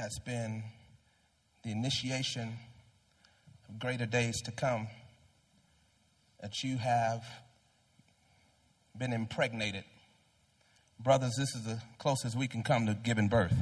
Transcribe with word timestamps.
has 0.00 0.18
been 0.24 0.62
the 1.62 1.70
initiation 1.70 2.54
of 3.68 3.78
greater 3.78 4.06
days 4.06 4.40
to 4.40 4.50
come, 4.50 4.88
that 6.40 6.64
you 6.64 6.78
have 6.78 7.22
been 8.96 9.12
impregnated. 9.12 9.84
Brothers, 10.98 11.34
this 11.36 11.54
is 11.54 11.64
the 11.64 11.82
closest 11.98 12.34
we 12.34 12.48
can 12.48 12.62
come 12.62 12.86
to 12.86 12.94
giving 12.94 13.28
birth. 13.28 13.54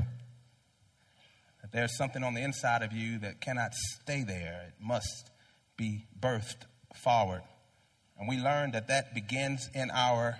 That 1.60 1.72
there's 1.72 1.96
something 1.96 2.22
on 2.22 2.34
the 2.34 2.42
inside 2.42 2.82
of 2.82 2.92
you 2.92 3.18
that 3.18 3.40
cannot 3.40 3.74
stay 3.74 4.22
there, 4.22 4.68
it 4.68 4.74
must 4.80 5.30
be 5.76 6.04
birthed 6.20 6.66
forward. 6.94 7.42
And 8.16 8.28
we 8.28 8.36
learn 8.38 8.70
that 8.72 8.86
that 8.86 9.12
begins 9.12 9.68
in 9.74 9.90
our 9.90 10.38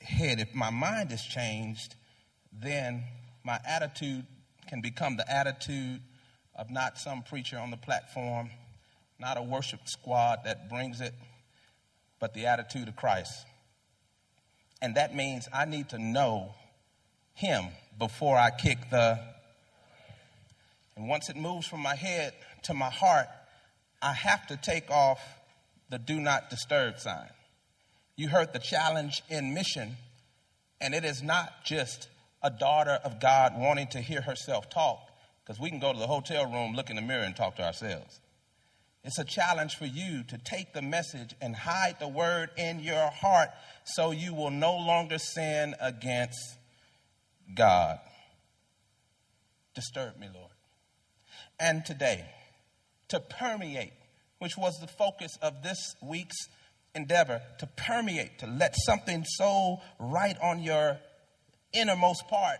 head. 0.00 0.40
If 0.40 0.54
my 0.54 0.70
mind 0.70 1.12
is 1.12 1.22
changed, 1.22 1.94
then 2.58 3.04
my 3.44 3.60
attitude 3.68 4.24
can 4.66 4.80
become 4.80 5.16
the 5.16 5.30
attitude 5.30 6.00
of 6.54 6.70
not 6.70 6.98
some 6.98 7.22
preacher 7.22 7.58
on 7.58 7.70
the 7.70 7.76
platform, 7.76 8.50
not 9.18 9.36
a 9.36 9.42
worship 9.42 9.80
squad 9.86 10.40
that 10.44 10.68
brings 10.68 11.00
it, 11.00 11.14
but 12.18 12.34
the 12.34 12.46
attitude 12.46 12.88
of 12.88 12.96
Christ. 12.96 13.46
And 14.82 14.96
that 14.96 15.14
means 15.14 15.48
I 15.52 15.64
need 15.64 15.90
to 15.90 15.98
know 15.98 16.54
Him 17.34 17.66
before 17.98 18.36
I 18.36 18.50
kick 18.50 18.78
the. 18.90 19.18
And 20.96 21.08
once 21.08 21.28
it 21.28 21.36
moves 21.36 21.66
from 21.66 21.80
my 21.80 21.94
head 21.94 22.32
to 22.64 22.74
my 22.74 22.90
heart, 22.90 23.28
I 24.00 24.12
have 24.12 24.46
to 24.48 24.56
take 24.56 24.90
off 24.90 25.20
the 25.90 25.98
do 25.98 26.18
not 26.20 26.50
disturb 26.50 26.98
sign. 26.98 27.28
You 28.16 28.28
heard 28.28 28.52
the 28.52 28.58
challenge 28.58 29.22
in 29.28 29.54
mission, 29.54 29.96
and 30.80 30.94
it 30.94 31.04
is 31.04 31.22
not 31.22 31.64
just 31.64 32.08
a 32.46 32.50
daughter 32.50 33.00
of 33.02 33.20
God 33.20 33.54
wanting 33.58 33.88
to 33.88 34.00
hear 34.00 34.20
herself 34.20 34.70
talk, 34.70 35.00
because 35.42 35.60
we 35.60 35.68
can 35.68 35.80
go 35.80 35.92
to 35.92 35.98
the 35.98 36.06
hotel 36.06 36.44
room, 36.44 36.76
look 36.76 36.90
in 36.90 36.96
the 36.96 37.02
mirror, 37.02 37.24
and 37.24 37.34
talk 37.34 37.56
to 37.56 37.64
ourselves. 37.64 38.20
It's 39.02 39.18
a 39.18 39.24
challenge 39.24 39.74
for 39.74 39.86
you 39.86 40.22
to 40.28 40.38
take 40.38 40.72
the 40.72 40.82
message 40.82 41.34
and 41.40 41.56
hide 41.56 41.96
the 41.98 42.08
word 42.08 42.50
in 42.56 42.78
your 42.78 43.10
heart 43.10 43.50
so 43.84 44.12
you 44.12 44.32
will 44.32 44.52
no 44.52 44.76
longer 44.76 45.18
sin 45.18 45.74
against 45.80 46.38
God. 47.54 47.98
Disturb 49.74 50.16
me, 50.18 50.28
Lord. 50.32 50.52
And 51.58 51.84
today, 51.84 52.26
to 53.08 53.18
permeate, 53.18 53.92
which 54.38 54.56
was 54.56 54.78
the 54.80 54.86
focus 54.86 55.36
of 55.42 55.64
this 55.64 55.96
week's 56.00 56.48
endeavor, 56.94 57.42
to 57.58 57.66
permeate, 57.66 58.38
to 58.38 58.46
let 58.46 58.74
something 58.76 59.24
so 59.24 59.78
right 59.98 60.36
on 60.40 60.62
your 60.62 60.98
innermost 61.76 62.26
part 62.28 62.58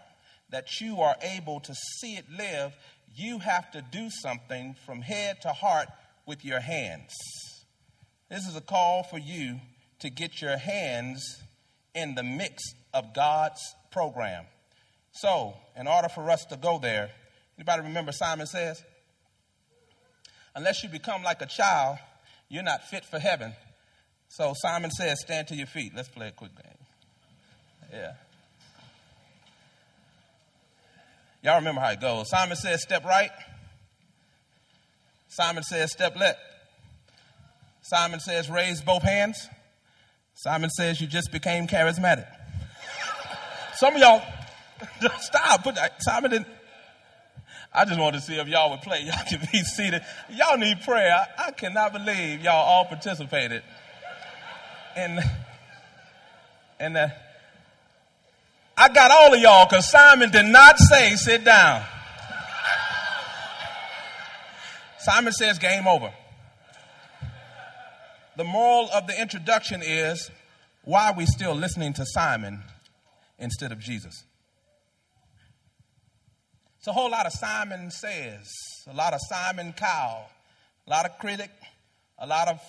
that 0.50 0.80
you 0.80 1.00
are 1.00 1.16
able 1.22 1.60
to 1.60 1.74
see 1.74 2.16
it 2.16 2.24
live, 2.30 2.72
you 3.14 3.38
have 3.38 3.70
to 3.72 3.82
do 3.90 4.08
something 4.10 4.76
from 4.84 5.00
head 5.00 5.40
to 5.42 5.48
heart 5.48 5.88
with 6.26 6.44
your 6.44 6.60
hands. 6.60 7.12
This 8.28 8.46
is 8.46 8.56
a 8.56 8.60
call 8.60 9.02
for 9.04 9.18
you 9.18 9.60
to 10.00 10.10
get 10.10 10.40
your 10.42 10.56
hands 10.56 11.42
in 11.94 12.14
the 12.14 12.22
mix 12.22 12.62
of 12.92 13.14
God's 13.14 13.60
program. 13.90 14.44
So, 15.12 15.54
in 15.78 15.86
order 15.86 16.08
for 16.08 16.30
us 16.30 16.44
to 16.46 16.56
go 16.56 16.78
there, 16.78 17.10
anybody 17.56 17.82
remember 17.82 18.12
Simon 18.12 18.46
says? 18.46 18.82
Unless 20.54 20.82
you 20.82 20.88
become 20.88 21.22
like 21.22 21.40
a 21.40 21.46
child, 21.46 21.98
you're 22.48 22.62
not 22.62 22.84
fit 22.84 23.04
for 23.04 23.18
heaven. 23.18 23.54
So 24.28 24.52
Simon 24.56 24.90
says, 24.90 25.20
stand 25.20 25.48
to 25.48 25.54
your 25.54 25.66
feet. 25.66 25.92
Let's 25.94 26.08
play 26.08 26.28
a 26.28 26.32
quick 26.32 26.54
game. 26.54 27.90
Yeah. 27.92 28.12
Y'all 31.46 31.58
remember 31.58 31.80
how 31.80 31.90
it 31.90 32.00
goes. 32.00 32.28
Simon 32.28 32.56
says, 32.56 32.82
step 32.82 33.04
right. 33.04 33.30
Simon 35.28 35.62
says, 35.62 35.92
step 35.92 36.16
left. 36.16 36.40
Simon 37.82 38.18
says, 38.18 38.50
raise 38.50 38.82
both 38.82 39.04
hands. 39.04 39.46
Simon 40.34 40.70
says, 40.70 41.00
you 41.00 41.06
just 41.06 41.30
became 41.30 41.68
charismatic. 41.68 42.26
Some 43.76 43.94
of 43.94 44.00
y'all, 44.00 44.22
stop. 45.20 45.62
Put 45.62 45.76
that. 45.76 46.02
Simon 46.02 46.32
didn't. 46.32 46.48
I 47.72 47.84
just 47.84 48.00
wanted 48.00 48.18
to 48.18 48.26
see 48.26 48.34
if 48.40 48.48
y'all 48.48 48.70
would 48.70 48.80
play. 48.80 49.02
Y'all 49.04 49.24
can 49.28 49.46
be 49.52 49.60
seated. 49.60 50.02
Y'all 50.30 50.58
need 50.58 50.80
prayer. 50.80 51.14
I, 51.14 51.46
I 51.46 51.50
cannot 51.52 51.92
believe 51.92 52.40
y'all 52.40 52.54
all 52.54 52.86
participated. 52.86 53.62
And, 54.96 55.20
and 56.80 56.96
uh, 56.96 57.08
I 58.76 58.90
got 58.90 59.10
all 59.10 59.32
of 59.32 59.40
y'all 59.40 59.66
because 59.66 59.90
Simon 59.90 60.30
did 60.30 60.46
not 60.46 60.78
say 60.78 61.14
sit 61.16 61.44
down. 61.44 61.82
Simon 64.98 65.32
says 65.32 65.58
game 65.58 65.86
over. 65.86 66.12
The 68.36 68.44
moral 68.44 68.90
of 68.92 69.06
the 69.06 69.18
introduction 69.18 69.80
is 69.82 70.30
why 70.84 71.08
are 71.10 71.14
we 71.16 71.24
still 71.24 71.54
listening 71.54 71.94
to 71.94 72.04
Simon 72.04 72.62
instead 73.38 73.72
of 73.72 73.78
Jesus? 73.78 74.24
It's 76.78 76.86
a 76.86 76.92
whole 76.92 77.10
lot 77.10 77.26
of 77.26 77.32
Simon 77.32 77.90
says, 77.90 78.52
a 78.88 78.94
lot 78.94 79.14
of 79.14 79.20
Simon 79.28 79.72
Cowell, 79.72 80.26
a 80.86 80.90
lot 80.90 81.06
of 81.06 81.18
critic, 81.18 81.50
a 82.18 82.26
lot 82.26 82.48
of 82.48 82.60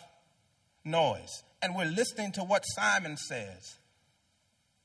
noise. 0.86 1.44
And 1.62 1.76
we're 1.76 1.86
listening 1.86 2.32
to 2.34 2.42
what 2.42 2.64
Simon 2.66 3.18
says. 3.18 3.78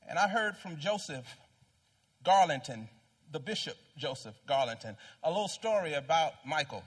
And 0.09 0.19
I 0.19 0.27
heard 0.27 0.57
from 0.57 0.77
Joseph 0.77 1.25
Garlington, 2.23 2.87
the 3.31 3.39
Bishop 3.39 3.75
Joseph 3.97 4.35
Garlington, 4.47 4.95
a 5.23 5.29
little 5.29 5.47
story 5.47 5.93
about 5.93 6.33
Michael. 6.45 6.83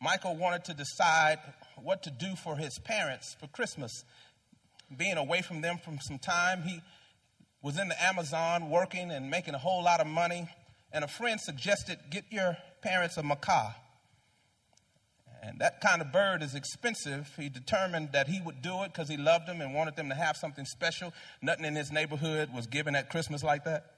Michael 0.00 0.36
wanted 0.36 0.64
to 0.64 0.74
decide 0.74 1.38
what 1.82 2.02
to 2.04 2.10
do 2.10 2.34
for 2.36 2.56
his 2.56 2.78
parents 2.78 3.36
for 3.40 3.48
Christmas. 3.48 4.04
Being 4.96 5.16
away 5.16 5.42
from 5.42 5.60
them 5.60 5.78
for 5.84 5.92
some 6.00 6.18
time, 6.18 6.62
he 6.62 6.80
was 7.62 7.78
in 7.78 7.88
the 7.88 8.02
Amazon 8.02 8.70
working 8.70 9.10
and 9.10 9.30
making 9.30 9.54
a 9.54 9.58
whole 9.58 9.82
lot 9.82 10.00
of 10.00 10.06
money. 10.06 10.48
And 10.92 11.04
a 11.04 11.08
friend 11.08 11.40
suggested, 11.40 11.98
Get 12.10 12.24
your 12.30 12.56
parents 12.80 13.16
a 13.16 13.22
macaw. 13.22 13.72
And 15.42 15.58
that 15.60 15.80
kind 15.80 16.02
of 16.02 16.12
bird 16.12 16.42
is 16.42 16.54
expensive. 16.54 17.32
He 17.38 17.48
determined 17.48 18.12
that 18.12 18.28
he 18.28 18.40
would 18.40 18.60
do 18.62 18.82
it 18.82 18.92
because 18.92 19.08
he 19.08 19.16
loved 19.16 19.46
them 19.46 19.60
and 19.60 19.74
wanted 19.74 19.96
them 19.96 20.08
to 20.08 20.14
have 20.14 20.36
something 20.36 20.64
special. 20.64 21.12
Nothing 21.40 21.64
in 21.64 21.76
his 21.76 21.92
neighborhood 21.92 22.50
was 22.54 22.66
given 22.66 22.94
at 22.94 23.10
Christmas 23.10 23.42
like 23.42 23.64
that. 23.64 23.92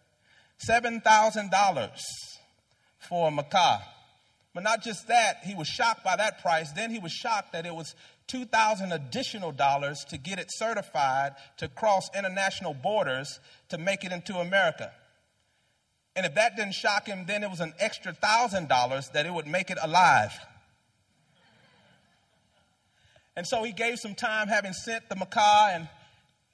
$7,000 0.68 1.90
for 3.08 3.28
a 3.28 3.30
macaw. 3.30 3.78
But 4.52 4.64
not 4.64 4.82
just 4.82 5.08
that, 5.08 5.38
he 5.44 5.54
was 5.54 5.68
shocked 5.68 6.04
by 6.04 6.16
that 6.16 6.42
price. 6.42 6.72
Then 6.72 6.90
he 6.90 6.98
was 6.98 7.12
shocked 7.12 7.52
that 7.52 7.66
it 7.66 7.74
was 7.74 7.94
2,000 8.26 8.92
additional 8.92 9.52
dollars 9.52 10.04
to 10.08 10.18
get 10.18 10.38
it 10.38 10.46
certified 10.50 11.32
to 11.58 11.68
cross 11.68 12.08
international 12.16 12.74
borders 12.74 13.40
to 13.68 13.78
make 13.78 14.04
it 14.04 14.12
into 14.12 14.36
America. 14.36 14.92
And 16.16 16.26
if 16.26 16.34
that 16.34 16.56
didn't 16.56 16.74
shock 16.74 17.06
him, 17.06 17.24
then 17.26 17.42
it 17.42 17.50
was 17.50 17.60
an 17.60 17.72
extra 17.78 18.12
thousand 18.12 18.68
dollars 18.68 19.08
that 19.10 19.26
it 19.26 19.32
would 19.32 19.46
make 19.46 19.70
it 19.70 19.78
alive. 19.80 20.32
And 23.36 23.46
so 23.46 23.62
he 23.62 23.72
gave 23.72 23.98
some 23.98 24.14
time, 24.14 24.48
having 24.48 24.72
sent 24.72 25.08
the 25.08 25.16
macaw, 25.16 25.68
and 25.72 25.88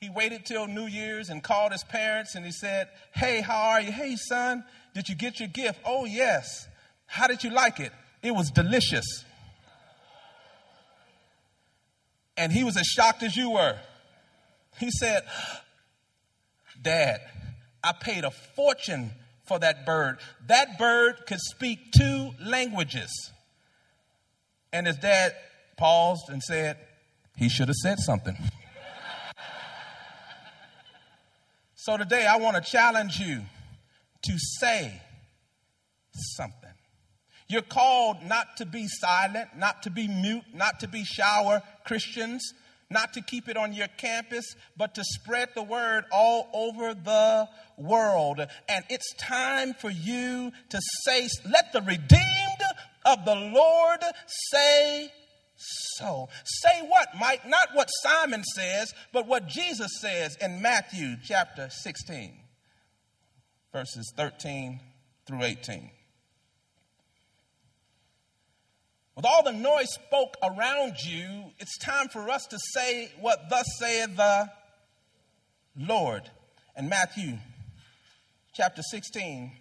he 0.00 0.10
waited 0.10 0.44
till 0.44 0.66
New 0.66 0.86
Year's 0.86 1.30
and 1.30 1.42
called 1.42 1.72
his 1.72 1.82
parents 1.84 2.34
and 2.34 2.44
he 2.44 2.52
said, 2.52 2.88
Hey, 3.14 3.40
how 3.40 3.70
are 3.70 3.80
you? 3.80 3.90
Hey, 3.90 4.16
son, 4.16 4.64
did 4.94 5.08
you 5.08 5.14
get 5.14 5.40
your 5.40 5.48
gift? 5.48 5.80
Oh, 5.84 6.04
yes. 6.04 6.68
How 7.06 7.26
did 7.26 7.42
you 7.42 7.50
like 7.50 7.80
it? 7.80 7.92
It 8.22 8.32
was 8.32 8.50
delicious. 8.50 9.24
And 12.36 12.52
he 12.52 12.62
was 12.64 12.76
as 12.76 12.86
shocked 12.86 13.22
as 13.22 13.36
you 13.36 13.50
were. 13.50 13.78
He 14.78 14.90
said, 14.90 15.22
Dad, 16.80 17.20
I 17.82 17.92
paid 17.92 18.24
a 18.24 18.30
fortune 18.30 19.12
for 19.46 19.58
that 19.58 19.86
bird. 19.86 20.18
That 20.46 20.78
bird 20.78 21.22
could 21.26 21.40
speak 21.40 21.92
two 21.92 22.32
languages. 22.44 23.32
And 24.72 24.86
his 24.86 24.96
dad 24.98 25.34
paused 25.76 26.28
and 26.28 26.42
said, 26.42 26.76
He 27.36 27.48
should 27.48 27.68
have 27.68 27.76
said 27.76 27.98
something. 27.98 28.36
so 31.74 31.96
today 31.96 32.26
I 32.26 32.36
want 32.36 32.56
to 32.56 32.62
challenge 32.62 33.18
you 33.18 33.42
to 34.22 34.38
say 34.60 35.00
something. 36.12 36.70
You're 37.48 37.62
called 37.62 38.22
not 38.24 38.56
to 38.56 38.66
be 38.66 38.88
silent, 38.88 39.50
not 39.56 39.84
to 39.84 39.90
be 39.90 40.08
mute, 40.08 40.44
not 40.52 40.80
to 40.80 40.88
be 40.88 41.04
shower 41.04 41.62
Christians, 41.84 42.52
not 42.90 43.12
to 43.14 43.20
keep 43.20 43.48
it 43.48 43.56
on 43.56 43.72
your 43.72 43.88
campus, 43.96 44.56
but 44.76 44.94
to 44.96 45.04
spread 45.04 45.50
the 45.54 45.62
word 45.62 46.04
all 46.10 46.48
over 46.52 46.94
the 46.94 47.48
world. 47.76 48.40
And 48.68 48.84
it's 48.88 49.14
time 49.14 49.74
for 49.74 49.90
you 49.90 50.52
to 50.70 50.80
say, 51.04 51.28
let 51.48 51.72
the 51.72 51.82
redeemed 51.82 52.62
of 53.04 53.24
the 53.24 53.34
Lord 53.34 54.00
say 54.52 55.12
so. 55.56 56.28
Say 56.44 56.86
what, 56.86 57.08
Mike? 57.18 57.46
Not 57.46 57.68
what 57.74 57.88
Simon 58.02 58.44
says, 58.44 58.92
but 59.12 59.26
what 59.26 59.46
Jesus 59.46 59.90
says 60.00 60.36
in 60.40 60.62
Matthew 60.62 61.16
chapter 61.24 61.68
16, 61.70 62.38
verses 63.72 64.12
13 64.16 64.80
through 65.26 65.42
18. 65.42 65.90
With 69.16 69.24
all 69.24 69.42
the 69.42 69.52
noise 69.52 69.88
spoke 69.94 70.36
around 70.42 71.02
you, 71.02 71.44
it's 71.58 71.78
time 71.78 72.08
for 72.08 72.28
us 72.28 72.46
to 72.48 72.58
say 72.74 73.10
what 73.18 73.48
thus 73.48 73.64
saith 73.78 74.14
the 74.14 74.50
Lord. 75.78 76.30
And 76.76 76.90
Matthew 76.90 77.38
chapter 78.52 78.82
16, 78.82 79.52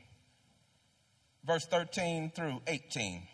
verse 1.45 1.65
13 1.71 2.31
through 2.36 2.59
18. 2.68 3.27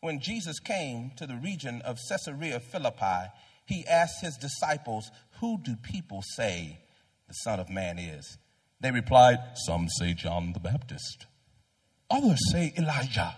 When 0.00 0.20
Jesus 0.20 0.60
came 0.60 1.10
to 1.16 1.26
the 1.26 1.36
region 1.36 1.82
of 1.82 1.98
Caesarea 2.08 2.60
Philippi, 2.60 3.32
he 3.66 3.84
asked 3.86 4.22
his 4.22 4.36
disciples, 4.36 5.10
Who 5.40 5.58
do 5.58 5.74
people 5.76 6.22
say 6.36 6.78
the 7.26 7.34
Son 7.34 7.58
of 7.58 7.68
Man 7.68 7.98
is? 7.98 8.38
They 8.80 8.92
replied, 8.92 9.38
Some 9.66 9.88
say 9.98 10.14
John 10.14 10.52
the 10.52 10.60
Baptist, 10.60 11.26
others 12.10 12.38
say 12.52 12.72
Elijah, 12.78 13.34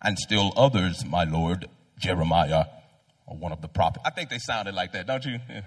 and 0.00 0.16
still 0.18 0.52
others, 0.56 1.04
my 1.04 1.24
Lord, 1.24 1.68
Jeremiah, 1.98 2.66
or 3.26 3.36
one 3.36 3.52
of 3.52 3.60
the 3.60 3.68
prophets. 3.68 4.04
I 4.06 4.10
think 4.10 4.30
they 4.30 4.38
sounded 4.38 4.74
like 4.74 4.92
that, 4.92 5.06
don't 5.06 5.24
you? 5.24 5.38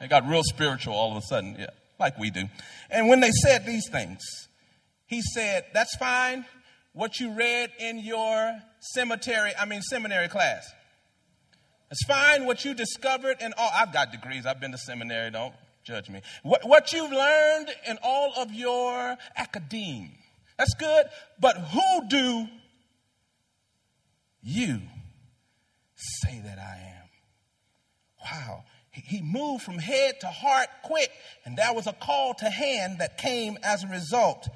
They 0.00 0.08
got 0.08 0.26
real 0.26 0.42
spiritual 0.42 0.94
all 0.94 1.14
of 1.14 1.22
a 1.22 1.26
sudden, 1.26 1.56
yeah, 1.58 1.66
like 1.98 2.18
we 2.18 2.30
do. 2.30 2.44
And 2.88 3.06
when 3.06 3.20
they 3.20 3.32
said 3.32 3.66
these 3.66 3.86
things, 3.92 4.22
he 5.04 5.20
said, 5.20 5.66
That's 5.74 5.94
fine. 5.98 6.46
What 6.92 7.20
you 7.20 7.32
read 7.32 7.70
in 7.78 8.00
your 8.00 8.60
cemetery, 8.80 9.52
I 9.58 9.64
mean, 9.64 9.82
seminary 9.82 10.28
class. 10.28 10.70
It's 11.90 12.04
fine 12.04 12.46
what 12.46 12.64
you 12.64 12.74
discovered 12.74 13.38
in 13.40 13.52
all, 13.56 13.70
I've 13.74 13.92
got 13.92 14.12
degrees, 14.12 14.46
I've 14.46 14.60
been 14.60 14.72
to 14.72 14.78
seminary, 14.78 15.30
don't 15.30 15.54
judge 15.84 16.08
me. 16.08 16.22
What, 16.42 16.66
what 16.66 16.92
you've 16.92 17.10
learned 17.10 17.70
in 17.88 17.98
all 18.02 18.32
of 18.36 18.52
your 18.52 19.16
academe, 19.36 20.12
that's 20.56 20.74
good, 20.74 21.06
but 21.40 21.56
who 21.56 22.08
do 22.08 22.46
you 24.42 24.80
say 25.94 26.40
that 26.44 26.58
I 26.58 26.96
am? 26.96 27.08
Wow. 28.24 28.64
He 28.92 29.22
moved 29.22 29.62
from 29.62 29.78
head 29.78 30.20
to 30.20 30.26
heart 30.26 30.68
quick, 30.82 31.10
and 31.44 31.56
there 31.56 31.72
was 31.72 31.86
a 31.86 31.92
call 31.92 32.34
to 32.34 32.50
hand 32.50 32.98
that 32.98 33.18
came 33.18 33.56
as 33.62 33.84
a 33.84 33.88
result. 33.88 34.48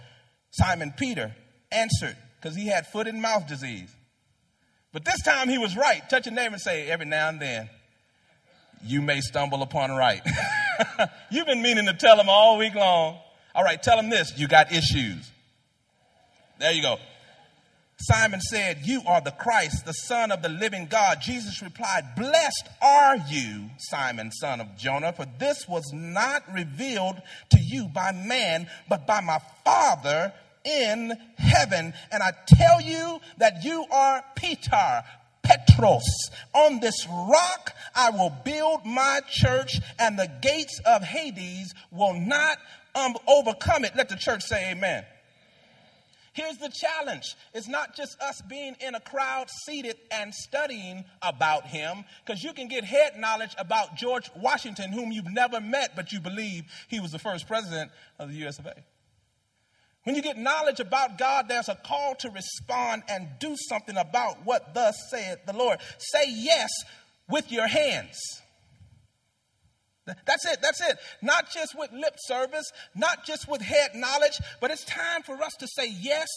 Simon 0.51 0.93
Peter 0.97 1.35
answered 1.73 2.17
because 2.45 2.55
he 2.55 2.67
had 2.67 2.87
foot 2.87 3.07
and 3.07 3.23
mouth 3.23 3.47
disease. 3.47 3.89
But 4.93 5.07
this 5.07 5.23
time 5.23 5.49
he 5.49 5.57
was 5.57 5.79
right. 5.79 6.03
Touch 6.11 6.27
your 6.27 6.35
neighbor 6.35 6.53
and 6.53 6.61
say, 6.61 6.89
every 6.91 7.07
now 7.07 7.31
and 7.31 7.41
then, 7.41 7.71
you 8.85 9.01
may 9.01 9.23
stumble 9.23 9.63
upon 9.63 9.93
right. 9.93 10.21
You've 11.31 11.47
been 11.47 11.63
meaning 11.63 11.87
to 11.87 11.95
tell 11.95 12.21
him 12.21 12.29
all 12.29 12.59
week 12.59 12.75
long. 12.75 13.19
All 13.55 13.65
right, 13.65 13.83
tell 13.83 13.99
him 13.99 14.11
this 14.11 14.37
you 14.37 14.47
got 14.47 14.73
issues. 14.73 15.31
There 16.59 16.71
you 16.71 16.83
go. 16.83 16.99
Simon 17.97 18.43
said, 18.43 18.81
You 18.85 19.01
are 19.07 19.23
the 19.23 19.31
Christ, 19.31 19.87
the 19.87 19.95
Son 19.95 20.31
of 20.31 20.43
the 20.43 20.51
living 20.51 20.87
God. 20.87 21.23
Jesus 21.23 21.63
replied, 21.63 22.15
Blessed 22.15 22.69
are 22.83 23.17
you, 23.27 23.71
Simon, 23.79 24.31
son 24.33 24.61
of 24.61 24.77
Jonah, 24.77 25.15
for 25.15 25.25
this 25.39 25.67
was 25.67 25.91
not 25.95 26.43
revealed 26.53 27.17
to 27.51 27.59
you 27.59 27.89
by 27.89 28.13
man, 28.13 28.69
but 28.89 29.07
by 29.07 29.23
my 29.23 29.39
Father 29.65 30.35
in 30.65 31.13
heaven. 31.37 31.93
And 32.11 32.23
I 32.23 32.33
tell 32.47 32.81
you 32.81 33.21
that 33.39 33.65
you 33.65 33.85
are 33.91 34.25
Peter, 34.37 35.05
Petros. 35.43 36.31
On 36.55 36.81
this 36.81 37.07
rock 37.09 37.73
I 37.95 38.11
will 38.11 38.33
build 38.45 38.85
my 38.85 39.21
church, 39.31 39.79
and 39.99 40.19
the 40.19 40.31
gates 40.43 40.81
of 40.85 41.03
Hades 41.03 41.75
will 41.91 42.15
not 42.15 42.59
um, 42.95 43.15
overcome 43.27 43.85
it. 43.85 43.95
Let 43.97 44.09
the 44.09 44.17
church 44.17 44.43
say 44.43 44.73
amen. 44.73 45.05
Here's 46.33 46.59
the 46.59 46.69
challenge. 46.69 47.37
It's 47.55 47.69
not 47.69 47.95
just 47.95 48.21
us 48.21 48.43
being 48.43 48.75
in 48.85 48.97
a 48.97 49.01
crowd 49.01 49.49
seated 49.49 49.97
and 50.11 50.35
studying 50.35 51.05
about 51.23 51.65
him, 51.65 52.05
because 52.27 52.43
you 52.43 52.53
can 52.53 52.67
get 52.67 52.83
head 52.83 53.17
knowledge 53.17 53.55
about 53.57 53.95
George 53.95 54.29
Washington, 54.35 54.91
whom 54.91 55.13
you've 55.13 55.33
never 55.33 55.61
met, 55.61 55.95
but 55.95 56.11
you 56.11 56.19
believe 56.19 56.65
he 56.89 56.99
was 56.99 57.13
the 57.13 57.21
first 57.21 57.47
president 57.47 57.93
of 58.19 58.31
the 58.31 58.47
US 58.47 58.59
of 58.59 58.67
A. 58.67 58.75
When 60.05 60.15
you 60.15 60.23
get 60.23 60.37
knowledge 60.37 60.81
about 60.81 61.19
God, 61.19 61.49
there's 61.49 61.69
a 61.69 61.75
call 61.75 62.15
to 62.17 62.31
respond 62.31 63.03
and 63.09 63.29
do 63.41 63.57
something 63.69 63.97
about 63.97 64.45
what 64.45 64.75
thus 64.75 64.95
saith 65.11 65.39
the 65.47 65.55
Lord. 65.55 65.79
Say 65.99 66.27
yes 66.29 66.71
with 67.29 67.51
your 67.51 67.67
hands. 67.67 68.19
That's 70.27 70.45
it. 70.45 70.59
That's 70.61 70.83
it. 70.83 70.99
Not 71.23 71.51
just 71.51 71.79
with 71.79 71.91
lip 71.93 72.17
service, 72.19 72.71
not 72.95 73.25
just 73.25 73.49
with 73.49 73.63
head 73.63 73.95
knowledge, 73.95 74.39
but 74.61 74.71
it's 74.71 74.85
time 74.85 75.23
for 75.23 75.41
us 75.43 75.55
to 75.61 75.67
say 75.67 75.89
yes 75.89 76.29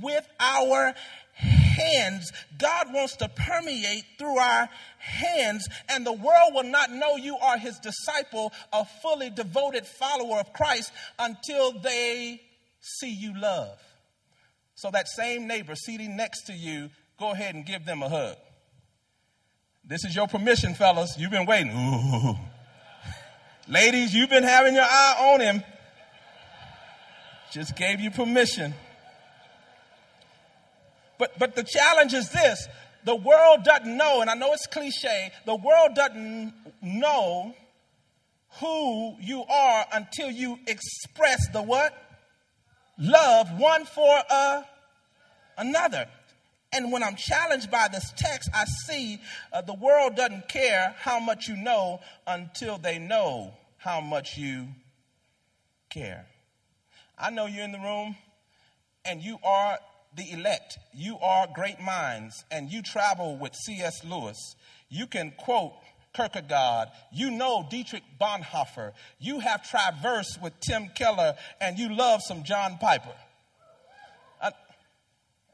with 0.00 0.26
our 0.40 0.92
hands. 1.34 2.32
God 2.58 2.92
wants 2.92 3.16
to 3.18 3.28
permeate 3.28 4.04
through 4.18 4.38
our 4.38 4.68
hands, 4.98 5.68
and 5.88 6.04
the 6.04 6.12
world 6.12 6.52
will 6.54 6.64
not 6.64 6.90
know 6.90 7.16
you 7.16 7.36
are 7.36 7.58
his 7.58 7.78
disciple, 7.78 8.52
a 8.72 8.84
fully 9.02 9.30
devoted 9.30 9.86
follower 9.86 10.40
of 10.40 10.52
Christ, 10.52 10.90
until 11.20 11.78
they 11.78 12.40
see 12.82 13.12
you 13.12 13.38
love. 13.38 13.78
So, 14.74 14.90
that 14.90 15.08
same 15.08 15.46
neighbor 15.46 15.74
sitting 15.74 16.16
next 16.16 16.42
to 16.46 16.52
you, 16.52 16.90
go 17.18 17.30
ahead 17.30 17.54
and 17.54 17.64
give 17.64 17.84
them 17.84 18.02
a 18.02 18.08
hug. 18.08 18.36
This 19.84 20.04
is 20.04 20.14
your 20.14 20.28
permission, 20.28 20.74
fellas. 20.74 21.16
You've 21.18 21.30
been 21.30 21.46
waiting. 21.46 21.72
Ooh. 21.72 22.36
Ladies, 23.68 24.14
you've 24.14 24.30
been 24.30 24.44
having 24.44 24.74
your 24.74 24.84
eye 24.84 25.32
on 25.32 25.40
him. 25.40 25.62
Just 27.52 27.76
gave 27.76 28.00
you 28.00 28.10
permission. 28.10 28.74
But, 31.18 31.38
but 31.38 31.54
the 31.54 31.62
challenge 31.62 32.14
is 32.14 32.30
this 32.30 32.66
the 33.04 33.14
world 33.14 33.64
doesn't 33.64 33.96
know, 33.96 34.20
and 34.20 34.30
I 34.30 34.34
know 34.34 34.52
it's 34.52 34.66
cliche, 34.66 35.32
the 35.46 35.54
world 35.54 35.94
doesn't 35.94 36.52
know 36.82 37.54
who 38.60 39.16
you 39.20 39.44
are 39.44 39.86
until 39.92 40.30
you 40.30 40.58
express 40.66 41.48
the 41.52 41.62
what? 41.62 41.92
Love 42.98 43.58
one 43.58 43.84
for 43.84 44.22
a, 44.30 44.64
another. 45.58 46.06
And 46.72 46.90
when 46.90 47.02
I'm 47.02 47.16
challenged 47.16 47.70
by 47.70 47.88
this 47.88 48.12
text, 48.16 48.48
I 48.54 48.64
see 48.64 49.20
uh, 49.52 49.60
the 49.60 49.74
world 49.74 50.16
doesn't 50.16 50.48
care 50.48 50.94
how 50.98 51.20
much 51.20 51.48
you 51.48 51.56
know 51.56 52.00
until 52.26 52.78
they 52.78 52.98
know 52.98 53.52
how 53.76 54.00
much 54.00 54.38
you 54.38 54.68
care. 55.90 56.26
I 57.18 57.30
know 57.30 57.46
you're 57.46 57.64
in 57.64 57.72
the 57.72 57.78
room 57.78 58.16
and 59.04 59.22
you 59.22 59.38
are 59.44 59.78
the 60.16 60.30
elect. 60.32 60.78
You 60.94 61.18
are 61.18 61.46
great 61.54 61.80
minds 61.80 62.44
and 62.50 62.70
you 62.70 62.82
travel 62.82 63.36
with 63.36 63.54
C.S. 63.54 64.04
Lewis. 64.04 64.56
You 64.88 65.06
can 65.06 65.32
quote 65.36 65.74
Kierkegaard. 66.14 66.88
You 67.12 67.30
know 67.30 67.66
Dietrich 67.70 68.04
Bonhoeffer. 68.20 68.92
You 69.18 69.40
have 69.40 69.68
traversed 69.68 70.40
with 70.42 70.58
Tim 70.60 70.88
Keller 70.94 71.34
and 71.60 71.78
you 71.78 71.94
love 71.94 72.22
some 72.22 72.44
John 72.44 72.78
Piper. 72.78 73.14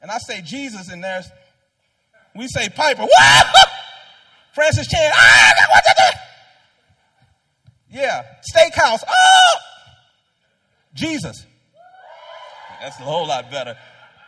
And 0.00 0.10
I 0.10 0.18
say 0.18 0.42
Jesus 0.42 0.92
in 0.92 1.00
there. 1.00 1.22
We 2.34 2.46
say 2.48 2.68
Piper. 2.68 3.06
Francis 4.54 4.86
Chan. 4.86 5.12
Ah, 5.14 5.52
what 5.70 5.84
Yeah. 7.90 8.22
Steakhouse. 8.54 9.02
Oh! 9.08 9.56
Jesus. 10.94 11.44
That's 12.80 12.98
a 12.98 13.02
whole 13.02 13.26
lot 13.26 13.50
better. 13.50 13.76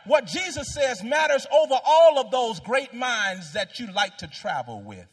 What 0.05 0.25
Jesus 0.25 0.73
says 0.73 1.03
matters 1.03 1.45
over 1.51 1.75
all 1.85 2.19
of 2.19 2.31
those 2.31 2.59
great 2.59 2.93
minds 2.93 3.53
that 3.53 3.79
you 3.79 3.91
like 3.93 4.17
to 4.17 4.27
travel 4.27 4.81
with. 4.81 5.05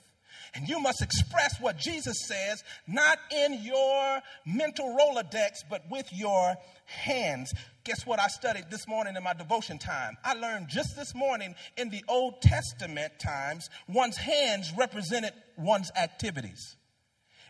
And 0.59 0.69
you 0.69 0.81
must 0.81 1.03
express 1.03 1.61
what 1.61 1.79
Jesus 1.79 2.27
says, 2.27 2.65
not 2.89 3.19
in 3.31 3.63
your 3.63 4.21
mental 4.45 4.97
Rolodex, 4.99 5.63
but 5.71 5.89
with 5.89 6.13
your 6.13 6.57
hands. 6.85 7.53
Guess 7.85 8.05
what 8.05 8.19
I 8.19 8.27
studied 8.27 8.65
this 8.69 8.89
morning 8.89 9.15
in 9.15 9.23
my 9.23 9.35
devotion 9.35 9.79
time? 9.79 10.17
I 10.25 10.35
learned 10.35 10.67
just 10.69 10.97
this 10.97 11.15
morning 11.15 11.55
in 11.77 11.91
the 11.91 12.03
Old 12.09 12.43
Testament 12.43 13.13
times, 13.21 13.71
one's 13.87 14.17
hands 14.17 14.73
represented 14.77 15.33
one's 15.57 15.93
activities. 15.97 16.75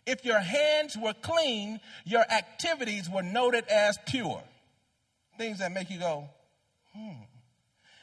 If 0.06 0.26
your 0.26 0.40
hands 0.40 0.94
were 0.94 1.14
clean, 1.14 1.80
your 2.04 2.30
activities 2.30 3.08
were 3.08 3.22
noted 3.22 3.66
as 3.68 3.96
pure. 4.06 4.42
Things 5.38 5.60
that 5.60 5.72
make 5.72 5.88
you 5.88 5.98
go, 5.98 6.28
hmm. 6.94 7.22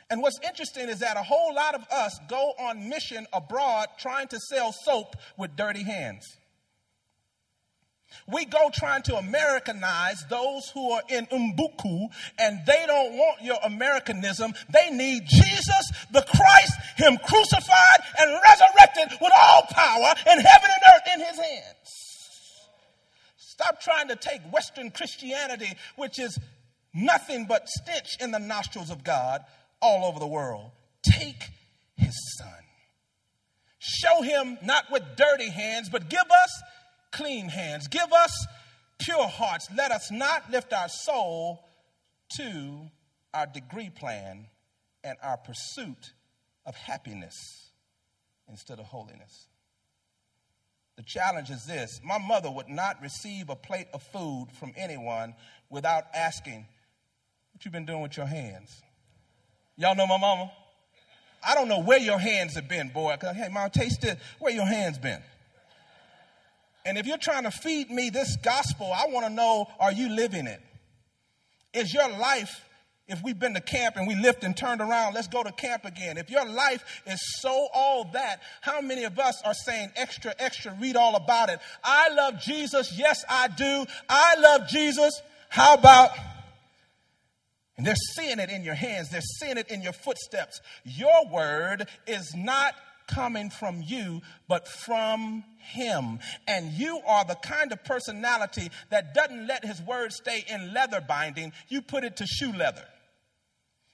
And 0.09 0.21
what's 0.21 0.39
interesting 0.47 0.87
is 0.89 0.99
that 0.99 1.17
a 1.17 1.23
whole 1.23 1.53
lot 1.53 1.73
of 1.73 1.85
us 1.91 2.19
go 2.29 2.53
on 2.59 2.89
mission 2.89 3.25
abroad 3.33 3.87
trying 3.97 4.27
to 4.29 4.39
sell 4.39 4.71
soap 4.71 5.15
with 5.37 5.55
dirty 5.55 5.83
hands. 5.83 6.25
We 8.27 8.45
go 8.45 8.69
trying 8.73 9.03
to 9.03 9.17
Americanize 9.17 10.23
those 10.29 10.69
who 10.69 10.91
are 10.91 11.01
in 11.09 11.25
Umbuku 11.27 12.07
and 12.39 12.59
they 12.65 12.83
don't 12.87 13.13
want 13.13 13.41
your 13.41 13.57
Americanism. 13.63 14.53
They 14.69 14.89
need 14.89 15.23
Jesus, 15.25 15.91
the 16.11 16.21
Christ, 16.21 16.73
Him 16.97 17.17
crucified 17.17 17.99
and 18.19 18.39
resurrected 18.49 19.19
with 19.19 19.31
all 19.37 19.63
power 19.69 20.13
in 20.31 20.39
heaven 20.39 20.69
and 20.69 20.83
earth 20.95 21.13
in 21.13 21.19
His 21.19 21.37
hands. 21.37 22.05
Stop 23.37 23.81
trying 23.81 24.07
to 24.09 24.15
take 24.15 24.41
Western 24.51 24.91
Christianity, 24.91 25.73
which 25.95 26.19
is 26.19 26.37
nothing 26.93 27.45
but 27.45 27.67
stench 27.69 28.17
in 28.19 28.31
the 28.31 28.39
nostrils 28.39 28.89
of 28.89 29.03
God, 29.03 29.41
all 29.81 30.05
over 30.05 30.19
the 30.19 30.27
world. 30.27 30.71
take 31.03 31.49
his 31.95 32.15
son. 32.37 32.47
Show 33.77 34.21
him 34.23 34.57
not 34.63 34.85
with 34.91 35.03
dirty 35.15 35.49
hands, 35.49 35.89
but 35.89 36.09
give 36.09 36.19
us 36.19 36.63
clean 37.11 37.47
hands. 37.47 37.87
Give 37.87 38.11
us 38.11 38.47
pure 38.99 39.27
hearts. 39.27 39.67
Let 39.75 39.91
us 39.91 40.11
not 40.11 40.49
lift 40.51 40.73
our 40.73 40.89
soul 40.89 41.63
to 42.37 42.89
our 43.33 43.45
degree 43.45 43.89
plan 43.89 44.47
and 45.03 45.17
our 45.21 45.37
pursuit 45.37 46.13
of 46.65 46.75
happiness 46.75 47.69
instead 48.49 48.79
of 48.79 48.85
holiness. 48.85 49.47
The 50.97 51.03
challenge 51.03 51.49
is 51.49 51.65
this 51.65 51.99
my 52.03 52.17
mother 52.17 52.49
would 52.49 52.69
not 52.69 53.01
receive 53.01 53.49
a 53.49 53.55
plate 53.55 53.87
of 53.93 54.01
food 54.01 54.47
from 54.59 54.73
anyone 54.77 55.35
without 55.69 56.05
asking, 56.13 56.65
What 57.51 57.65
you 57.65 57.71
been 57.71 57.85
doing 57.85 58.01
with 58.01 58.17
your 58.17 58.25
hands? 58.25 58.81
Y'all 59.77 59.95
know 59.95 60.07
my 60.07 60.17
mama? 60.17 60.51
I 61.47 61.53
don't 61.53 61.67
know 61.67 61.81
where 61.81 61.99
your 61.99 62.17
hands 62.17 62.55
have 62.55 62.67
been, 62.67 62.89
boy. 62.89 63.15
Hey, 63.21 63.49
mom, 63.51 63.69
taste 63.69 64.03
it. 64.03 64.17
Where 64.39 64.53
your 64.53 64.65
hands 64.65 64.97
been? 64.97 65.21
And 66.85 66.97
if 66.97 67.05
you're 67.05 67.17
trying 67.17 67.43
to 67.43 67.51
feed 67.51 67.89
me 67.89 68.09
this 68.09 68.37
gospel, 68.37 68.91
I 68.91 69.07
want 69.07 69.25
to 69.25 69.33
know 69.33 69.67
are 69.79 69.91
you 69.91 70.09
living 70.09 70.47
it? 70.47 70.61
Is 71.73 71.93
your 71.93 72.07
life, 72.09 72.63
if 73.07 73.21
we've 73.21 73.37
been 73.37 73.53
to 73.55 73.61
camp 73.61 73.97
and 73.97 74.07
we 74.07 74.15
lift 74.15 74.43
and 74.43 74.55
turned 74.55 74.81
around, 74.81 75.13
let's 75.13 75.27
go 75.27 75.43
to 75.43 75.51
camp 75.51 75.83
again. 75.85 76.17
If 76.17 76.29
your 76.29 76.45
life 76.45 77.01
is 77.05 77.19
so 77.41 77.67
all 77.73 78.05
that, 78.13 78.41
how 78.61 78.81
many 78.81 79.03
of 79.03 79.19
us 79.19 79.41
are 79.43 79.53
saying 79.53 79.91
extra, 79.95 80.33
extra, 80.39 80.75
read 80.79 80.95
all 80.95 81.15
about 81.15 81.49
it? 81.49 81.59
I 81.83 82.09
love 82.09 82.39
Jesus. 82.39 82.97
Yes, 82.97 83.25
I 83.29 83.49
do. 83.49 83.85
I 84.07 84.35
love 84.39 84.67
Jesus. 84.67 85.21
How 85.49 85.73
about 85.73 86.11
and 87.77 87.85
they're 87.85 87.95
seeing 88.15 88.39
it 88.39 88.49
in 88.49 88.63
your 88.63 88.75
hands, 88.75 89.09
they're 89.09 89.21
seeing 89.21 89.57
it 89.57 89.69
in 89.69 89.81
your 89.81 89.93
footsteps. 89.93 90.61
Your 90.83 91.27
word 91.29 91.87
is 92.07 92.33
not 92.35 92.73
coming 93.07 93.49
from 93.49 93.81
you, 93.85 94.21
but 94.47 94.67
from 94.67 95.43
Him. 95.59 96.19
And 96.47 96.71
you 96.71 97.01
are 97.05 97.25
the 97.25 97.35
kind 97.35 97.71
of 97.71 97.83
personality 97.83 98.69
that 98.89 99.13
doesn't 99.13 99.47
let 99.47 99.65
His 99.65 99.81
word 99.81 100.13
stay 100.13 100.45
in 100.47 100.73
leather 100.73 101.01
binding, 101.01 101.51
you 101.67 101.81
put 101.81 102.03
it 102.03 102.17
to 102.17 102.25
shoe 102.25 102.53
leather. 102.53 102.85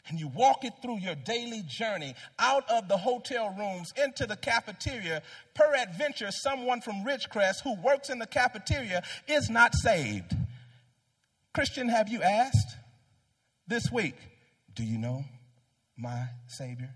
And 0.08 0.20
you 0.20 0.30
walk 0.30 0.66
it 0.66 0.74
through 0.82 1.00
your 1.00 1.16
daily 1.16 1.64
journey 1.68 2.16
out 2.40 2.70
of 2.70 2.88
the 2.88 2.98
hotel 2.98 3.56
rooms 3.58 3.94
into 4.04 4.26
the 4.26 4.36
cafeteria. 4.36 5.22
Peradventure, 5.54 6.32
someone 6.32 6.82
from 6.82 7.06
Ridgecrest 7.06 7.62
who 7.64 7.76
works 7.82 8.10
in 8.10 8.18
the 8.18 8.26
cafeteria 8.26 9.04
is 9.28 9.50
not 9.50 9.76
saved. 9.76 10.36
Christian, 11.54 11.88
have 11.88 12.10
you 12.10 12.22
asked? 12.24 12.78
This 13.68 13.92
week, 13.92 14.16
do 14.74 14.84
you 14.84 14.98
know 14.98 15.24
my 15.98 16.28
Savior? 16.48 16.94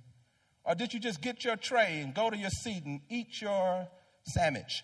Or 0.63 0.75
did 0.75 0.93
you 0.93 0.99
just 0.99 1.21
get 1.21 1.43
your 1.43 1.55
tray 1.55 2.01
and 2.01 2.13
go 2.13 2.29
to 2.29 2.37
your 2.37 2.49
seat 2.49 2.83
and 2.85 3.01
eat 3.09 3.41
your 3.41 3.87
sandwich? 4.25 4.83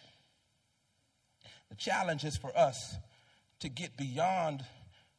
The 1.70 1.76
challenge 1.76 2.24
is 2.24 2.38
for 2.38 2.56
us 2.58 2.96
to 3.62 3.70
get 3.70 3.98
beyond 3.98 4.64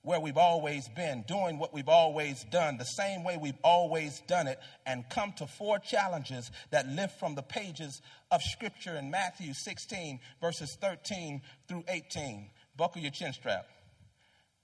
where 0.03 0.19
we've 0.19 0.37
always 0.37 0.89
been, 0.89 1.25
doing 1.29 1.59
what 1.59 1.73
we've 1.73 1.89
always 1.89 2.45
done, 2.51 2.77
the 2.77 2.85
same 2.85 3.23
way 3.23 3.39
we've 3.41 3.59
always 3.63 4.21
done 4.27 4.49
it, 4.49 4.59
and 4.85 5.09
come 5.09 5.33
to 5.33 5.47
four 5.47 5.79
challenges 5.79 6.51
that 6.71 6.89
lift 6.89 7.19
from 7.21 7.37
the 7.37 7.43
pages 7.43 8.03
of 8.31 8.43
Scripture 8.43 8.97
in 8.97 9.11
Matthew 9.11 9.55
16, 9.55 10.19
verses 10.41 10.77
13 10.81 11.41
through 11.69 11.85
18. 11.89 12.51
Buckle 12.77 13.01
your 13.01 13.13
chin 13.13 13.33
strap. 13.33 13.67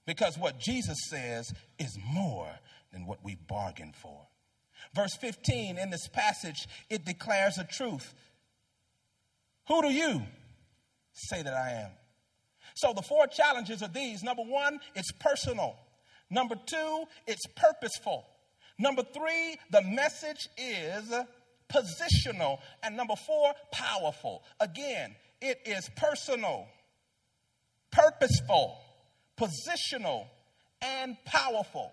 Because 0.05 0.37
what 0.37 0.59
Jesus 0.59 0.97
says 1.09 1.53
is 1.77 1.97
more 2.13 2.49
than 2.91 3.05
what 3.05 3.23
we 3.23 3.35
bargained 3.47 3.95
for. 3.95 4.27
Verse 4.95 5.15
15 5.15 5.77
in 5.77 5.89
this 5.89 6.07
passage, 6.07 6.67
it 6.89 7.05
declares 7.05 7.57
a 7.57 7.63
truth. 7.63 8.13
Who 9.67 9.81
do 9.81 9.91
you 9.91 10.23
say 11.13 11.43
that 11.43 11.53
I 11.53 11.71
am? 11.83 11.91
So 12.75 12.93
the 12.93 13.01
four 13.01 13.27
challenges 13.27 13.83
are 13.83 13.89
these. 13.89 14.23
Number 14.23 14.43
one, 14.43 14.79
it's 14.95 15.11
personal. 15.11 15.75
Number 16.29 16.55
two, 16.65 17.03
it's 17.27 17.45
purposeful. 17.55 18.25
Number 18.77 19.03
three, 19.03 19.57
the 19.71 19.81
message 19.81 20.47
is 20.57 21.13
positional. 21.71 22.59
And 22.83 22.95
number 22.95 23.15
four, 23.15 23.53
powerful. 23.71 24.43
Again, 24.59 25.15
it 25.41 25.59
is 25.65 25.89
personal, 25.95 26.67
purposeful, 27.91 28.77
positional, 29.39 30.25
and 30.81 31.17
powerful. 31.25 31.91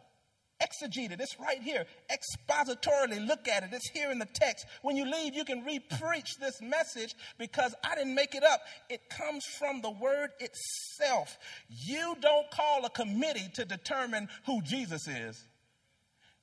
Exegeted, 0.60 1.20
it's 1.20 1.38
right 1.38 1.60
here. 1.60 1.84
Expositorily, 2.10 3.26
look 3.26 3.46
at 3.46 3.62
it. 3.62 3.70
It's 3.72 3.90
here 3.90 4.10
in 4.10 4.18
the 4.18 4.28
text. 4.32 4.64
When 4.80 4.96
you 4.96 5.04
leave, 5.04 5.34
you 5.34 5.44
can 5.44 5.62
re 5.64 5.78
preach 6.00 6.36
this 6.40 6.62
message 6.62 7.14
because 7.38 7.74
I 7.84 7.94
didn't 7.94 8.14
make 8.14 8.34
it 8.34 8.42
up. 8.42 8.60
It 8.88 9.10
comes 9.10 9.44
from 9.58 9.82
the 9.82 9.90
word 9.90 10.30
itself. 10.40 11.36
You 11.68 12.16
don't 12.22 12.50
call 12.50 12.86
a 12.86 12.90
committee 12.90 13.50
to 13.54 13.66
determine 13.66 14.28
who 14.46 14.62
Jesus 14.62 15.06
is. 15.06 15.44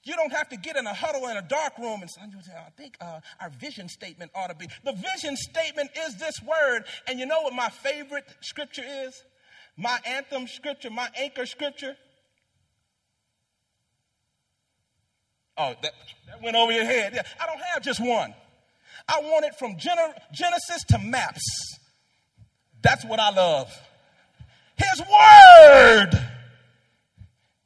You 0.03 0.15
don't 0.15 0.33
have 0.33 0.49
to 0.49 0.57
get 0.57 0.75
in 0.75 0.85
a 0.85 0.93
huddle 0.93 1.29
in 1.29 1.37
a 1.37 1.41
dark 1.41 1.77
room 1.79 2.01
and 2.01 2.11
say, 2.11 2.21
I 2.21 2.69
think 2.77 2.97
uh, 3.01 3.21
our 3.41 3.49
vision 3.49 3.87
statement 3.87 4.31
ought 4.35 4.47
to 4.47 4.55
be. 4.55 4.67
The 4.83 4.91
vision 4.91 5.35
statement 5.37 5.89
is 5.97 6.17
this 6.17 6.35
word. 6.45 6.83
And 7.07 7.19
you 7.19 7.25
know 7.25 7.41
what 7.41 7.53
my 7.53 7.69
favorite 7.69 8.25
scripture 8.41 8.83
is? 8.85 9.23
My 9.77 9.97
anthem 10.05 10.47
scripture, 10.47 10.89
my 10.89 11.09
anchor 11.17 11.45
scripture. 11.45 11.95
Oh, 15.57 15.73
that, 15.81 15.91
that 16.27 16.41
went 16.41 16.55
over 16.55 16.71
your 16.71 16.85
head. 16.85 17.13
Yeah, 17.15 17.23
I 17.39 17.45
don't 17.45 17.61
have 17.73 17.83
just 17.83 17.99
one. 17.99 18.33
I 19.07 19.19
want 19.21 19.45
it 19.45 19.55
from 19.55 19.77
Genesis 19.77 20.83
to 20.89 20.97
maps. 20.99 21.43
That's 22.81 23.05
what 23.05 23.19
I 23.19 23.31
love. 23.31 23.71
His 24.75 25.01
word 25.01 26.09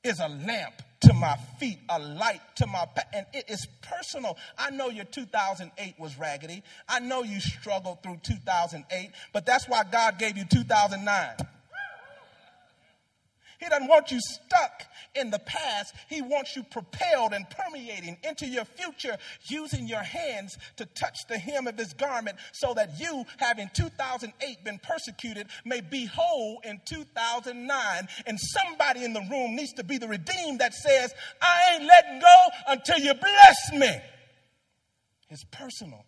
is 0.04 0.20
a 0.20 0.28
lamp 0.28 0.82
to 1.02 1.14
my 1.14 1.36
feet, 1.60 1.80
a 1.90 2.00
light 2.00 2.42
to 2.58 2.68
my 2.68 2.86
path, 2.96 3.08
and 3.14 3.26
it 3.34 3.46
is 3.50 3.68
personal. 3.82 4.38
I 4.58 4.72
know 4.72 4.90
your 4.90 5.06
2008 5.06 5.96
was 6.00 6.18
raggedy. 6.18 6.64
I 6.88 7.00
know 7.00 7.24
you 7.24 7.40
struggled 7.40 8.04
through 8.04 8.20
2008, 8.24 9.12
but 9.32 9.46
that's 9.46 9.68
why 9.68 9.84
God 9.84 10.18
gave 10.18 10.38
you 10.38 10.46
2009. 10.46 11.48
He 13.60 13.68
doesn't 13.68 13.88
want 13.88 14.12
you 14.12 14.20
stuck 14.20 14.84
in 15.16 15.32
the 15.32 15.40
past. 15.40 15.96
He 16.10 16.22
wants 16.22 16.56
you 16.56 16.64
propelled 16.64 17.34
and 17.34 17.46
permeating 17.50 18.18
into 18.24 18.46
your 18.46 18.66
future, 18.66 19.18
using 19.46 19.88
your 19.88 20.04
hands 20.04 20.58
to 20.78 20.86
touch 20.86 21.18
the 21.28 21.38
hem 21.38 21.68
of 21.68 21.78
his 21.78 21.94
garment 21.94 22.38
so 22.52 22.74
that 22.76 23.00
you, 23.00 23.26
having 23.38 23.70
2008 23.74 24.64
been 24.64 24.80
persecuted, 24.80 25.48
may 25.66 25.82
be 25.82 26.06
whole 26.06 26.60
in 26.64 26.80
2009. 26.86 28.08
And 28.28 28.40
somebody 28.40 29.04
in 29.04 29.14
the 29.14 29.26
room 29.30 29.56
needs 29.56 29.74
to 29.74 29.84
be 29.84 29.98
the 29.98 30.08
redeemed 30.08 30.60
that 30.60 30.74
says, 30.74 31.14
I 31.42 31.76
ain't 31.76 31.86
letting 31.86 32.20
go 32.20 32.48
until 32.68 33.00
you 33.00 33.14
bless 33.16 33.74
me. 33.74 34.02
It's 35.30 35.44
personal. 35.46 36.06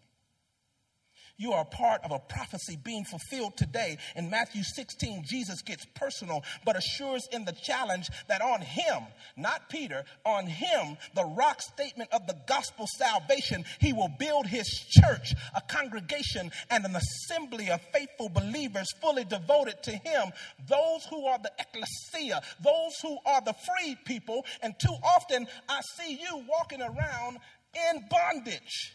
You 1.40 1.54
are 1.54 1.64
part 1.64 2.04
of 2.04 2.12
a 2.12 2.20
prophecy 2.20 2.78
being 2.84 3.06
fulfilled 3.06 3.56
today. 3.56 3.98
In 4.18 4.30
Matthew 4.30 4.62
16, 4.62 5.24
Jesus 5.26 5.62
gets 5.62 5.86
personal, 5.96 6.44
but 6.66 6.76
assures 6.76 7.30
in 7.32 7.46
the 7.46 7.54
challenge 7.54 8.10
that 8.28 8.42
on 8.42 8.60
him, 8.60 9.04
not 9.38 9.70
Peter, 9.70 10.04
on 10.26 10.48
him, 10.48 10.98
the 11.16 11.24
rock 11.24 11.62
statement 11.62 12.10
of 12.12 12.28
the 12.28 12.36
gospel 12.46 12.86
salvation, 12.98 13.64
he 13.80 13.94
will 13.94 14.12
build 14.20 14.48
his 14.48 14.68
church, 14.90 15.34
a 15.56 15.62
congregation, 15.62 16.52
and 16.70 16.84
an 16.84 16.98
assembly 16.98 17.70
of 17.70 17.80
faithful 17.94 18.28
believers 18.28 18.92
fully 19.02 19.24
devoted 19.24 19.82
to 19.84 19.92
him. 19.92 20.34
Those 20.68 21.06
who 21.10 21.26
are 21.26 21.40
the 21.40 21.54
ecclesia, 21.58 22.42
those 22.62 23.00
who 23.02 23.18
are 23.26 23.40
the 23.40 23.54
free 23.54 23.96
people. 24.04 24.46
And 24.62 24.78
too 24.78 24.96
often 25.02 25.48
I 25.70 25.80
see 25.96 26.20
you 26.22 26.44
walking 26.50 26.82
around 26.82 27.38
in 27.74 28.04
bondage 28.10 28.94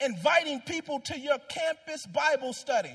inviting 0.00 0.60
people 0.60 1.00
to 1.00 1.18
your 1.18 1.38
campus 1.48 2.06
Bible 2.06 2.52
study. 2.52 2.92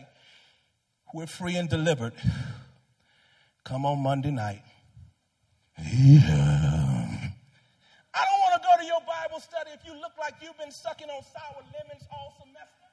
We're 1.14 1.28
free 1.28 1.56
and 1.56 1.70
delivered. 1.70 2.14
Come 3.64 3.86
on 3.86 4.00
Monday 4.00 4.32
night. 4.32 4.62
Yeah. 5.78 6.22
I 8.14 8.24
don't 8.24 8.40
want 8.40 8.62
to 8.62 8.68
go 8.68 8.78
to 8.80 8.86
your 8.86 9.02
Bible 9.02 9.40
study 9.40 9.72
if 9.74 9.86
you 9.86 9.94
look 9.94 10.14
like 10.20 10.36
you've 10.42 10.58
been 10.58 10.72
sucking 10.72 11.10
on 11.10 11.22
sour 11.24 11.64
lemons 11.74 12.08
all 12.12 12.34
semester. 12.40 12.86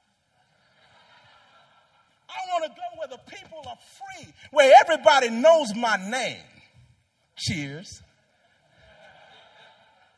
I 2.29 2.51
want 2.51 2.65
to 2.65 2.69
go 2.69 2.97
where 2.97 3.07
the 3.07 3.37
people 3.37 3.63
are 3.67 3.77
free, 3.97 4.33
where 4.51 4.73
everybody 4.81 5.29
knows 5.29 5.73
my 5.75 5.97
name. 6.09 6.43
Cheers. 7.37 8.01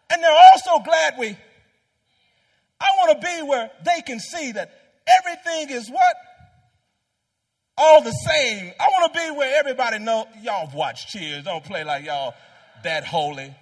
And 0.10 0.24
they're 0.24 0.40
also 0.54 0.84
glad 0.84 1.16
we 1.18 1.38
I 2.86 2.98
want 2.98 3.22
to 3.22 3.28
be 3.28 3.42
where 3.44 3.72
they 3.84 4.02
can 4.02 4.20
see 4.20 4.52
that 4.52 4.72
everything 5.08 5.76
is 5.76 5.90
what? 5.90 6.16
All 7.78 8.04
the 8.04 8.12
same. 8.12 8.72
I 8.80 8.88
want 8.88 9.14
to 9.14 9.20
be 9.20 9.32
where 9.32 9.60
everybody 9.60 10.00
know 10.00 10.28
y'all 10.42 10.70
watch 10.74 11.08
cheers. 11.08 11.44
Don't 11.44 11.64
play 11.64 11.84
like 11.84 12.06
y'all 12.06 12.34
that 12.84 13.06
holy. 13.06 13.54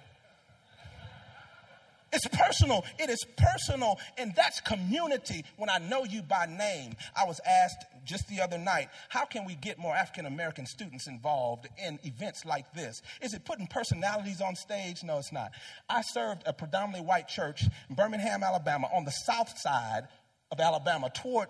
It's 2.14 2.28
personal. 2.28 2.84
It 2.98 3.10
is 3.10 3.24
personal, 3.36 3.98
and 4.16 4.32
that's 4.36 4.60
community 4.60 5.44
when 5.56 5.68
I 5.68 5.78
know 5.78 6.04
you 6.04 6.22
by 6.22 6.46
name. 6.46 6.94
I 7.16 7.26
was 7.26 7.40
asked 7.44 7.84
just 8.04 8.28
the 8.28 8.40
other 8.40 8.56
night, 8.56 8.88
how 9.08 9.24
can 9.24 9.44
we 9.44 9.56
get 9.56 9.78
more 9.78 9.96
African 9.96 10.26
American 10.26 10.64
students 10.64 11.08
involved 11.08 11.66
in 11.84 11.98
events 12.04 12.44
like 12.44 12.72
this? 12.72 13.02
Is 13.20 13.34
it 13.34 13.44
putting 13.44 13.66
personalities 13.66 14.40
on 14.40 14.54
stage? 14.54 15.02
No, 15.02 15.18
it's 15.18 15.32
not. 15.32 15.50
I 15.88 16.02
served 16.02 16.42
a 16.46 16.52
predominantly 16.52 17.04
white 17.04 17.26
church 17.26 17.64
in 17.88 17.96
Birmingham, 17.96 18.44
Alabama, 18.44 18.88
on 18.94 19.04
the 19.04 19.10
south 19.10 19.58
side 19.58 20.06
of 20.52 20.60
Alabama 20.60 21.10
toward 21.12 21.48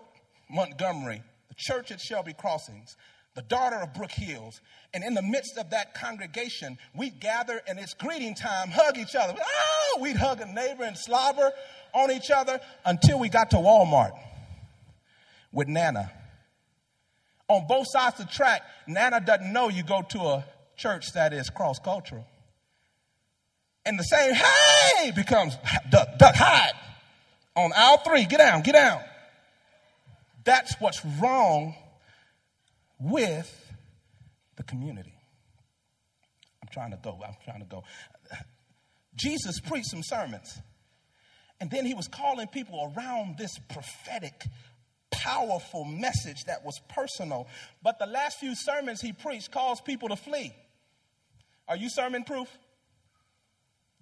Montgomery, 0.49 1.21
the 1.47 1.55
church 1.55 1.91
at 1.91 2.01
Shelby 2.01 2.33
Crossings 2.33 2.95
the 3.35 3.41
daughter 3.41 3.75
of 3.75 3.93
Brook 3.93 4.11
Hills. 4.11 4.61
And 4.93 5.03
in 5.03 5.13
the 5.13 5.21
midst 5.21 5.57
of 5.57 5.69
that 5.71 5.93
congregation, 5.93 6.77
we'd 6.95 7.19
gather 7.19 7.61
and 7.67 7.77
it's 7.77 7.93
greeting 7.93 8.33
time, 8.33 8.69
hug 8.69 8.97
each 8.97 9.15
other. 9.15 9.35
Oh, 9.39 9.99
we'd 10.01 10.15
hug 10.15 10.41
a 10.41 10.51
neighbor 10.51 10.83
and 10.83 10.97
slobber 10.97 11.51
on 11.93 12.11
each 12.11 12.31
other 12.31 12.59
until 12.85 13.19
we 13.19 13.29
got 13.29 13.51
to 13.51 13.57
Walmart 13.57 14.13
with 15.51 15.67
Nana. 15.67 16.11
On 17.47 17.67
both 17.67 17.85
sides 17.89 18.19
of 18.19 18.27
the 18.27 18.33
track, 18.33 18.63
Nana 18.87 19.21
doesn't 19.21 19.51
know 19.53 19.69
you 19.69 19.83
go 19.83 20.01
to 20.09 20.19
a 20.19 20.45
church 20.77 21.13
that 21.13 21.31
is 21.33 21.49
cross 21.49 21.77
cultural. 21.77 22.25
And 23.85 23.99
the 23.99 24.03
same, 24.03 24.33
hey, 24.33 25.11
becomes 25.11 25.55
duck, 25.91 26.17
duck, 26.17 26.35
hide. 26.35 26.73
On 27.55 27.71
aisle 27.75 27.97
three, 27.99 28.25
get 28.25 28.37
down, 28.37 28.63
get 28.63 28.73
down. 28.73 29.01
That's 30.43 30.75
what's 30.79 31.03
wrong 31.21 31.75
with 32.99 33.71
the 34.55 34.63
community. 34.63 35.13
I'm 36.61 36.69
trying 36.71 36.91
to 36.91 36.97
go. 36.97 37.19
I'm 37.25 37.35
trying 37.43 37.59
to 37.59 37.65
go. 37.65 37.83
Jesus 39.15 39.59
preached 39.59 39.87
some 39.87 40.03
sermons, 40.03 40.59
and 41.59 41.71
then 41.71 41.85
he 41.85 41.93
was 41.93 42.07
calling 42.07 42.47
people 42.47 42.93
around 42.97 43.37
this 43.37 43.57
prophetic, 43.69 44.45
powerful 45.11 45.85
message 45.85 46.43
that 46.45 46.65
was 46.65 46.79
personal. 46.89 47.47
But 47.81 47.99
the 47.99 48.07
last 48.07 48.39
few 48.39 48.55
sermons 48.55 49.01
he 49.01 49.13
preached 49.13 49.51
caused 49.51 49.85
people 49.85 50.09
to 50.09 50.15
flee. 50.15 50.53
Are 51.67 51.77
you 51.77 51.89
sermon 51.89 52.23
proof? 52.23 52.49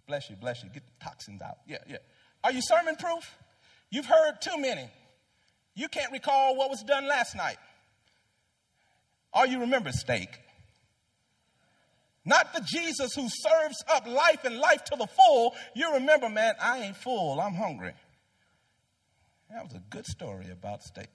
Bless 0.08 0.30
you, 0.30 0.36
bless 0.36 0.64
you. 0.64 0.70
Get 0.70 0.84
the 0.86 1.06
toxins 1.06 1.42
out. 1.42 1.58
Yeah, 1.68 1.78
yeah. 1.88 1.98
Are 2.44 2.52
you 2.52 2.62
sermon 2.62 2.96
proof? 2.96 3.38
You've 3.90 4.06
heard 4.06 4.42
too 4.42 4.58
many. 4.58 4.90
You 5.76 5.88
can't 5.88 6.12
recall 6.12 6.56
what 6.56 6.70
was 6.70 6.84
done 6.84 7.08
last 7.08 7.36
night. 7.36 7.58
All 9.34 9.46
you 9.46 9.62
remember 9.62 9.92
steak. 9.92 10.30
Not 12.26 12.54
the 12.54 12.62
Jesus 12.62 13.14
who 13.16 13.28
serves 13.28 13.84
up 13.94 14.08
life 14.08 14.46
and 14.46 14.58
life 14.58 14.84
to 14.86 14.96
the 14.98 15.08
full. 15.08 15.56
You 15.76 15.94
remember, 15.96 16.30
man, 16.30 16.54
I 16.62 16.80
ain't 16.80 16.96
full, 16.98 17.42
I'm 17.42 17.54
hungry. 17.54 17.94
That 19.52 19.64
was 19.64 19.74
a 19.74 19.82
good 19.90 20.06
story 20.06 20.50
about 20.52 20.84
steak. 20.84 21.10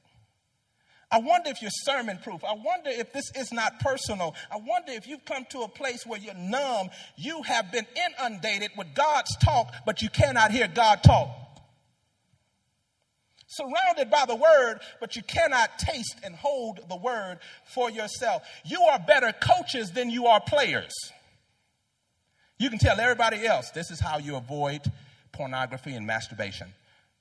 I 1.10 1.20
wonder 1.20 1.48
if 1.48 1.62
you're 1.62 1.70
sermon 1.70 2.18
proof. 2.22 2.44
I 2.44 2.52
wonder 2.52 2.90
if 2.90 3.14
this 3.14 3.32
is 3.34 3.50
not 3.50 3.80
personal. 3.80 4.34
I 4.50 4.56
wonder 4.56 4.92
if 4.92 5.06
you've 5.06 5.24
come 5.24 5.46
to 5.50 5.60
a 5.60 5.68
place 5.68 6.04
where 6.04 6.20
you're 6.20 6.34
numb. 6.34 6.90
You 7.16 7.42
have 7.44 7.72
been 7.72 7.86
inundated 8.20 8.72
with 8.76 8.94
God's 8.94 9.34
talk, 9.38 9.72
but 9.86 10.02
you 10.02 10.10
cannot 10.10 10.50
hear 10.50 10.68
God 10.68 11.02
talk 11.02 11.47
surrounded 13.48 14.10
by 14.10 14.24
the 14.26 14.36
word, 14.36 14.78
but 15.00 15.16
you 15.16 15.22
cannot 15.22 15.78
taste 15.78 16.16
and 16.22 16.36
hold 16.36 16.80
the 16.88 16.96
word 16.96 17.38
for 17.64 17.90
yourself. 17.90 18.42
You 18.64 18.82
are 18.82 18.98
better 18.98 19.32
coaches 19.32 19.90
than 19.90 20.10
you 20.10 20.26
are 20.26 20.40
players. 20.40 20.94
You 22.58 22.70
can 22.70 22.78
tell 22.78 23.00
everybody 23.00 23.46
else 23.46 23.70
this 23.70 23.90
is 23.90 23.98
how 23.98 24.18
you 24.18 24.36
avoid 24.36 24.82
pornography 25.32 25.94
and 25.94 26.06
masturbation. 26.06 26.68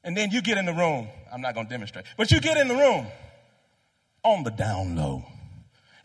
And 0.03 0.15
then 0.15 0.31
you 0.31 0.41
get 0.41 0.57
in 0.57 0.65
the 0.65 0.73
room. 0.73 1.07
I'm 1.31 1.41
not 1.41 1.53
going 1.53 1.67
to 1.67 1.69
demonstrate, 1.69 2.05
but 2.17 2.31
you 2.31 2.39
get 2.39 2.57
in 2.57 2.67
the 2.67 2.75
room 2.75 3.07
on 4.23 4.43
the 4.43 4.51
down 4.51 4.95
low. 4.95 5.25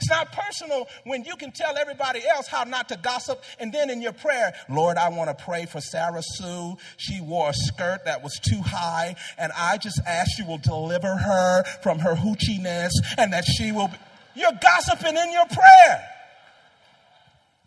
It's 0.02 0.10
not 0.10 0.32
personal 0.32 0.88
when 1.04 1.22
you 1.22 1.36
can 1.36 1.52
tell 1.52 1.76
everybody 1.78 2.22
else 2.26 2.48
how 2.48 2.64
not 2.64 2.88
to 2.88 2.96
gossip. 2.96 3.40
And 3.60 3.72
then 3.72 3.88
in 3.88 4.02
your 4.02 4.12
prayer, 4.12 4.52
Lord, 4.68 4.96
I 4.96 5.10
want 5.10 5.30
to 5.30 5.44
pray 5.44 5.64
for 5.64 5.80
Sarah 5.80 6.22
Sue. 6.24 6.76
She 6.96 7.20
wore 7.20 7.50
a 7.50 7.54
skirt 7.54 8.04
that 8.06 8.20
was 8.20 8.36
too 8.40 8.60
high. 8.62 9.14
And 9.38 9.52
I 9.56 9.78
just 9.78 10.00
ask 10.04 10.40
you 10.40 10.46
will 10.46 10.58
deliver 10.58 11.06
her 11.06 11.62
from 11.84 12.00
her 12.00 12.16
hoochiness 12.16 12.90
and 13.16 13.32
that 13.32 13.44
she 13.44 13.70
will 13.70 13.88
be. 13.88 13.94
You're 14.34 14.50
gossiping 14.60 15.16
in 15.16 15.30
your 15.30 15.46
prayer. 15.46 16.08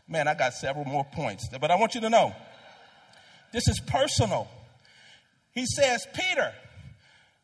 Man, 0.10 0.28
I 0.28 0.34
got 0.34 0.54
several 0.56 0.84
more 0.84 1.06
points, 1.06 1.48
but 1.50 1.71
I 1.71 1.76
want 1.76 1.95
you 1.95 2.02
to 2.02 2.10
know 2.10 2.36
this 3.54 3.69
is 3.69 3.80
personal. 3.80 4.50
He 5.54 5.65
says, 5.65 6.06
Peter, 6.13 6.52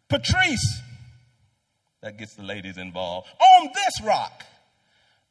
Patrice, 0.10 0.82
that 2.02 2.18
gets 2.18 2.36
the 2.36 2.44
ladies 2.44 2.78
involved, 2.78 3.30
on 3.40 3.70
this 3.74 4.02
rock. 4.06 4.44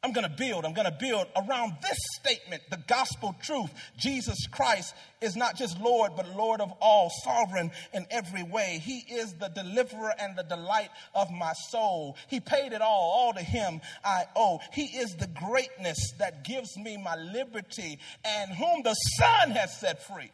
I'm 0.03 0.13
going 0.13 0.27
to 0.27 0.35
build. 0.35 0.65
I'm 0.65 0.73
going 0.73 0.89
to 0.89 0.97
build 0.99 1.27
around 1.35 1.73
this 1.83 1.97
statement, 2.15 2.63
the 2.71 2.81
gospel 2.87 3.35
truth. 3.43 3.69
Jesus 3.99 4.47
Christ 4.47 4.95
is 5.21 5.35
not 5.35 5.55
just 5.55 5.79
Lord, 5.79 6.13
but 6.15 6.35
Lord 6.35 6.59
of 6.59 6.73
all, 6.81 7.11
sovereign 7.23 7.69
in 7.93 8.07
every 8.09 8.41
way. 8.41 8.81
He 8.83 9.05
is 9.13 9.35
the 9.35 9.49
deliverer 9.49 10.11
and 10.19 10.35
the 10.35 10.41
delight 10.43 10.89
of 11.13 11.29
my 11.29 11.53
soul. 11.69 12.17
He 12.27 12.39
paid 12.39 12.73
it 12.73 12.81
all. 12.81 13.11
All 13.11 13.33
to 13.33 13.43
Him 13.43 13.79
I 14.03 14.23
owe. 14.35 14.59
He 14.73 14.85
is 14.85 15.15
the 15.17 15.27
greatness 15.27 16.13
that 16.17 16.43
gives 16.43 16.75
me 16.77 16.97
my 16.97 17.15
liberty 17.15 17.99
and 18.25 18.51
whom 18.51 18.81
the 18.81 18.95
Son 18.95 19.51
has 19.51 19.79
set 19.79 20.03
free. 20.03 20.31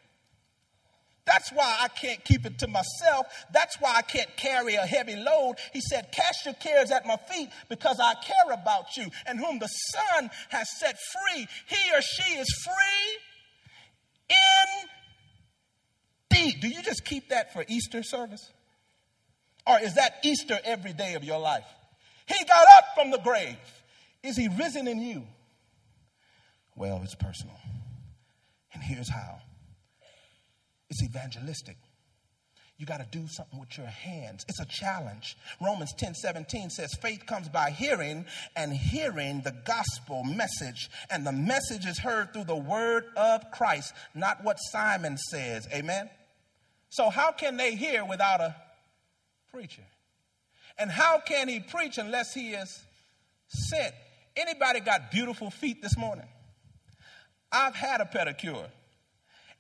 That's 1.27 1.51
why 1.51 1.77
I 1.81 1.89
can't 1.89 2.23
keep 2.23 2.45
it 2.45 2.57
to 2.59 2.67
myself. 2.67 3.27
That's 3.51 3.79
why 3.81 3.95
I 3.97 4.01
can't 4.01 4.33
carry 4.37 4.75
a 4.75 4.85
heavy 4.85 5.17
load. 5.17 5.55
He 5.73 5.81
said, 5.81 6.11
Cast 6.13 6.45
your 6.45 6.53
cares 6.53 6.89
at 6.89 7.05
my 7.05 7.17
feet 7.29 7.49
because 7.67 7.99
I 7.99 8.13
care 8.13 8.53
about 8.53 8.95
you. 8.95 9.07
And 9.25 9.37
whom 9.37 9.59
the 9.59 9.67
Son 9.67 10.29
has 10.49 10.79
set 10.79 10.95
free, 11.11 11.45
he 11.67 11.91
or 11.93 12.01
she 12.01 12.33
is 12.35 12.47
free 12.63 13.19
indeed. 16.31 16.61
Do 16.61 16.69
you 16.69 16.81
just 16.81 17.03
keep 17.03 17.29
that 17.29 17.51
for 17.51 17.65
Easter 17.67 18.03
service? 18.03 18.49
Or 19.67 19.79
is 19.81 19.95
that 19.95 20.19
Easter 20.23 20.57
every 20.63 20.93
day 20.93 21.15
of 21.15 21.25
your 21.25 21.39
life? 21.39 21.65
He 22.25 22.45
got 22.45 22.67
up 22.77 22.85
from 22.95 23.11
the 23.11 23.19
grave. 23.19 23.57
Is 24.23 24.37
he 24.37 24.47
risen 24.47 24.87
in 24.87 25.01
you? 25.01 25.23
Well, 26.77 27.01
it's 27.03 27.15
personal. 27.15 27.57
And 28.73 28.81
here's 28.81 29.09
how 29.09 29.41
it's 30.89 31.03
evangelistic. 31.03 31.77
You 32.77 32.85
got 32.85 32.99
to 32.99 33.07
do 33.17 33.27
something 33.27 33.59
with 33.59 33.75
your 33.75 33.87
hands. 33.87 34.45
It's 34.47 34.59
a 34.59 34.65
challenge. 34.65 35.35
Romans 35.59 35.93
10 35.97 36.13
17 36.13 36.69
says, 36.69 36.93
Faith 37.01 37.25
comes 37.25 37.49
by 37.49 37.71
hearing, 37.71 38.25
and 38.55 38.71
hearing 38.71 39.41
the 39.41 39.55
gospel 39.65 40.23
message. 40.23 40.89
And 41.09 41.25
the 41.25 41.31
message 41.31 41.87
is 41.87 41.97
heard 41.97 42.33
through 42.33 42.43
the 42.43 42.55
word 42.55 43.05
of 43.15 43.49
Christ, 43.51 43.93
not 44.13 44.43
what 44.43 44.57
Simon 44.57 45.17
says. 45.17 45.67
Amen? 45.73 46.09
So, 46.89 47.09
how 47.09 47.31
can 47.31 47.57
they 47.57 47.73
hear 47.73 48.05
without 48.05 48.41
a 48.41 48.55
preacher? 49.51 49.83
And 50.77 50.91
how 50.91 51.19
can 51.19 51.47
he 51.47 51.59
preach 51.59 51.97
unless 51.97 52.33
he 52.33 52.51
is 52.51 52.83
sent? 53.47 53.93
Anybody 54.35 54.81
got 54.81 55.09
beautiful 55.09 55.49
feet 55.49 55.81
this 55.81 55.97
morning? 55.97 56.27
I've 57.51 57.73
had 57.73 58.01
a 58.01 58.05
pedicure. 58.05 58.67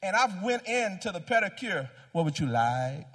And 0.01 0.15
I've 0.15 0.43
went 0.43 0.67
into 0.67 1.11
the 1.11 1.19
pedicure. 1.19 1.89
What 2.11 2.25
would 2.25 2.39
you 2.39 2.47
like? 2.47 3.05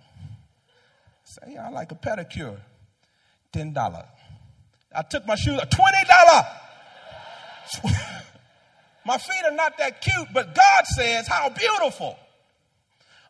Say, 1.24 1.56
I 1.56 1.70
like 1.70 1.92
a 1.92 1.94
pedicure. 1.94 2.58
Ten 3.52 3.72
dollar. 3.72 4.04
I 4.94 5.02
took 5.02 5.26
my 5.26 5.34
shoes. 5.36 5.60
Twenty 5.70 6.04
dollar. 6.08 6.46
my 9.06 9.18
feet 9.18 9.42
are 9.44 9.54
not 9.54 9.78
that 9.78 10.00
cute, 10.00 10.28
but 10.34 10.54
God 10.54 10.86
says, 10.86 11.26
"How 11.26 11.48
beautiful 11.48 12.18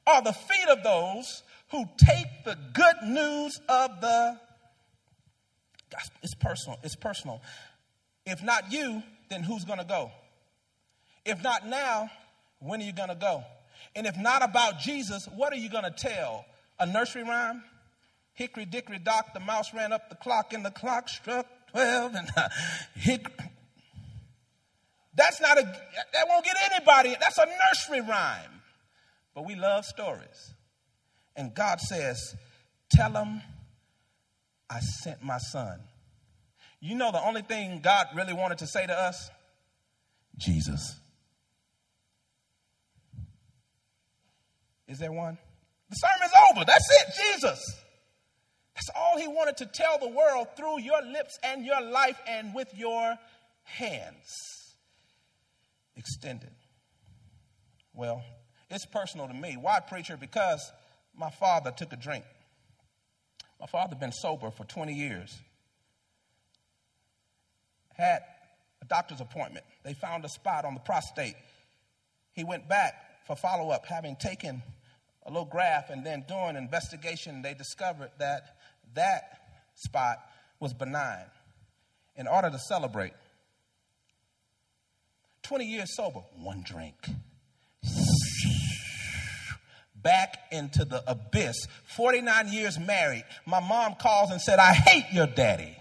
are 0.06 0.22
the 0.22 0.32
feet 0.32 0.68
of 0.68 0.82
those 0.82 1.42
who 1.70 1.84
take 1.98 2.44
the 2.44 2.56
good 2.72 2.96
news 3.04 3.60
of 3.68 4.00
the 4.00 4.38
gospel." 5.90 6.18
It's 6.22 6.34
personal. 6.34 6.78
It's 6.82 6.96
personal. 6.96 7.42
If 8.24 8.42
not 8.42 8.72
you, 8.72 9.02
then 9.28 9.42
who's 9.42 9.64
going 9.64 9.78
to 9.78 9.84
go? 9.84 10.10
If 11.24 11.42
not 11.42 11.66
now, 11.66 12.10
when 12.62 12.80
are 12.80 12.84
you 12.84 12.92
going 12.92 13.08
to 13.08 13.14
go? 13.14 13.44
And 13.94 14.06
if 14.06 14.16
not 14.16 14.42
about 14.42 14.78
Jesus, 14.78 15.28
what 15.34 15.52
are 15.52 15.56
you 15.56 15.68
going 15.68 15.84
to 15.84 15.90
tell? 15.90 16.44
A 16.78 16.86
nursery 16.86 17.22
rhyme? 17.22 17.62
Hickory 18.34 18.64
dickory 18.64 18.98
dock, 18.98 19.34
the 19.34 19.40
mouse 19.40 19.74
ran 19.74 19.92
up 19.92 20.08
the 20.08 20.16
clock 20.16 20.54
and 20.54 20.64
the 20.64 20.70
clock 20.70 21.08
struck 21.08 21.46
12 21.72 22.14
and 22.14 22.28
uh, 22.36 22.48
hickory. 22.94 23.50
That's 25.14 25.40
not 25.40 25.58
a, 25.58 25.62
that 25.62 26.28
won't 26.28 26.44
get 26.44 26.56
anybody. 26.72 27.14
That's 27.20 27.36
a 27.36 27.44
nursery 27.44 28.00
rhyme. 28.00 28.62
But 29.34 29.46
we 29.46 29.54
love 29.54 29.84
stories. 29.84 30.54
And 31.36 31.54
God 31.54 31.80
says, 31.80 32.34
tell 32.90 33.10
them 33.12 33.42
I 34.70 34.80
sent 34.80 35.22
my 35.22 35.38
son. 35.38 35.80
You 36.80 36.94
know 36.94 37.12
the 37.12 37.22
only 37.22 37.42
thing 37.42 37.80
God 37.82 38.06
really 38.16 38.32
wanted 38.32 38.58
to 38.58 38.66
say 38.66 38.86
to 38.86 38.92
us? 38.92 39.30
Jesus. 40.38 40.96
Is 44.92 44.98
there 44.98 45.10
one? 45.10 45.38
The 45.88 45.96
sermon's 45.96 46.32
over. 46.50 46.64
That's 46.66 46.86
it, 47.00 47.14
Jesus. 47.24 47.58
That's 48.74 48.90
all 48.94 49.18
he 49.18 49.26
wanted 49.26 49.56
to 49.56 49.66
tell 49.66 49.98
the 49.98 50.08
world 50.08 50.48
through 50.54 50.80
your 50.80 51.02
lips 51.02 51.38
and 51.42 51.64
your 51.64 51.80
life 51.80 52.18
and 52.28 52.54
with 52.54 52.68
your 52.76 53.16
hands 53.62 54.74
extended. 55.96 56.50
Well, 57.94 58.22
it's 58.70 58.84
personal 58.84 59.28
to 59.28 59.34
me. 59.34 59.56
Why, 59.58 59.80
preacher? 59.80 60.18
Because 60.18 60.60
my 61.16 61.30
father 61.30 61.72
took 61.74 61.94
a 61.94 61.96
drink. 61.96 62.24
My 63.58 63.66
father 63.66 63.96
been 63.96 64.12
sober 64.12 64.50
for 64.50 64.64
20 64.64 64.92
years. 64.92 65.34
Had 67.94 68.20
a 68.82 68.84
doctor's 68.84 69.22
appointment. 69.22 69.64
They 69.84 69.94
found 69.94 70.26
a 70.26 70.28
spot 70.28 70.66
on 70.66 70.74
the 70.74 70.80
prostate. 70.80 71.36
He 72.34 72.44
went 72.44 72.68
back 72.68 72.92
for 73.26 73.36
follow 73.36 73.70
up, 73.70 73.86
having 73.86 74.16
taken 74.16 74.62
a 75.26 75.30
little 75.30 75.44
graph, 75.44 75.90
and 75.90 76.04
then 76.04 76.24
doing 76.26 76.56
investigation, 76.56 77.42
they 77.42 77.54
discovered 77.54 78.10
that 78.18 78.56
that 78.94 79.22
spot 79.74 80.18
was 80.60 80.72
benign. 80.72 81.26
In 82.16 82.26
order 82.26 82.50
to 82.50 82.58
celebrate, 82.58 83.12
20 85.42 85.64
years 85.64 85.96
sober, 85.96 86.20
one 86.36 86.62
drink. 86.64 86.96
Back 90.02 90.38
into 90.50 90.84
the 90.84 91.02
abyss. 91.06 91.66
49 91.96 92.48
years 92.48 92.78
married. 92.78 93.24
My 93.46 93.60
mom 93.60 93.94
calls 93.94 94.30
and 94.30 94.40
said, 94.40 94.58
I 94.58 94.72
hate 94.72 95.06
your 95.12 95.26
daddy. 95.26 95.76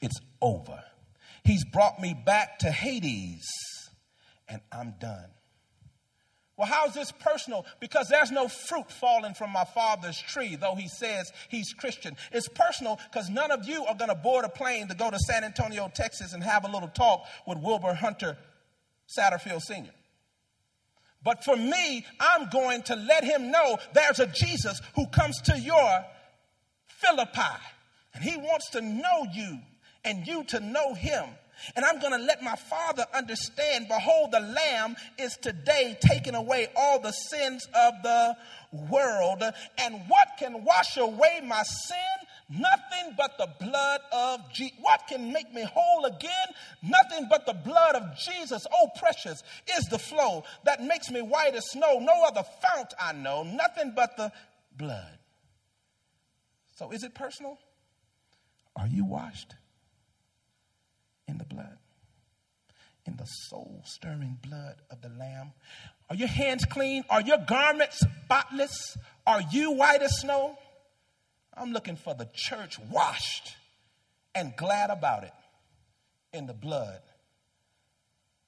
It's 0.00 0.20
over. 0.40 0.82
He's 1.44 1.64
brought 1.64 2.00
me 2.00 2.14
back 2.14 2.58
to 2.60 2.70
Hades, 2.70 3.46
and 4.48 4.60
I'm 4.72 4.94
done. 5.00 5.28
Well, 6.56 6.68
how 6.68 6.86
is 6.86 6.94
this 6.94 7.10
personal? 7.10 7.66
Because 7.80 8.08
there's 8.08 8.30
no 8.30 8.46
fruit 8.46 8.88
falling 8.90 9.34
from 9.34 9.50
my 9.50 9.64
father's 9.64 10.20
tree, 10.20 10.54
though 10.54 10.76
he 10.76 10.86
says 10.86 11.32
he's 11.48 11.72
Christian. 11.72 12.16
It's 12.30 12.48
personal 12.48 13.00
because 13.10 13.28
none 13.28 13.50
of 13.50 13.66
you 13.66 13.84
are 13.86 13.94
going 13.94 14.10
to 14.10 14.14
board 14.14 14.44
a 14.44 14.48
plane 14.48 14.86
to 14.88 14.94
go 14.94 15.10
to 15.10 15.18
San 15.18 15.42
Antonio, 15.42 15.90
Texas, 15.92 16.32
and 16.32 16.44
have 16.44 16.64
a 16.64 16.70
little 16.70 16.88
talk 16.88 17.24
with 17.46 17.58
Wilbur 17.58 17.94
Hunter 17.94 18.36
Satterfield 19.18 19.62
Sr. 19.62 19.90
But 21.24 21.42
for 21.42 21.56
me, 21.56 22.04
I'm 22.20 22.50
going 22.50 22.82
to 22.82 22.96
let 22.96 23.24
him 23.24 23.50
know 23.50 23.78
there's 23.92 24.20
a 24.20 24.26
Jesus 24.26 24.80
who 24.94 25.06
comes 25.06 25.40
to 25.42 25.58
your 25.58 26.04
Philippi, 26.86 27.40
and 28.14 28.22
he 28.22 28.36
wants 28.36 28.70
to 28.70 28.80
know 28.80 29.26
you 29.32 29.58
and 30.04 30.26
you 30.26 30.44
to 30.44 30.60
know 30.60 30.94
him. 30.94 31.24
And 31.76 31.84
I'm 31.84 32.00
going 32.00 32.12
to 32.12 32.24
let 32.24 32.42
my 32.42 32.56
Father 32.56 33.04
understand 33.14 33.88
behold, 33.88 34.32
the 34.32 34.40
Lamb 34.40 34.96
is 35.18 35.36
today 35.36 35.98
taking 36.00 36.34
away 36.34 36.68
all 36.76 37.00
the 37.00 37.12
sins 37.12 37.66
of 37.74 37.94
the 38.02 38.36
world. 38.90 39.42
And 39.78 40.00
what 40.08 40.28
can 40.38 40.64
wash 40.64 40.96
away 40.96 41.40
my 41.44 41.62
sin? 41.62 41.98
Nothing 42.50 43.14
but 43.16 43.38
the 43.38 43.48
blood 43.64 44.00
of 44.12 44.52
Jesus. 44.52 44.76
What 44.80 45.02
can 45.08 45.32
make 45.32 45.52
me 45.52 45.62
whole 45.62 46.04
again? 46.04 46.30
Nothing 46.82 47.26
but 47.30 47.46
the 47.46 47.54
blood 47.54 47.94
of 47.94 48.16
Jesus. 48.18 48.66
Oh, 48.72 48.88
precious 48.96 49.42
is 49.76 49.84
the 49.86 49.98
flow 49.98 50.44
that 50.64 50.82
makes 50.82 51.10
me 51.10 51.22
white 51.22 51.54
as 51.54 51.70
snow. 51.70 51.98
No 52.00 52.24
other 52.26 52.42
fount 52.62 52.92
I 53.00 53.12
know. 53.12 53.42
Nothing 53.42 53.92
but 53.96 54.16
the 54.16 54.30
blood. 54.76 55.18
So, 56.76 56.90
is 56.90 57.04
it 57.04 57.14
personal? 57.14 57.58
Are 58.76 58.88
you 58.88 59.04
washed? 59.04 59.54
In 61.26 61.38
the 61.38 61.44
blood, 61.44 61.78
in 63.06 63.16
the 63.16 63.24
soul 63.24 63.82
stirring 63.84 64.38
blood 64.46 64.76
of 64.90 65.00
the 65.00 65.08
Lamb. 65.08 65.52
Are 66.10 66.16
your 66.16 66.28
hands 66.28 66.64
clean? 66.64 67.04
Are 67.08 67.20
your 67.20 67.38
garments 67.38 68.00
spotless? 68.24 68.96
Are 69.26 69.42
you 69.52 69.72
white 69.72 70.02
as 70.02 70.20
snow? 70.20 70.58
I'm 71.56 71.72
looking 71.72 71.96
for 71.96 72.14
the 72.14 72.28
church 72.34 72.78
washed 72.90 73.56
and 74.34 74.54
glad 74.56 74.90
about 74.90 75.24
it 75.24 75.32
in 76.32 76.46
the 76.46 76.54
blood 76.54 77.00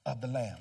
of 0.05 0.21
the 0.21 0.27
Lamb. 0.27 0.57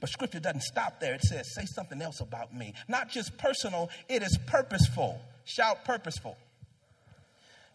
But 0.00 0.10
scripture 0.10 0.40
doesn't 0.40 0.62
stop 0.62 1.00
there. 1.00 1.14
It 1.14 1.22
says, 1.22 1.54
say 1.54 1.66
something 1.66 2.00
else 2.00 2.20
about 2.20 2.54
me. 2.54 2.74
Not 2.88 3.10
just 3.10 3.36
personal, 3.36 3.90
it 4.08 4.22
is 4.22 4.38
purposeful. 4.46 5.20
Shout 5.44 5.84
purposeful. 5.84 6.36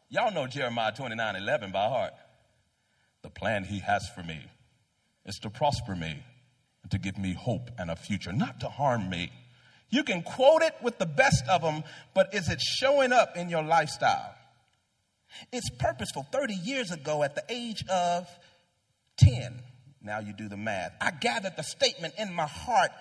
Y'all 0.09 0.33
know 0.33 0.47
Jeremiah 0.47 0.93
29 0.93 1.35
11 1.35 1.71
by 1.71 1.89
heart. 1.89 2.13
The 3.27 3.31
plan 3.31 3.65
He 3.65 3.79
has 3.79 4.07
for 4.15 4.23
me 4.23 4.39
is 5.25 5.35
to 5.39 5.49
prosper 5.49 5.97
me 5.97 6.23
and 6.81 6.91
to 6.91 6.97
give 6.97 7.17
me 7.17 7.33
hope 7.33 7.69
and 7.77 7.91
a 7.91 7.95
future, 7.97 8.31
not 8.31 8.61
to 8.61 8.69
harm 8.69 9.09
me. 9.09 9.33
You 9.89 10.05
can 10.05 10.21
quote 10.21 10.61
it 10.61 10.73
with 10.81 10.97
the 10.97 11.05
best 11.05 11.43
of 11.49 11.61
them, 11.61 11.83
but 12.15 12.33
is 12.33 12.47
it 12.47 12.61
showing 12.61 13.11
up 13.11 13.35
in 13.35 13.49
your 13.49 13.63
lifestyle? 13.63 14.33
It's 15.51 15.69
purposeful. 15.77 16.25
30 16.31 16.53
years 16.53 16.91
ago, 16.91 17.21
at 17.21 17.35
the 17.35 17.43
age 17.49 17.83
of 17.89 18.29
10, 19.17 19.61
now 20.01 20.19
you 20.19 20.31
do 20.31 20.47
the 20.47 20.55
math, 20.55 20.93
I 21.01 21.11
gathered 21.11 21.57
the 21.57 21.63
statement 21.63 22.13
in 22.17 22.33
my 22.33 22.47
heart 22.47 22.91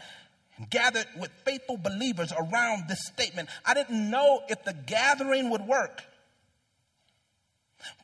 and 0.57 0.69
gathered 0.69 1.07
with 1.21 1.31
faithful 1.45 1.77
believers 1.77 2.33
around 2.37 2.89
this 2.89 3.07
statement. 3.07 3.49
I 3.65 3.75
didn't 3.75 4.11
know 4.11 4.43
if 4.49 4.65
the 4.65 4.73
gathering 4.73 5.51
would 5.51 5.62
work. 5.69 6.03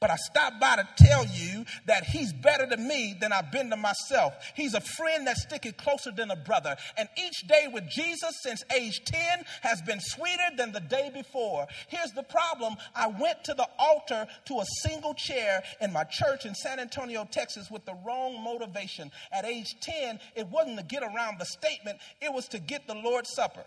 But 0.00 0.10
I 0.10 0.16
stopped 0.16 0.60
by 0.60 0.76
to 0.76 0.88
tell 0.96 1.24
you 1.26 1.64
that 1.86 2.04
he's 2.04 2.32
better 2.32 2.66
to 2.66 2.76
me 2.76 3.16
than 3.20 3.32
I've 3.32 3.50
been 3.50 3.70
to 3.70 3.76
myself. 3.76 4.34
He's 4.54 4.74
a 4.74 4.80
friend 4.80 5.26
that's 5.26 5.42
sticking 5.42 5.72
closer 5.72 6.10
than 6.10 6.30
a 6.30 6.36
brother. 6.36 6.76
And 6.96 7.08
each 7.16 7.46
day 7.48 7.68
with 7.72 7.88
Jesus 7.88 8.34
since 8.42 8.62
age 8.74 9.04
10 9.04 9.44
has 9.62 9.80
been 9.82 10.00
sweeter 10.00 10.56
than 10.56 10.72
the 10.72 10.80
day 10.80 11.10
before. 11.12 11.66
Here's 11.88 12.12
the 12.12 12.22
problem 12.22 12.76
I 12.94 13.06
went 13.08 13.44
to 13.44 13.54
the 13.54 13.68
altar 13.78 14.26
to 14.46 14.60
a 14.60 14.64
single 14.82 15.14
chair 15.14 15.62
in 15.80 15.92
my 15.92 16.04
church 16.04 16.44
in 16.44 16.54
San 16.54 16.78
Antonio, 16.78 17.26
Texas 17.30 17.70
with 17.70 17.84
the 17.84 17.94
wrong 18.04 18.42
motivation. 18.42 19.10
At 19.32 19.44
age 19.44 19.74
10, 19.80 20.18
it 20.36 20.46
wasn't 20.48 20.78
to 20.78 20.84
get 20.84 21.02
around 21.02 21.38
the 21.38 21.46
statement, 21.46 21.98
it 22.20 22.32
was 22.32 22.46
to 22.48 22.58
get 22.58 22.86
the 22.86 22.94
Lord's 22.94 23.30
Supper. 23.34 23.64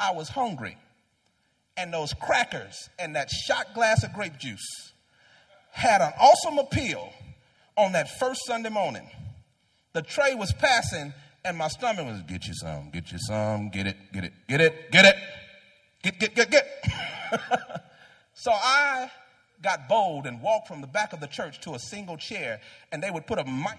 I 0.00 0.12
was 0.12 0.28
hungry. 0.28 0.76
And 1.76 1.92
those 1.92 2.12
crackers 2.12 2.90
and 2.98 3.16
that 3.16 3.30
shot 3.30 3.72
glass 3.72 4.04
of 4.04 4.12
grape 4.12 4.38
juice 4.38 4.91
had 5.72 6.02
an 6.02 6.12
awesome 6.20 6.58
appeal 6.58 7.12
on 7.76 7.92
that 7.92 8.18
first 8.18 8.42
Sunday 8.46 8.68
morning. 8.68 9.10
The 9.94 10.02
tray 10.02 10.34
was 10.34 10.52
passing, 10.52 11.12
and 11.44 11.56
my 11.56 11.68
stomach 11.68 12.06
was, 12.06 12.22
get 12.22 12.46
you 12.46 12.54
some, 12.54 12.90
get 12.90 13.10
you 13.10 13.18
some, 13.18 13.70
get 13.70 13.86
it, 13.86 13.96
get 14.12 14.24
it, 14.24 14.32
get 14.48 14.60
it, 14.60 14.92
get 14.92 15.04
it, 15.06 15.16
get, 16.02 16.18
get, 16.20 16.34
get, 16.34 16.50
get. 16.50 16.66
so 18.34 18.52
I 18.52 19.10
got 19.62 19.88
bold 19.88 20.26
and 20.26 20.42
walked 20.42 20.68
from 20.68 20.82
the 20.82 20.86
back 20.86 21.14
of 21.14 21.20
the 21.20 21.26
church 21.26 21.60
to 21.62 21.74
a 21.74 21.78
single 21.78 22.18
chair, 22.18 22.60
and 22.92 23.02
they 23.02 23.10
would 23.10 23.26
put 23.26 23.38
a 23.38 23.44
mic. 23.44 23.78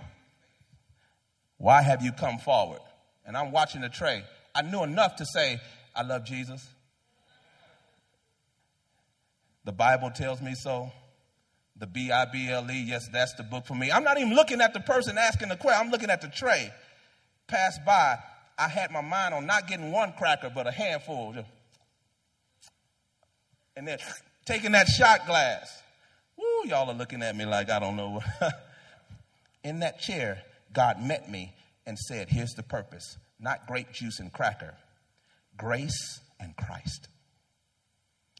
Why 1.57 1.81
have 1.81 2.01
you 2.01 2.11
come 2.11 2.39
forward? 2.39 2.81
And 3.25 3.37
I'm 3.37 3.51
watching 3.51 3.81
the 3.81 3.89
tray. 3.89 4.23
I 4.55 4.63
knew 4.63 4.83
enough 4.83 5.15
to 5.17 5.25
say, 5.25 5.59
I 5.95 6.01
love 6.01 6.25
Jesus. 6.25 6.67
The 9.63 9.71
Bible 9.71 10.09
tells 10.09 10.41
me 10.41 10.55
so. 10.55 10.91
The 11.83 11.87
B 11.87 12.13
I 12.13 12.23
B 12.23 12.47
L 12.47 12.71
E, 12.71 12.81
yes, 12.87 13.09
that's 13.11 13.33
the 13.33 13.43
book 13.43 13.65
for 13.65 13.75
me. 13.75 13.91
I'm 13.91 14.05
not 14.05 14.17
even 14.17 14.33
looking 14.33 14.61
at 14.61 14.73
the 14.73 14.79
person 14.79 15.17
asking 15.17 15.49
the 15.49 15.57
question, 15.57 15.85
I'm 15.85 15.91
looking 15.91 16.09
at 16.09 16.21
the 16.21 16.29
tray. 16.29 16.71
Pass 17.47 17.77
by, 17.85 18.19
I 18.57 18.69
had 18.69 18.89
my 18.89 19.01
mind 19.01 19.33
on 19.33 19.45
not 19.45 19.67
getting 19.67 19.91
one 19.91 20.13
cracker, 20.17 20.49
but 20.49 20.65
a 20.65 20.71
handful. 20.71 21.35
And 23.75 23.85
then 23.85 23.97
taking 24.45 24.71
that 24.71 24.87
shot 24.87 25.27
glass. 25.27 25.83
Woo, 26.37 26.69
y'all 26.69 26.89
are 26.89 26.95
looking 26.95 27.21
at 27.21 27.35
me 27.35 27.43
like 27.45 27.69
I 27.69 27.79
don't 27.79 27.97
know. 27.97 28.21
In 29.65 29.79
that 29.79 29.99
chair, 29.99 30.41
God 30.71 31.01
met 31.01 31.29
me 31.29 31.53
and 31.85 31.99
said, 31.99 32.29
Here's 32.29 32.53
the 32.53 32.63
purpose 32.63 33.17
not 33.41 33.67
grape 33.67 33.91
juice 33.91 34.21
and 34.21 34.31
cracker, 34.31 34.73
grace 35.57 36.21
and 36.39 36.55
Christ. 36.55 37.09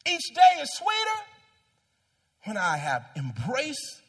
Each 0.07 0.33
day 0.33 0.61
is 0.61 0.69
sweeter 0.77 1.32
when 2.45 2.57
I 2.57 2.77
have 2.77 3.05
embraced 3.15 4.01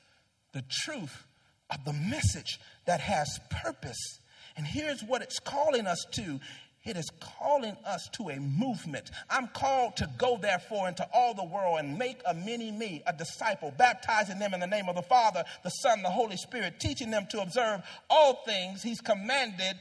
the 0.53 0.65
truth 0.71 1.25
of 1.71 1.85
the 1.85 1.93
message 1.93 2.59
that 2.87 3.01
has 3.01 3.39
purpose. 3.51 4.19
And 4.57 4.67
here's 4.67 5.03
what 5.03 5.23
it's 5.23 5.39
calling 5.39 5.87
us 5.87 6.05
to 6.13 6.41
it 6.85 6.99
is 6.99 7.11
calling 7.39 7.77
us 7.87 8.07
to 8.13 8.29
a 8.29 8.39
movement. 8.39 9.11
I'm 9.31 9.49
called 9.49 9.97
to 9.97 10.09
go, 10.19 10.37
therefore, 10.37 10.87
into 10.87 11.09
all 11.15 11.33
the 11.33 11.45
world 11.45 11.79
and 11.79 11.99
make 11.99 12.21
a 12.27 12.35
mini 12.35 12.71
me, 12.71 13.03
a 13.07 13.13
disciple, 13.15 13.73
baptizing 13.79 14.39
them 14.39 14.53
in 14.53 14.61
the 14.61 14.67
name 14.67 14.91
of 14.91 14.95
the 14.95 15.03
Father, 15.03 15.45
the 15.63 15.71
Son, 15.71 16.03
the 16.03 16.11
Holy 16.11 16.37
Spirit, 16.37 16.79
teaching 16.79 17.11
them 17.11 17.27
to 17.31 17.41
observe 17.41 17.81
all 18.11 18.43
things 18.45 18.83
He's 18.83 19.01
commanded. 19.01 19.77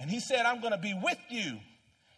And 0.00 0.10
He 0.10 0.18
said, 0.18 0.44
I'm 0.44 0.60
going 0.60 0.72
to 0.72 0.78
be 0.78 0.94
with 1.00 1.18
you. 1.28 1.58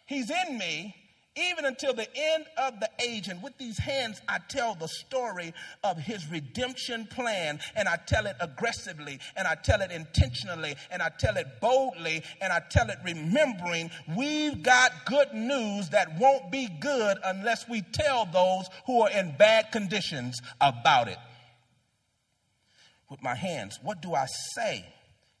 He's 0.07 0.31
in 0.47 0.57
me, 0.57 0.95
even 1.35 1.65
until 1.65 1.93
the 1.93 2.07
end 2.15 2.45
of 2.57 2.79
the 2.79 2.89
age. 2.99 3.27
And 3.27 3.41
with 3.41 3.57
these 3.57 3.77
hands, 3.77 4.21
I 4.27 4.39
tell 4.49 4.75
the 4.75 4.87
story 4.87 5.53
of 5.83 5.97
his 5.97 6.29
redemption 6.29 7.07
plan, 7.07 7.59
and 7.75 7.87
I 7.87 7.97
tell 8.07 8.25
it 8.25 8.35
aggressively, 8.39 9.19
and 9.35 9.47
I 9.47 9.55
tell 9.55 9.81
it 9.81 9.91
intentionally, 9.91 10.75
and 10.91 11.01
I 11.01 11.09
tell 11.17 11.37
it 11.37 11.47
boldly, 11.61 12.23
and 12.41 12.53
I 12.53 12.61
tell 12.69 12.89
it 12.89 12.97
remembering 13.03 13.89
we've 14.15 14.61
got 14.61 14.91
good 15.05 15.33
news 15.33 15.89
that 15.89 16.19
won't 16.19 16.51
be 16.51 16.67
good 16.79 17.17
unless 17.23 17.67
we 17.67 17.81
tell 17.81 18.25
those 18.25 18.65
who 18.85 19.01
are 19.01 19.09
in 19.09 19.35
bad 19.37 19.71
conditions 19.71 20.39
about 20.61 21.07
it. 21.07 21.17
With 23.09 23.21
my 23.21 23.35
hands, 23.35 23.79
what 23.83 24.01
do 24.01 24.13
I 24.15 24.25
say? 24.55 24.85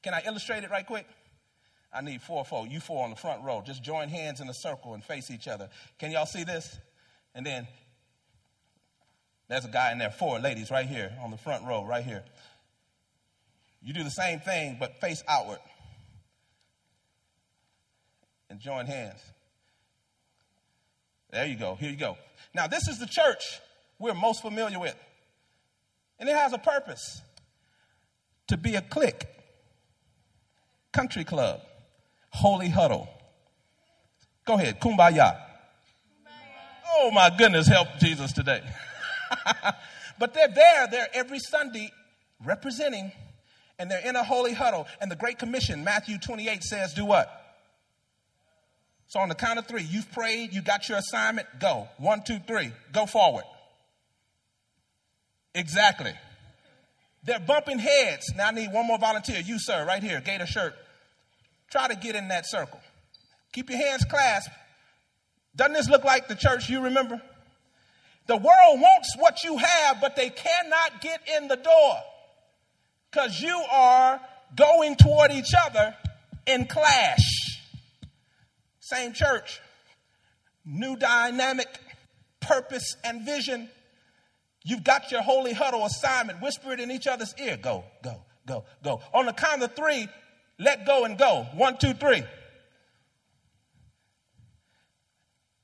Can 0.03 0.13
I 0.13 0.21
illustrate 0.25 0.63
it 0.63 0.69
right 0.69 0.85
quick? 0.85 1.07
I 1.93 2.01
need 2.01 2.21
four 2.21 2.43
four. 2.43 2.65
You 2.65 2.79
four 2.79 3.03
on 3.03 3.11
the 3.11 3.15
front 3.15 3.43
row. 3.43 3.61
Just 3.65 3.83
join 3.83 4.09
hands 4.09 4.41
in 4.41 4.49
a 4.49 4.53
circle 4.53 4.93
and 4.93 5.03
face 5.03 5.29
each 5.29 5.47
other. 5.47 5.69
Can 5.99 6.11
y'all 6.11 6.25
see 6.25 6.43
this? 6.43 6.77
And 7.35 7.45
then 7.45 7.67
there's 9.47 9.65
a 9.65 9.69
guy 9.69 9.91
in 9.91 9.99
there, 9.99 10.09
four 10.09 10.39
ladies 10.39 10.71
right 10.71 10.87
here 10.87 11.11
on 11.21 11.29
the 11.29 11.37
front 11.37 11.65
row, 11.65 11.85
right 11.85 12.03
here. 12.03 12.23
You 13.81 13.93
do 13.93 14.03
the 14.03 14.09
same 14.09 14.39
thing, 14.39 14.77
but 14.79 14.99
face 14.99 15.23
outward. 15.27 15.59
And 18.49 18.59
join 18.59 18.85
hands. 18.85 19.19
There 21.31 21.45
you 21.45 21.57
go. 21.57 21.75
Here 21.75 21.89
you 21.89 21.97
go. 21.97 22.17
Now, 22.53 22.67
this 22.67 22.87
is 22.87 22.99
the 22.99 23.07
church 23.07 23.59
we're 23.99 24.13
most 24.13 24.41
familiar 24.41 24.79
with. 24.79 24.95
And 26.19 26.29
it 26.29 26.35
has 26.35 26.53
a 26.53 26.59
purpose 26.59 27.21
to 28.47 28.57
be 28.57 28.75
a 28.75 28.81
clique, 28.81 29.25
country 30.91 31.23
club 31.23 31.61
holy 32.33 32.69
huddle. 32.69 33.07
Go 34.45 34.55
ahead, 34.55 34.79
kumbaya. 34.79 35.39
Oh 36.95 37.11
my 37.11 37.31
goodness, 37.35 37.67
help 37.67 37.87
Jesus 37.99 38.33
today. 38.33 38.61
but 40.19 40.33
they're 40.33 40.49
there, 40.49 40.87
they're 40.91 41.07
every 41.13 41.39
Sunday 41.39 41.91
representing, 42.45 43.11
and 43.79 43.89
they're 43.89 44.05
in 44.05 44.15
a 44.15 44.23
holy 44.23 44.53
huddle. 44.53 44.87
And 45.01 45.09
the 45.09 45.15
Great 45.15 45.39
Commission, 45.39 45.83
Matthew 45.83 46.17
28, 46.17 46.63
says, 46.63 46.93
Do 46.93 47.05
what? 47.05 47.29
So 49.07 49.19
on 49.19 49.29
the 49.29 49.35
count 49.35 49.59
of 49.59 49.67
three, 49.67 49.83
you've 49.83 50.11
prayed, 50.11 50.53
you 50.53 50.61
got 50.61 50.89
your 50.89 50.97
assignment, 50.97 51.47
go. 51.59 51.87
One, 51.97 52.23
two, 52.23 52.39
three, 52.47 52.71
go 52.91 53.05
forward. 53.05 53.43
Exactly. 55.55 56.13
They're 57.23 57.39
bumping 57.39 57.79
heads. 57.79 58.33
Now 58.35 58.47
I 58.47 58.51
need 58.51 58.73
one 58.73 58.87
more 58.87 58.97
volunteer. 58.97 59.39
You, 59.39 59.59
sir, 59.59 59.85
right 59.85 60.01
here, 60.03 60.19
gator 60.19 60.45
shirt. 60.45 60.73
Try 61.73 61.87
to 61.87 61.95
get 61.95 62.15
in 62.15 62.27
that 62.27 62.45
circle. 62.45 62.79
Keep 63.51 63.71
your 63.71 63.79
hands 63.79 64.05
clasped. 64.05 64.53
Doesn't 65.55 65.73
this 65.73 65.89
look 65.89 66.03
like 66.03 66.27
the 66.27 66.35
church 66.35 66.69
you 66.69 66.81
remember? 66.81 67.19
The 68.27 68.35
world 68.37 68.79
wants 68.79 69.15
what 69.17 69.43
you 69.43 69.57
have, 69.57 69.99
but 69.99 70.15
they 70.15 70.29
cannot 70.29 71.01
get 71.01 71.21
in 71.35 71.47
the 71.47 71.55
door 71.55 71.95
because 73.09 73.41
you 73.41 73.59
are 73.71 74.21
going 74.55 74.97
toward 74.97 75.31
each 75.31 75.51
other 75.65 75.95
in 76.45 76.67
clash. 76.67 77.59
Same 78.79 79.13
church, 79.13 79.59
new 80.63 80.95
dynamic, 80.95 81.79
purpose, 82.39 82.97
and 83.03 83.25
vision. 83.25 83.67
You've 84.63 84.83
got 84.83 85.09
your 85.09 85.23
holy 85.23 85.53
huddle 85.53 85.87
assignment. 85.87 86.39
Whisper 86.39 86.73
it 86.73 86.79
in 86.79 86.91
each 86.91 87.07
other's 87.07 87.33
ear. 87.39 87.57
Go, 87.57 87.83
go, 88.03 88.21
go, 88.45 88.65
go. 88.83 89.01
On 89.11 89.25
the 89.25 89.33
count 89.33 89.63
of 89.63 89.75
three, 89.75 90.07
let 90.59 90.85
go 90.85 91.05
and 91.05 91.17
go. 91.17 91.47
One, 91.53 91.77
two, 91.77 91.93
three. 91.93 92.23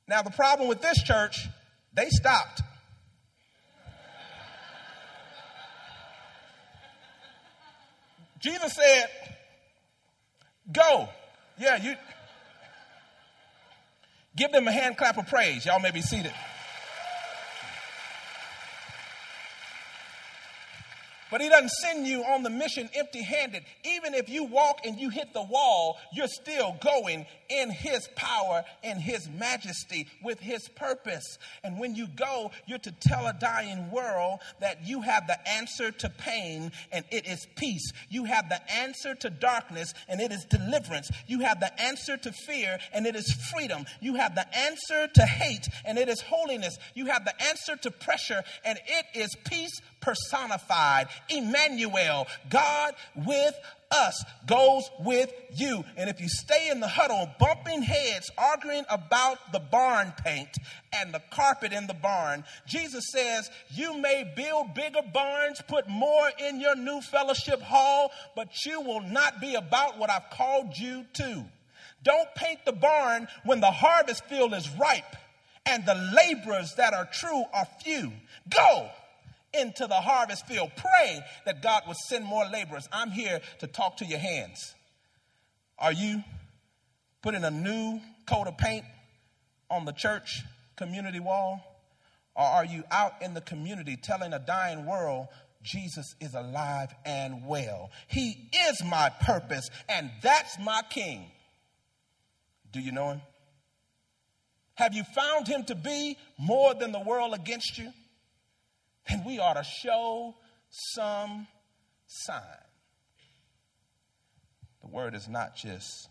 Now, 0.07 0.23
the 0.23 0.31
problem 0.31 0.67
with 0.67 0.81
this 0.81 1.01
church, 1.03 1.47
they 1.93 2.09
stopped. 2.09 2.61
Jesus 8.39 8.73
said, 8.73 9.05
Go. 10.71 11.09
Yeah, 11.57 11.81
you. 11.81 11.95
Give 14.35 14.51
them 14.51 14.67
a 14.67 14.71
hand 14.71 14.97
clap 14.97 15.17
of 15.17 15.27
praise. 15.27 15.65
Y'all 15.65 15.79
may 15.79 15.91
be 15.91 16.01
seated. 16.01 16.31
But 21.31 21.41
he 21.41 21.49
doesn't 21.49 21.69
send 21.69 22.07
you 22.07 22.23
on 22.23 22.43
the 22.43 22.49
mission 22.49 22.89
empty 22.95 23.21
handed. 23.21 23.63
Even 23.85 24.13
if 24.13 24.29
you 24.29 24.45
walk 24.45 24.79
and 24.85 24.99
you 24.99 25.09
hit 25.09 25.33
the 25.33 25.43
wall, 25.43 25.97
you're 26.13 26.27
still 26.27 26.75
going 26.81 27.25
in 27.49 27.69
his 27.69 28.07
power 28.15 28.63
in 28.83 28.99
his 28.99 29.29
majesty 29.29 30.07
with 30.23 30.39
his 30.39 30.67
purpose. 30.69 31.37
And 31.63 31.79
when 31.79 31.95
you 31.95 32.07
go, 32.07 32.51
you're 32.67 32.79
to 32.79 32.91
tell 32.91 33.27
a 33.27 33.33
dying 33.39 33.91
world 33.91 34.39
that 34.59 34.87
you 34.87 35.01
have 35.01 35.27
the 35.27 35.49
answer 35.49 35.91
to 35.91 36.09
pain 36.09 36.71
and 36.91 37.05
it 37.11 37.27
is 37.27 37.47
peace. 37.55 37.91
You 38.09 38.25
have 38.25 38.49
the 38.49 38.61
answer 38.71 39.15
to 39.15 39.29
darkness 39.29 39.93
and 40.07 40.21
it 40.21 40.31
is 40.31 40.45
deliverance. 40.45 41.09
You 41.27 41.39
have 41.41 41.59
the 41.59 41.79
answer 41.81 42.17
to 42.17 42.31
fear 42.31 42.79
and 42.93 43.05
it 43.05 43.15
is 43.15 43.31
freedom. 43.51 43.85
You 43.99 44.15
have 44.15 44.35
the 44.35 44.45
answer 44.57 45.07
to 45.07 45.25
hate 45.25 45.67
and 45.85 45.97
it 45.97 46.09
is 46.09 46.21
holiness. 46.21 46.77
You 46.93 47.07
have 47.07 47.25
the 47.25 47.33
answer 47.43 47.75
to 47.77 47.91
pressure 47.91 48.43
and 48.63 48.79
it 48.85 49.05
is 49.15 49.35
peace 49.45 49.81
personified. 50.01 51.07
Emmanuel, 51.29 52.27
God 52.49 52.93
with 53.15 53.55
us, 53.91 54.23
goes 54.45 54.89
with 54.99 55.31
you. 55.55 55.83
And 55.97 56.09
if 56.09 56.21
you 56.21 56.29
stay 56.29 56.69
in 56.69 56.79
the 56.79 56.87
huddle, 56.87 57.29
bumping 57.39 57.81
heads, 57.81 58.29
arguing 58.37 58.85
about 58.89 59.51
the 59.51 59.59
barn 59.59 60.13
paint 60.23 60.49
and 60.93 61.13
the 61.13 61.21
carpet 61.31 61.73
in 61.73 61.87
the 61.87 61.93
barn, 61.93 62.43
Jesus 62.67 63.05
says, 63.11 63.49
You 63.71 63.97
may 63.97 64.31
build 64.35 64.73
bigger 64.73 65.01
barns, 65.13 65.61
put 65.67 65.87
more 65.87 66.29
in 66.39 66.59
your 66.59 66.75
new 66.75 67.01
fellowship 67.01 67.61
hall, 67.61 68.11
but 68.35 68.65
you 68.65 68.81
will 68.81 69.01
not 69.01 69.41
be 69.41 69.55
about 69.55 69.97
what 69.97 70.09
I've 70.09 70.29
called 70.31 70.77
you 70.77 71.05
to. 71.13 71.45
Don't 72.03 72.33
paint 72.35 72.63
the 72.65 72.71
barn 72.71 73.27
when 73.43 73.59
the 73.59 73.71
harvest 73.71 74.23
field 74.25 74.53
is 74.53 74.69
ripe 74.79 75.15
and 75.65 75.85
the 75.85 75.95
laborers 76.15 76.75
that 76.75 76.93
are 76.93 77.05
true 77.11 77.43
are 77.53 77.67
few. 77.83 78.11
Go 78.49 78.89
into 79.53 79.87
the 79.87 79.95
harvest 79.95 80.47
field. 80.47 80.71
Pray 80.77 81.21
that 81.45 81.61
God 81.61 81.83
will 81.87 81.95
send 82.07 82.25
more 82.25 82.45
laborers. 82.45 82.87
I'm 82.91 83.11
here 83.11 83.41
to 83.59 83.67
talk 83.67 83.97
to 83.97 84.05
your 84.05 84.19
hands. 84.19 84.75
Are 85.77 85.93
you 85.93 86.23
putting 87.21 87.43
a 87.43 87.51
new 87.51 87.99
coat 88.27 88.47
of 88.47 88.57
paint 88.57 88.85
on 89.69 89.85
the 89.85 89.93
church 89.93 90.41
community 90.75 91.19
wall? 91.19 91.61
Or 92.35 92.45
are 92.45 92.65
you 92.65 92.83
out 92.91 93.21
in 93.21 93.33
the 93.33 93.41
community 93.41 93.97
telling 93.97 94.33
a 94.33 94.39
dying 94.39 94.85
world 94.85 95.27
Jesus 95.61 96.15
is 96.21 96.33
alive 96.33 96.93
and 97.05 97.45
well? 97.45 97.91
He 98.07 98.49
is 98.69 98.83
my 98.83 99.09
purpose, 99.21 99.69
and 99.89 100.09
that's 100.21 100.57
my 100.59 100.81
king. 100.89 101.25
Do 102.71 102.79
you 102.79 102.91
know 102.91 103.11
him? 103.11 103.21
Have 104.75 104.93
you 104.93 105.03
found 105.03 105.47
him 105.47 105.65
to 105.65 105.75
be 105.75 106.17
more 106.37 106.73
than 106.73 106.93
the 106.93 107.01
world 107.01 107.33
against 107.33 107.77
you? 107.77 107.91
Then 109.09 109.23
we 109.25 109.39
ought 109.39 109.53
to 109.53 109.63
show 109.63 110.35
some 110.69 111.47
sign. 112.07 112.41
The 114.81 114.87
word 114.87 115.15
is 115.15 115.27
not 115.27 115.55
just 115.55 116.09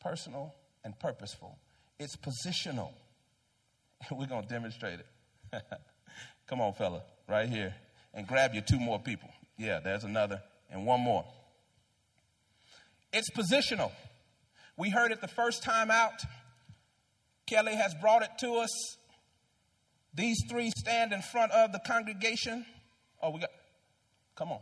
personal 0.00 0.54
and 0.84 0.98
purposeful, 0.98 1.58
it's 1.98 2.16
positional. 2.16 2.90
We're 4.12 4.26
going 4.26 4.42
to 4.42 4.48
demonstrate 4.48 5.00
it. 5.00 5.06
Come 6.46 6.60
on, 6.60 6.72
fella, 6.74 7.02
right 7.28 7.48
here. 7.48 7.74
And 8.14 8.26
grab 8.26 8.54
your 8.54 8.62
two 8.62 8.78
more 8.78 8.98
people. 9.00 9.28
Yeah, 9.56 9.80
there's 9.80 10.04
another, 10.04 10.40
and 10.70 10.86
one 10.86 11.00
more. 11.00 11.24
It's 13.12 13.30
positional. 13.30 13.90
We 14.76 14.90
heard 14.90 15.10
it 15.10 15.20
the 15.20 15.28
first 15.28 15.62
time 15.64 15.90
out. 15.90 16.22
Kelly 17.46 17.74
has 17.74 17.94
brought 17.94 18.22
it 18.22 18.30
to 18.40 18.54
us 18.56 18.70
these 20.14 20.38
three 20.48 20.70
stand 20.76 21.12
in 21.12 21.22
front 21.22 21.52
of 21.52 21.72
the 21.72 21.80
congregation. 21.86 22.64
Oh, 23.22 23.30
we 23.30 23.40
got, 23.40 23.50
come 24.36 24.50
on. 24.50 24.60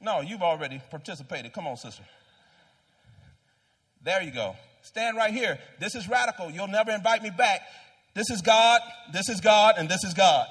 No, 0.00 0.20
you've 0.20 0.42
already 0.42 0.80
participated. 0.90 1.52
Come 1.52 1.66
on, 1.66 1.76
sister. 1.76 2.04
There 4.02 4.22
you 4.22 4.30
go. 4.30 4.56
Stand 4.82 5.16
right 5.16 5.32
here. 5.32 5.58
This 5.80 5.94
is 5.94 6.08
radical. 6.08 6.50
You'll 6.50 6.68
never 6.68 6.92
invite 6.92 7.22
me 7.22 7.30
back. 7.30 7.62
This 8.14 8.30
is 8.30 8.40
God, 8.40 8.80
this 9.12 9.28
is 9.28 9.40
God, 9.40 9.74
and 9.78 9.88
this 9.88 10.04
is 10.04 10.14
God. 10.14 10.46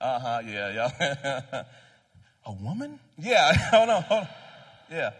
Uh 0.00 0.18
huh, 0.18 0.40
yeah, 0.44 0.90
yeah. 1.00 1.62
A 2.46 2.52
woman? 2.52 2.98
Yeah, 3.16 3.54
hold 3.70 3.88
on, 3.88 4.02
hold 4.02 4.22
on. 4.22 4.28
Yeah. 4.90 5.10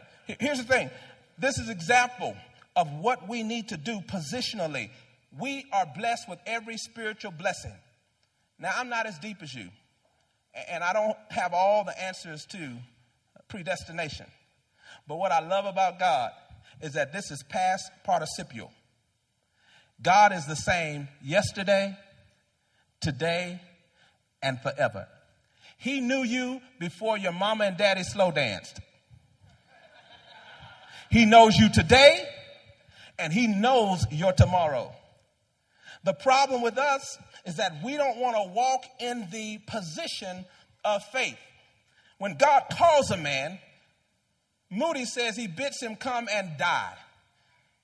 Here's 0.41 0.59
the 0.59 0.65
thing 0.65 0.91
this 1.39 1.59
is 1.59 1.71
example 1.71 2.37
of 2.77 2.91
what 3.01 3.29
we 3.29 3.43
need 3.43 3.69
to 3.69 3.77
do 3.77 4.01
positionally 4.01 4.91
we 5.39 5.65
are 5.73 5.87
blessed 5.87 6.29
with 6.29 6.39
every 6.47 6.77
spiritual 6.77 7.33
blessing. 7.33 7.75
Now, 8.59 8.73
I'm 8.77 8.89
not 8.89 9.07
as 9.07 9.19
deep 9.19 9.39
as 9.43 9.55
you, 9.55 9.69
and 10.69 10.85
I 10.85 10.93
don't 10.93 11.17
have 11.31 11.55
all 11.55 11.85
the 11.85 11.99
answers 12.01 12.45
to 12.47 12.77
predestination. 13.49 14.27
But 15.09 15.17
what 15.17 15.33
I 15.33 15.41
love 15.41 15.67
about 15.67 15.99
God 15.99 16.31
is 16.81 16.93
that 16.95 17.13
this 17.13 17.31
is 17.31 17.43
past 17.49 17.91
participial. 18.05 18.71
God 20.03 20.33
is 20.33 20.47
the 20.47 20.57
same 20.57 21.09
yesterday, 21.23 21.97
today, 23.01 23.61
and 24.43 24.61
forever. 24.61 25.07
He 25.79 26.01
knew 26.01 26.23
you 26.23 26.61
before 26.79 27.19
your 27.19 27.33
mama 27.33 27.65
and 27.65 27.77
daddy 27.77 28.03
slow 28.03 28.31
danced. 28.31 28.81
He 31.11 31.27
knows 31.27 31.57
you 31.57 31.71
today, 31.71 32.25
and 33.19 33.33
He 33.33 33.47
knows 33.47 34.07
your 34.11 34.33
tomorrow. 34.33 34.95
The 36.05 36.15
problem 36.15 36.63
with 36.63 36.79
us 36.79 37.19
is 37.47 37.57
that 37.57 37.83
we 37.85 37.97
don't 37.97 38.19
want 38.19 38.37
to 38.37 38.53
walk 38.53 38.85
in 38.99 39.29
the 39.31 39.59
position 39.67 40.45
of 40.85 41.03
faith. 41.13 41.39
When 42.19 42.37
God 42.37 42.65
calls 42.73 43.11
a 43.11 43.17
man, 43.17 43.59
Moody 44.71 45.05
says 45.05 45.37
he 45.37 45.47
bids 45.47 45.81
him 45.81 45.97
come 45.97 46.29
and 46.33 46.57
die. 46.59 46.95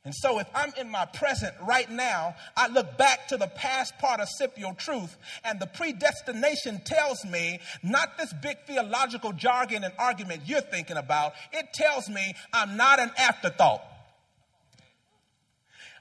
And 0.04 0.14
so, 0.14 0.38
if 0.38 0.46
I'm 0.54 0.72
in 0.81 0.88
my 0.88 1.04
present 1.04 1.54
right 1.61 1.90
now, 1.90 2.35
I 2.57 2.68
look 2.68 2.96
back 2.96 3.28
to 3.28 3.37
the 3.37 3.48
past 3.48 3.98
participial 3.98 4.72
truth, 4.74 5.14
and 5.44 5.61
the 5.61 5.66
predestination 5.66 6.81
tells 6.85 7.24
me 7.26 7.61
not 7.83 8.16
this 8.16 8.33
big 8.33 8.57
theological 8.66 9.33
jargon 9.33 9.85
and 9.85 9.92
argument 9.98 10.42
you're 10.46 10.62
thinking 10.62 10.96
about, 10.96 11.35
it 11.52 11.74
tells 11.74 12.09
me 12.09 12.35
I'm 12.54 12.76
not 12.78 13.00
an 13.00 13.11
afterthought. 13.18 13.83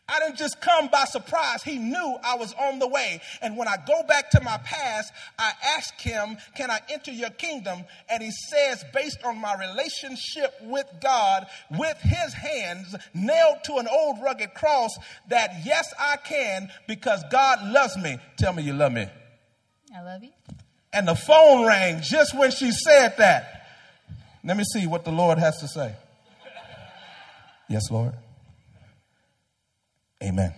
I 0.10 0.20
didn't 0.20 0.38
just 0.38 0.62
come 0.62 0.88
by 0.88 1.04
surprise. 1.04 1.64
He 1.64 1.78
knew 1.78 2.18
I 2.24 2.36
was 2.36 2.54
on 2.54 2.80
the 2.80 2.88
way. 2.88 3.22
And 3.42 3.58
when 3.58 3.68
I 3.68 3.76
go 3.86 4.04
back 4.08 4.30
to 4.32 4.42
my 4.42 4.58
past, 4.60 5.12
I 5.38 5.52
ask 5.76 6.00
him, 6.00 6.38
Can 6.56 6.72
I 6.72 6.80
enter 6.90 7.12
your 7.12 7.30
kingdom? 7.32 7.84
And 8.10 8.24
he 8.24 8.32
says, 8.32 8.86
based 8.94 9.20
on 9.26 9.38
my 9.38 9.56
relationship 9.56 10.54
with 10.62 10.88
God, 11.02 11.48
with 11.72 11.98
his 12.00 12.34
hands 12.34 12.96
nailed 13.14 13.64
to 13.66 13.76
an 13.76 13.88
old 13.88 14.22
rugged 14.24 14.54
cross, 14.54 14.98
that 15.28 15.62
yes, 15.66 15.94
I 16.00 16.16
can 16.18 16.70
because 16.88 17.22
God 17.30 17.68
loves 17.68 17.98
me. 17.98 18.18
Tell 18.38 18.54
me 18.54 18.64
you 18.64 18.74
love 18.74 18.94
me. 18.94 19.08
I 19.94 20.02
love 20.02 20.24
you. 20.24 20.32
And 20.94 21.06
the 21.08 21.16
phone 21.16 21.66
rang 21.66 22.02
just 22.02 22.38
when 22.38 22.52
she 22.52 22.72
said 22.72 23.16
that. 23.18 23.68
Let 24.44 24.56
me 24.56 24.64
see 24.64 24.88
what 24.88 25.04
the 25.04 25.12
Lord 25.12 25.38
has 25.38 25.58
to 25.58 25.68
say. 25.68 25.94
Yes, 27.68 27.92
Lord. 27.92 28.14
Amen. 30.24 30.54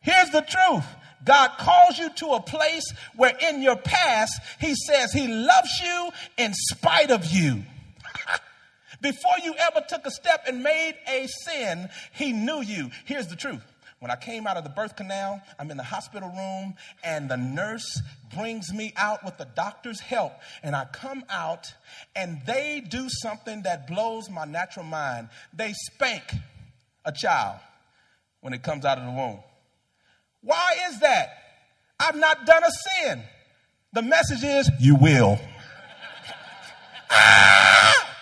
Here's 0.00 0.30
the 0.30 0.42
truth. 0.42 0.86
God 1.24 1.50
calls 1.58 1.98
you 1.98 2.10
to 2.10 2.26
a 2.28 2.40
place 2.40 2.84
where 3.16 3.36
in 3.42 3.62
your 3.62 3.76
past, 3.76 4.40
He 4.58 4.74
says 4.74 5.12
He 5.12 5.28
loves 5.28 5.80
you 5.82 6.10
in 6.38 6.52
spite 6.54 7.10
of 7.10 7.26
you. 7.26 7.62
Before 9.02 9.38
you 9.42 9.54
ever 9.58 9.84
took 9.86 10.06
a 10.06 10.10
step 10.10 10.44
and 10.46 10.62
made 10.62 10.94
a 11.08 11.26
sin, 11.44 11.88
He 12.12 12.32
knew 12.32 12.62
you. 12.62 12.90
Here's 13.04 13.26
the 13.26 13.36
truth. 13.36 13.62
When 13.98 14.10
I 14.10 14.16
came 14.16 14.46
out 14.46 14.56
of 14.56 14.64
the 14.64 14.70
birth 14.70 14.96
canal, 14.96 15.42
I'm 15.58 15.70
in 15.70 15.76
the 15.76 15.82
hospital 15.82 16.30
room, 16.30 16.74
and 17.04 17.30
the 17.30 17.36
nurse 17.36 18.00
brings 18.34 18.72
me 18.72 18.94
out 18.96 19.22
with 19.26 19.36
the 19.36 19.44
doctor's 19.44 20.00
help. 20.00 20.32
And 20.62 20.74
I 20.74 20.86
come 20.86 21.22
out, 21.28 21.74
and 22.16 22.40
they 22.46 22.80
do 22.80 23.08
something 23.10 23.62
that 23.64 23.86
blows 23.86 24.30
my 24.30 24.46
natural 24.46 24.86
mind. 24.86 25.28
They 25.52 25.74
spank 25.74 26.32
a 27.04 27.12
child 27.12 27.60
when 28.40 28.52
it 28.52 28.62
comes 28.62 28.84
out 28.84 28.98
of 28.98 29.04
the 29.04 29.10
womb. 29.10 29.40
Why 30.42 30.76
is 30.88 31.00
that? 31.00 31.28
I've 31.98 32.16
not 32.16 32.46
done 32.46 32.62
a 32.64 32.70
sin. 32.70 33.22
The 33.92 34.02
message 34.02 34.42
is, 34.42 34.70
you 34.80 34.96
will. 34.96 35.38
ah! 37.10 38.16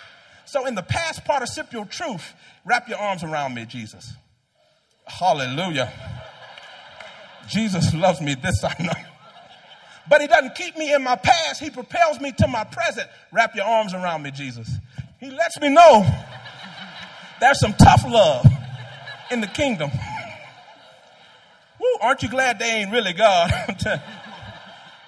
So, 0.45 0.65
in 0.65 0.75
the 0.75 0.83
past 0.83 1.23
participial 1.25 1.85
truth, 1.85 2.33
wrap 2.65 2.89
your 2.89 2.97
arms 2.97 3.23
around 3.23 3.53
me, 3.53 3.65
Jesus. 3.65 4.13
Hallelujah. 5.05 5.93
Jesus 7.47 7.93
loves 7.93 8.19
me, 8.19 8.35
this 8.35 8.63
I 8.63 8.75
know. 8.79 8.91
But 10.09 10.21
he 10.21 10.27
doesn't 10.27 10.55
keep 10.55 10.75
me 10.75 10.91
in 10.93 11.03
my 11.03 11.15
past, 11.15 11.61
he 11.61 11.69
propels 11.69 12.19
me 12.19 12.31
to 12.39 12.47
my 12.47 12.63
present. 12.63 13.07
Wrap 13.31 13.55
your 13.55 13.65
arms 13.65 13.93
around 13.93 14.23
me, 14.23 14.31
Jesus. 14.31 14.69
He 15.19 15.29
lets 15.29 15.59
me 15.59 15.69
know 15.69 16.05
there's 17.39 17.59
some 17.59 17.73
tough 17.73 18.03
love 18.07 18.45
in 19.31 19.41
the 19.41 19.47
kingdom. 19.47 19.91
Aren't 22.01 22.23
you 22.23 22.29
glad 22.29 22.59
they 22.59 22.81
ain't 22.81 22.91
really 22.91 23.13
God? 23.13 23.51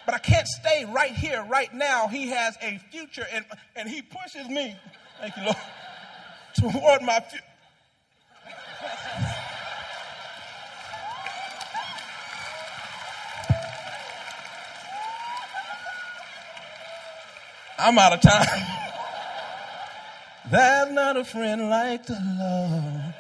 but 0.06 0.14
I 0.14 0.18
can't 0.18 0.48
stay 0.48 0.86
right 0.86 1.12
here, 1.12 1.46
right 1.50 1.74
now. 1.74 2.08
He 2.08 2.30
has 2.30 2.58
a 2.62 2.80
future, 2.92 3.26
and, 3.34 3.46
and 3.76 3.90
He 3.90 4.02
pushes 4.02 4.48
me, 4.50 4.76
thank 5.20 5.36
you, 5.38 5.44
Lord, 5.44 5.58
toward 6.74 7.02
my 7.02 7.20
future. 7.22 7.46
I'm 17.84 17.98
out 17.98 18.14
of 18.14 18.22
time. 18.22 18.46
There's 20.52 20.92
not 20.92 21.18
a 21.18 21.24
friend 21.24 21.68
like 21.70 22.06
the 22.06 22.14
Lord. 22.14 23.16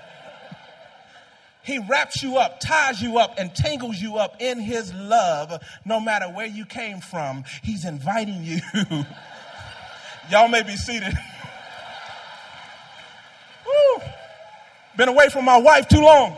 He 1.63 1.77
wraps 1.77 2.23
you 2.23 2.37
up, 2.37 2.59
ties 2.59 3.01
you 3.01 3.19
up, 3.19 3.35
and 3.37 3.53
tangles 3.53 3.97
you 3.99 4.17
up 4.17 4.41
in 4.41 4.59
His 4.59 4.93
love 4.93 5.61
no 5.85 5.99
matter 5.99 6.25
where 6.25 6.47
you 6.47 6.65
came 6.65 7.01
from. 7.01 7.43
He's 7.63 7.85
inviting 7.85 8.43
you. 8.43 8.59
Y'all 10.29 10.47
may 10.47 10.63
be 10.63 10.75
seated. 10.75 11.13
Woo. 13.65 14.03
Been 14.97 15.09
away 15.09 15.29
from 15.29 15.45
my 15.45 15.57
wife 15.57 15.87
too 15.87 16.01
long. 16.01 16.37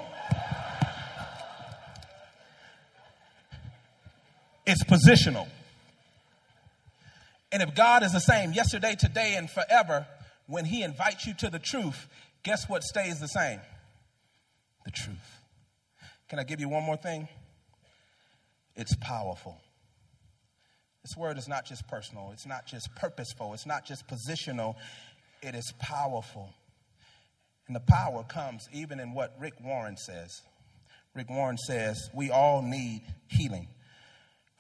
It's 4.66 4.84
positional. 4.84 5.48
And 7.52 7.62
if 7.62 7.76
God 7.76 8.04
is 8.04 8.14
the 8.14 8.20
same 8.20 8.54
yesterday, 8.54 8.96
today, 8.96 9.36
and 9.38 9.50
forever, 9.50 10.08
when 10.48 10.66
He 10.66 10.84
invites 10.84 11.28
you 11.28 11.34
to 11.36 11.50
the 11.50 11.60
truth, 11.60 12.08
guess 12.44 12.68
what 12.68 12.84
stays 12.84 13.20
the 13.20 13.28
same? 13.28 13.60
The 14.86 14.92
truth. 14.92 15.42
Can 16.30 16.40
I 16.40 16.44
give 16.44 16.60
you 16.60 16.70
one 16.70 16.84
more 16.84 16.98
thing? 16.98 17.28
It's 18.76 18.96
powerful. 18.96 19.58
This 21.04 21.18
word 21.18 21.38
is 21.38 21.48
not 21.48 21.66
just 21.66 21.88
personal, 21.88 22.32
it's 22.32 22.46
not 22.46 22.66
just 22.66 22.90
purposeful, 22.96 23.54
it's 23.54 23.66
not 23.66 23.86
just 23.86 24.08
positional, 24.08 24.76
it 25.42 25.54
is 25.54 25.74
powerful. 25.80 26.50
And 27.68 27.76
the 27.76 27.82
power 27.82 28.24
comes 28.24 28.68
even 28.74 29.00
in 29.00 29.14
what 29.14 29.36
Rick 29.40 29.54
Warren 29.64 29.98
says. 29.98 30.42
Rick 31.14 31.30
Warren 31.30 31.58
says, 31.58 32.10
We 32.14 32.32
all 32.32 32.62
need 32.62 33.04
healing 33.28 33.68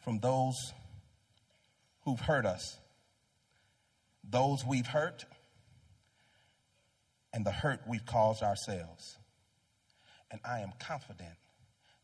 from 0.03 0.19
those 0.19 0.55
who've 2.05 2.19
hurt 2.19 2.45
us, 2.45 2.77
those 4.29 4.65
we've 4.65 4.85
hurt, 4.85 5.25
and 7.33 7.45
the 7.45 7.51
hurt 7.51 7.81
we've 7.87 8.05
caused 8.05 8.43
ourselves. 8.43 9.17
And 10.33 10.41
I 10.43 10.61
am 10.61 10.71
confident 10.79 11.35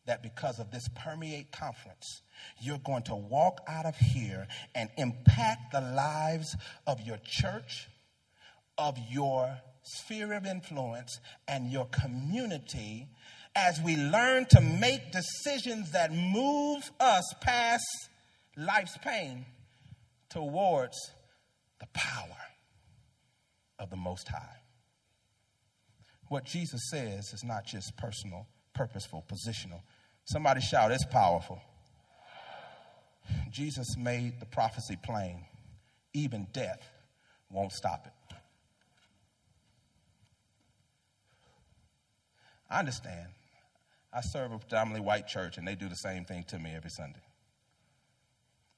that 0.05 0.21
because 0.21 0.59
of 0.59 0.69
this 0.69 0.87
Permeate 0.95 1.51
Conference, 1.51 2.21
you're 2.61 2.77
going 2.77 3.01
to 3.03 3.15
walk 3.15 3.61
out 3.67 3.87
of 3.87 3.95
here 3.95 4.47
and 4.75 4.87
impact 4.97 5.71
the 5.71 5.81
lives 5.81 6.55
of 6.85 7.01
your 7.01 7.17
church, 7.25 7.89
of 8.77 8.99
your 9.09 9.57
sphere 9.81 10.33
of 10.33 10.45
influence, 10.45 11.19
and 11.47 11.71
your 11.71 11.85
community 11.87 13.07
as 13.55 13.81
we 13.81 13.97
learn 13.97 14.45
to 14.51 14.61
make 14.61 15.11
decisions 15.11 15.91
that 15.91 16.13
move 16.13 16.91
us 16.99 17.33
past 17.41 17.83
life's 18.55 18.97
pain 18.99 19.43
towards 20.29 20.95
the 21.79 21.87
power 21.93 22.37
of 23.79 23.89
the 23.89 23.97
Most 23.97 24.27
High. 24.27 24.59
What 26.29 26.45
Jesus 26.45 26.89
says 26.91 27.33
is 27.33 27.43
not 27.43 27.65
just 27.65 27.97
personal, 27.97 28.47
purposeful, 28.75 29.25
positional. 29.27 29.81
Somebody 30.25 30.61
shout, 30.61 30.91
it's 30.91 31.05
powerful. 31.05 31.59
Jesus 33.51 33.97
made 33.97 34.39
the 34.39 34.45
prophecy 34.45 34.95
plain. 35.03 35.43
Even 36.13 36.47
death 36.53 36.87
won't 37.49 37.71
stop 37.71 38.05
it. 38.05 38.35
I 42.69 42.79
understand. 42.79 43.29
I 44.13 44.21
serve 44.21 44.51
a 44.51 44.59
predominantly 44.59 45.05
white 45.05 45.27
church, 45.27 45.57
and 45.57 45.67
they 45.67 45.75
do 45.75 45.89
the 45.89 45.95
same 45.95 46.25
thing 46.25 46.43
to 46.49 46.59
me 46.59 46.71
every 46.75 46.91
Sunday. 46.91 47.19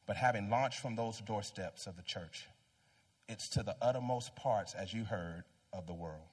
But 0.08 0.16
having 0.16 0.50
launched 0.50 0.80
from 0.80 0.96
those 0.96 1.20
doorsteps 1.20 1.86
of 1.86 1.98
the 1.98 2.04
church, 2.04 2.48
it's 3.28 3.50
to 3.50 3.64
the 3.64 3.76
uttermost 3.82 4.36
parts, 4.38 4.74
as 4.74 4.94
you 4.94 5.04
heard, 5.04 5.44
of 5.74 5.86
the 5.88 5.94
world 5.94 6.31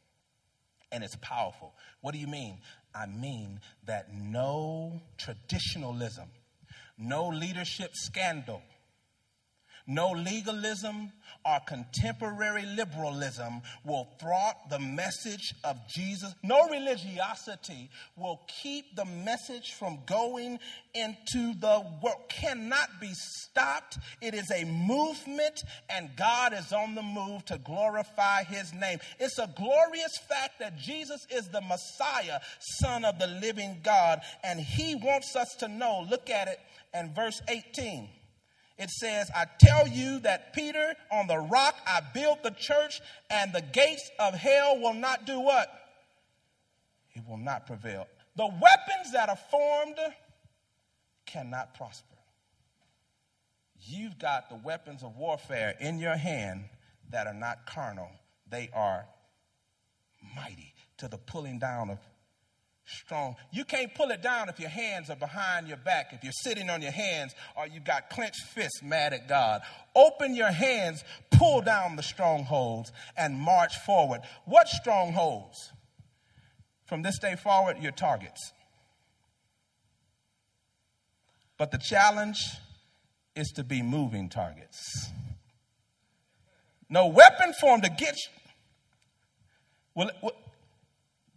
and 0.92 1.04
it's 1.04 1.16
powerful. 1.16 1.74
What 2.00 2.12
do 2.12 2.18
you 2.18 2.26
mean? 2.26 2.58
I 2.94 3.06
mean 3.06 3.60
that 3.86 4.12
no 4.12 5.00
traditionalism, 5.16 6.28
no 6.96 7.28
leadership 7.28 7.90
scandal, 7.94 8.62
No 9.90 10.10
legalism 10.10 11.10
or 11.46 11.60
contemporary 11.66 12.66
liberalism 12.66 13.62
will 13.86 14.06
thwart 14.20 14.56
the 14.68 14.78
message 14.78 15.54
of 15.64 15.78
Jesus. 15.88 16.34
No 16.42 16.68
religiosity 16.68 17.88
will 18.14 18.42
keep 18.62 18.94
the 18.94 19.06
message 19.06 19.72
from 19.72 20.00
going 20.04 20.58
into 20.92 21.54
the 21.54 21.82
world. 22.02 22.28
Cannot 22.28 23.00
be 23.00 23.12
stopped. 23.14 23.98
It 24.20 24.34
is 24.34 24.50
a 24.50 24.66
movement, 24.66 25.62
and 25.88 26.10
God 26.16 26.52
is 26.52 26.70
on 26.70 26.94
the 26.94 27.02
move 27.02 27.46
to 27.46 27.56
glorify 27.56 28.44
his 28.44 28.74
name. 28.74 28.98
It's 29.18 29.38
a 29.38 29.50
glorious 29.56 30.18
fact 30.28 30.58
that 30.58 30.76
Jesus 30.76 31.26
is 31.30 31.48
the 31.48 31.62
Messiah, 31.62 32.40
Son 32.58 33.06
of 33.06 33.18
the 33.18 33.26
living 33.26 33.80
God, 33.82 34.20
and 34.44 34.60
he 34.60 34.96
wants 34.96 35.34
us 35.34 35.54
to 35.60 35.68
know. 35.68 36.04
Look 36.10 36.28
at 36.28 36.48
it 36.48 36.60
in 36.92 37.14
verse 37.14 37.40
18 37.48 38.08
it 38.78 38.90
says, 38.90 39.30
I 39.34 39.46
tell 39.58 39.88
you 39.88 40.20
that 40.20 40.52
Peter, 40.52 40.94
on 41.10 41.26
the 41.26 41.38
rock 41.38 41.74
I 41.86 42.00
built 42.14 42.42
the 42.42 42.52
church, 42.52 43.00
and 43.28 43.52
the 43.52 43.62
gates 43.62 44.10
of 44.18 44.34
hell 44.34 44.78
will 44.80 44.94
not 44.94 45.26
do 45.26 45.40
what? 45.40 45.68
It 47.14 47.22
will 47.28 47.38
not 47.38 47.66
prevail. 47.66 48.06
The 48.36 48.46
weapons 48.46 49.12
that 49.12 49.28
are 49.28 49.38
formed 49.50 49.98
cannot 51.26 51.74
prosper. 51.74 52.14
You've 53.80 54.18
got 54.18 54.48
the 54.48 54.56
weapons 54.56 55.02
of 55.02 55.16
warfare 55.16 55.74
in 55.80 55.98
your 55.98 56.16
hand 56.16 56.64
that 57.10 57.26
are 57.26 57.34
not 57.34 57.66
carnal, 57.66 58.10
they 58.48 58.70
are 58.74 59.06
mighty 60.36 60.74
to 60.98 61.08
the 61.08 61.18
pulling 61.18 61.58
down 61.58 61.90
of 61.90 61.98
strong. 62.88 63.36
You 63.52 63.64
can't 63.64 63.94
pull 63.94 64.10
it 64.10 64.22
down 64.22 64.48
if 64.48 64.58
your 64.58 64.70
hands 64.70 65.10
are 65.10 65.16
behind 65.16 65.68
your 65.68 65.76
back, 65.76 66.12
if 66.12 66.22
you're 66.22 66.32
sitting 66.32 66.70
on 66.70 66.82
your 66.82 66.92
hands 66.92 67.34
or 67.56 67.66
you've 67.66 67.84
got 67.84 68.10
clenched 68.10 68.42
fists 68.54 68.82
mad 68.82 69.12
at 69.12 69.28
God. 69.28 69.60
Open 69.94 70.34
your 70.34 70.50
hands, 70.50 71.04
pull 71.30 71.60
down 71.60 71.96
the 71.96 72.02
strongholds, 72.02 72.92
and 73.16 73.38
march 73.38 73.76
forward. 73.84 74.20
What 74.44 74.68
strongholds? 74.68 75.72
From 76.86 77.02
this 77.02 77.18
day 77.18 77.36
forward, 77.36 77.78
your 77.78 77.92
targets. 77.92 78.52
But 81.58 81.70
the 81.70 81.78
challenge 81.78 82.38
is 83.36 83.48
to 83.56 83.64
be 83.64 83.82
moving 83.82 84.28
targets. 84.28 85.08
No 86.88 87.08
weapon 87.08 87.52
formed 87.60 87.84
against. 87.84 88.30
Well, 89.94 90.10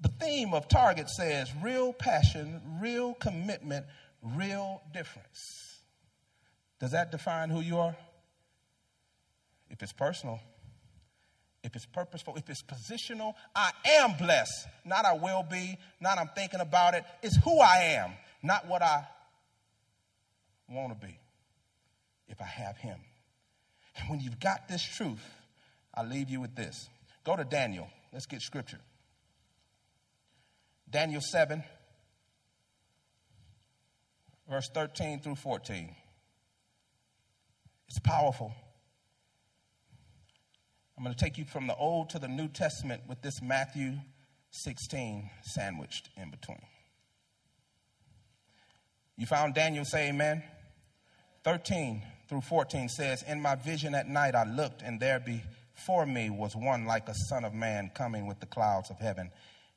the 0.01 0.09
theme 0.19 0.53
of 0.53 0.67
Target 0.67 1.09
says 1.09 1.51
real 1.61 1.93
passion, 1.93 2.61
real 2.81 3.13
commitment, 3.15 3.85
real 4.21 4.81
difference. 4.93 5.79
Does 6.79 6.91
that 6.91 7.11
define 7.11 7.49
who 7.49 7.61
you 7.61 7.77
are? 7.77 7.95
If 9.69 9.83
it's 9.83 9.93
personal, 9.93 10.39
if 11.63 11.75
it's 11.75 11.85
purposeful, 11.85 12.35
if 12.35 12.49
it's 12.49 12.63
positional, 12.63 13.35
I 13.55 13.71
am 13.85 14.13
blessed. 14.17 14.67
Not 14.83 15.05
I 15.05 15.13
will 15.13 15.43
be, 15.43 15.77
not 15.99 16.17
I'm 16.17 16.29
thinking 16.35 16.59
about 16.59 16.95
it. 16.95 17.03
It's 17.21 17.37
who 17.37 17.59
I 17.59 17.77
am, 17.95 18.11
not 18.41 18.67
what 18.67 18.81
I 18.81 19.05
want 20.67 20.99
to 20.99 21.07
be 21.07 21.17
if 22.27 22.41
I 22.41 22.45
have 22.45 22.77
Him. 22.77 22.97
And 23.97 24.09
when 24.09 24.19
you've 24.19 24.39
got 24.39 24.67
this 24.67 24.81
truth, 24.81 25.23
I 25.93 26.03
leave 26.03 26.29
you 26.29 26.41
with 26.41 26.55
this. 26.55 26.89
Go 27.23 27.35
to 27.35 27.43
Daniel. 27.43 27.87
Let's 28.11 28.25
get 28.25 28.41
scripture. 28.41 28.79
Daniel 30.91 31.21
7, 31.21 31.63
verse 34.49 34.69
13 34.73 35.21
through 35.21 35.35
14. 35.35 35.95
It's 37.87 37.99
powerful. 37.99 38.53
I'm 40.97 41.03
going 41.05 41.15
to 41.15 41.23
take 41.23 41.37
you 41.37 41.45
from 41.45 41.67
the 41.67 41.75
Old 41.75 42.09
to 42.09 42.19
the 42.19 42.27
New 42.27 42.49
Testament 42.49 43.03
with 43.07 43.21
this 43.21 43.41
Matthew 43.41 43.93
16 44.49 45.29
sandwiched 45.43 46.09
in 46.17 46.29
between. 46.29 46.61
You 49.15 49.25
found 49.25 49.53
Daniel, 49.53 49.85
say 49.85 50.09
amen. 50.09 50.43
13 51.45 52.03
through 52.27 52.41
14 52.41 52.89
says, 52.89 53.23
In 53.23 53.41
my 53.41 53.55
vision 53.55 53.95
at 53.95 54.09
night 54.09 54.35
I 54.35 54.43
looked, 54.43 54.81
and 54.81 54.99
there 54.99 55.21
before 55.21 56.05
me 56.05 56.29
was 56.29 56.53
one 56.53 56.85
like 56.85 57.07
a 57.07 57.15
son 57.29 57.45
of 57.45 57.53
man 57.53 57.91
coming 57.95 58.27
with 58.27 58.41
the 58.41 58.45
clouds 58.45 58.89
of 58.89 58.99
heaven 58.99 59.31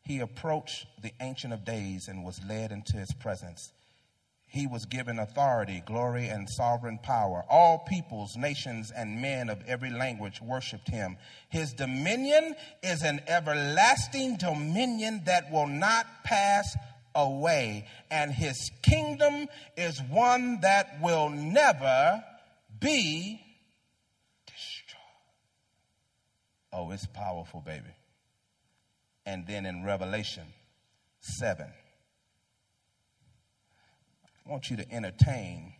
he 0.04 0.20
approached 0.20 0.86
the 1.02 1.12
Ancient 1.20 1.52
of 1.52 1.64
Days 1.64 2.08
and 2.08 2.24
was 2.24 2.40
led 2.46 2.72
into 2.72 2.96
his 2.96 3.12
presence. 3.12 3.72
He 4.46 4.66
was 4.66 4.84
given 4.84 5.18
authority, 5.18 5.82
glory, 5.84 6.28
and 6.28 6.48
sovereign 6.48 6.98
power. 7.02 7.44
All 7.48 7.78
peoples, 7.78 8.36
nations, 8.36 8.92
and 8.94 9.20
men 9.20 9.48
of 9.48 9.64
every 9.66 9.90
language 9.90 10.40
worshiped 10.40 10.88
him. 10.88 11.16
His 11.48 11.72
dominion 11.72 12.54
is 12.82 13.02
an 13.02 13.22
everlasting 13.26 14.36
dominion 14.36 15.22
that 15.24 15.50
will 15.50 15.66
not 15.66 16.06
pass 16.22 16.76
away, 17.14 17.88
and 18.10 18.30
his 18.30 18.70
kingdom 18.82 19.48
is 19.76 20.00
one 20.02 20.60
that 20.60 21.00
will 21.00 21.30
never 21.30 22.22
be 22.78 23.40
destroyed. 24.46 25.00
Oh, 26.72 26.90
it's 26.92 27.06
powerful, 27.06 27.60
baby 27.60 27.90
and 29.26 29.46
then 29.46 29.66
in 29.66 29.84
Revelation 29.84 30.44
7. 31.20 31.66
I 34.46 34.50
want 34.50 34.70
you 34.70 34.76
to 34.76 34.92
entertain 34.92 35.72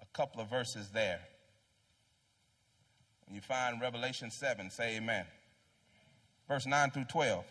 a 0.00 0.06
couple 0.16 0.40
of 0.40 0.50
verses 0.50 0.90
there. 0.92 1.20
When 3.26 3.34
you 3.34 3.40
find 3.40 3.80
Revelation 3.80 4.30
7, 4.30 4.70
say 4.70 4.96
amen. 4.96 5.26
Verse 6.48 6.66
9 6.66 6.90
through 6.90 7.04
12. 7.04 7.44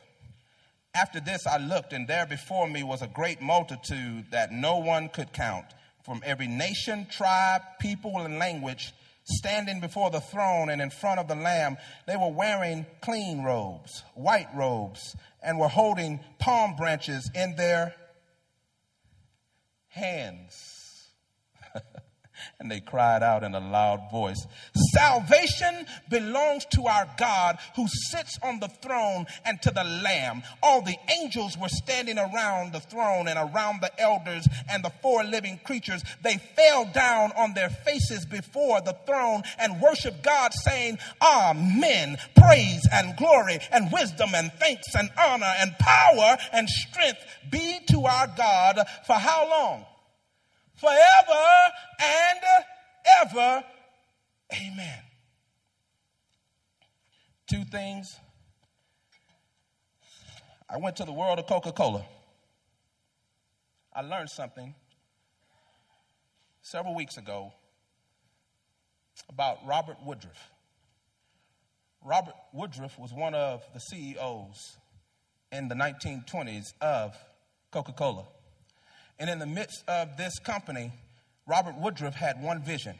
After 0.93 1.19
this 1.19 1.45
I 1.45 1.57
looked, 1.57 1.93
and 1.93 2.07
there 2.07 2.25
before 2.25 2.67
me 2.67 2.83
was 2.83 3.01
a 3.01 3.07
great 3.07 3.41
multitude 3.41 4.25
that 4.31 4.51
no 4.51 4.77
one 4.77 5.09
could 5.09 5.31
count, 5.31 5.65
from 6.03 6.21
every 6.25 6.47
nation, 6.47 7.05
tribe, 7.11 7.61
people, 7.79 8.17
and 8.19 8.39
language 8.39 8.93
standing 9.27 9.79
before 9.79 10.09
the 10.09 10.21
throne 10.21 10.69
and 10.69 10.81
in 10.81 10.89
front 10.89 11.19
of 11.19 11.27
the 11.27 11.35
Lamb. 11.35 11.77
They 12.05 12.15
were 12.15 12.31
wearing 12.31 12.85
clean 13.01 13.43
robes, 13.43 14.03
white 14.15 14.47
robes, 14.55 15.15
and 15.43 15.59
were 15.59 15.67
holding 15.67 16.19
palm 16.39 16.75
branches 16.75 17.29
in 17.35 17.55
their 17.55 17.93
hands. 19.89 20.76
And 22.59 22.69
they 22.69 22.79
cried 22.79 23.23
out 23.23 23.43
in 23.43 23.55
a 23.55 23.59
loud 23.59 24.11
voice 24.11 24.45
Salvation 24.93 25.85
belongs 26.09 26.65
to 26.71 26.87
our 26.87 27.07
God 27.17 27.57
who 27.75 27.87
sits 27.87 28.37
on 28.43 28.59
the 28.59 28.67
throne 28.67 29.25
and 29.45 29.61
to 29.61 29.71
the 29.71 29.83
Lamb. 29.83 30.43
All 30.61 30.81
the 30.81 30.97
angels 31.19 31.57
were 31.57 31.69
standing 31.69 32.17
around 32.17 32.73
the 32.73 32.79
throne 32.79 33.27
and 33.27 33.37
around 33.37 33.81
the 33.81 33.91
elders 33.99 34.47
and 34.69 34.83
the 34.83 34.91
four 35.01 35.23
living 35.23 35.59
creatures. 35.63 36.03
They 36.23 36.37
fell 36.55 36.85
down 36.85 37.31
on 37.33 37.53
their 37.53 37.69
faces 37.69 38.25
before 38.25 38.81
the 38.81 38.95
throne 39.05 39.43
and 39.59 39.81
worshiped 39.81 40.23
God, 40.23 40.51
saying, 40.53 40.97
Amen. 41.21 42.17
Praise 42.35 42.87
and 42.91 43.17
glory 43.17 43.59
and 43.71 43.91
wisdom 43.91 44.29
and 44.33 44.51
thanks 44.53 44.95
and 44.95 45.09
honor 45.17 45.53
and 45.59 45.77
power 45.79 46.37
and 46.53 46.69
strength 46.69 47.19
be 47.49 47.79
to 47.89 48.05
our 48.05 48.27
God 48.37 48.79
for 49.05 49.13
how 49.13 49.49
long? 49.49 49.85
Forever 50.77 51.43
and 51.99 52.39
ever. 53.21 53.63
Amen. 54.53 54.99
Two 57.49 57.63
things. 57.65 58.15
I 60.69 60.77
went 60.77 60.97
to 60.97 61.05
the 61.05 61.13
world 61.13 61.39
of 61.39 61.47
Coca 61.47 61.71
Cola. 61.71 62.05
I 63.93 64.01
learned 64.01 64.29
something 64.29 64.75
several 66.61 66.93
weeks 66.93 67.17
ago 67.17 67.53
about 69.29 69.57
Robert 69.65 69.97
Woodruff. 70.05 70.51
Robert 72.03 72.35
Woodruff 72.53 72.99
was 72.99 73.11
one 73.11 73.33
of 73.33 73.63
the 73.73 73.79
CEOs 73.79 74.77
in 75.51 75.67
the 75.67 75.75
1920s 75.75 76.73
of 76.81 77.15
Coca 77.71 77.93
Cola. 77.93 78.25
And 79.19 79.29
in 79.29 79.39
the 79.39 79.45
midst 79.45 79.83
of 79.87 80.17
this 80.17 80.39
company, 80.39 80.91
Robert 81.47 81.75
Woodruff 81.77 82.13
had 82.13 82.41
one 82.41 82.61
vision. 82.61 82.95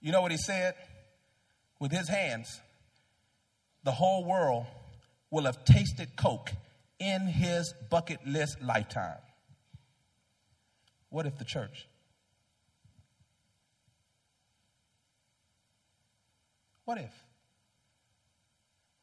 You 0.00 0.12
know 0.12 0.20
what 0.20 0.30
he 0.30 0.36
said? 0.36 0.74
With 1.80 1.92
his 1.92 2.08
hands, 2.08 2.60
the 3.84 3.92
whole 3.92 4.24
world 4.24 4.66
will 5.30 5.44
have 5.44 5.64
tasted 5.64 6.16
Coke 6.16 6.50
in 6.98 7.22
his 7.22 7.72
bucket 7.90 8.26
list 8.26 8.60
lifetime. 8.60 9.18
What 11.10 11.26
if 11.26 11.38
the 11.38 11.44
church? 11.44 11.86
What 16.84 16.98
if 16.98 17.12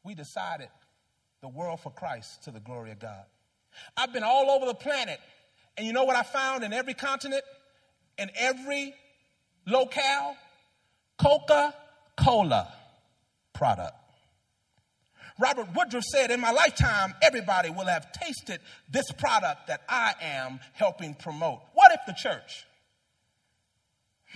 we 0.04 0.14
decided 0.14 0.68
the 1.40 1.48
world 1.48 1.80
for 1.80 1.90
Christ 1.90 2.44
to 2.44 2.50
the 2.50 2.60
glory 2.60 2.90
of 2.90 2.98
God? 2.98 3.24
I've 3.96 4.12
been 4.12 4.24
all 4.24 4.50
over 4.50 4.66
the 4.66 4.74
planet 4.74 5.20
and 5.76 5.86
you 5.86 5.92
know 5.92 6.04
what 6.04 6.16
I 6.16 6.22
found 6.22 6.64
in 6.64 6.72
every 6.72 6.94
continent, 6.94 7.42
in 8.18 8.30
every 8.36 8.94
locale? 9.66 10.36
Coca 11.18 11.74
Cola 12.16 12.72
product. 13.52 13.94
Robert 15.38 15.68
Woodruff 15.74 16.04
said, 16.04 16.30
In 16.30 16.40
my 16.40 16.50
lifetime, 16.50 17.14
everybody 17.22 17.70
will 17.70 17.86
have 17.86 18.10
tasted 18.12 18.60
this 18.90 19.10
product 19.12 19.66
that 19.68 19.82
I 19.88 20.14
am 20.20 20.60
helping 20.72 21.14
promote. 21.14 21.60
What 21.74 21.92
if 21.92 22.00
the 22.06 22.14
church 22.14 22.66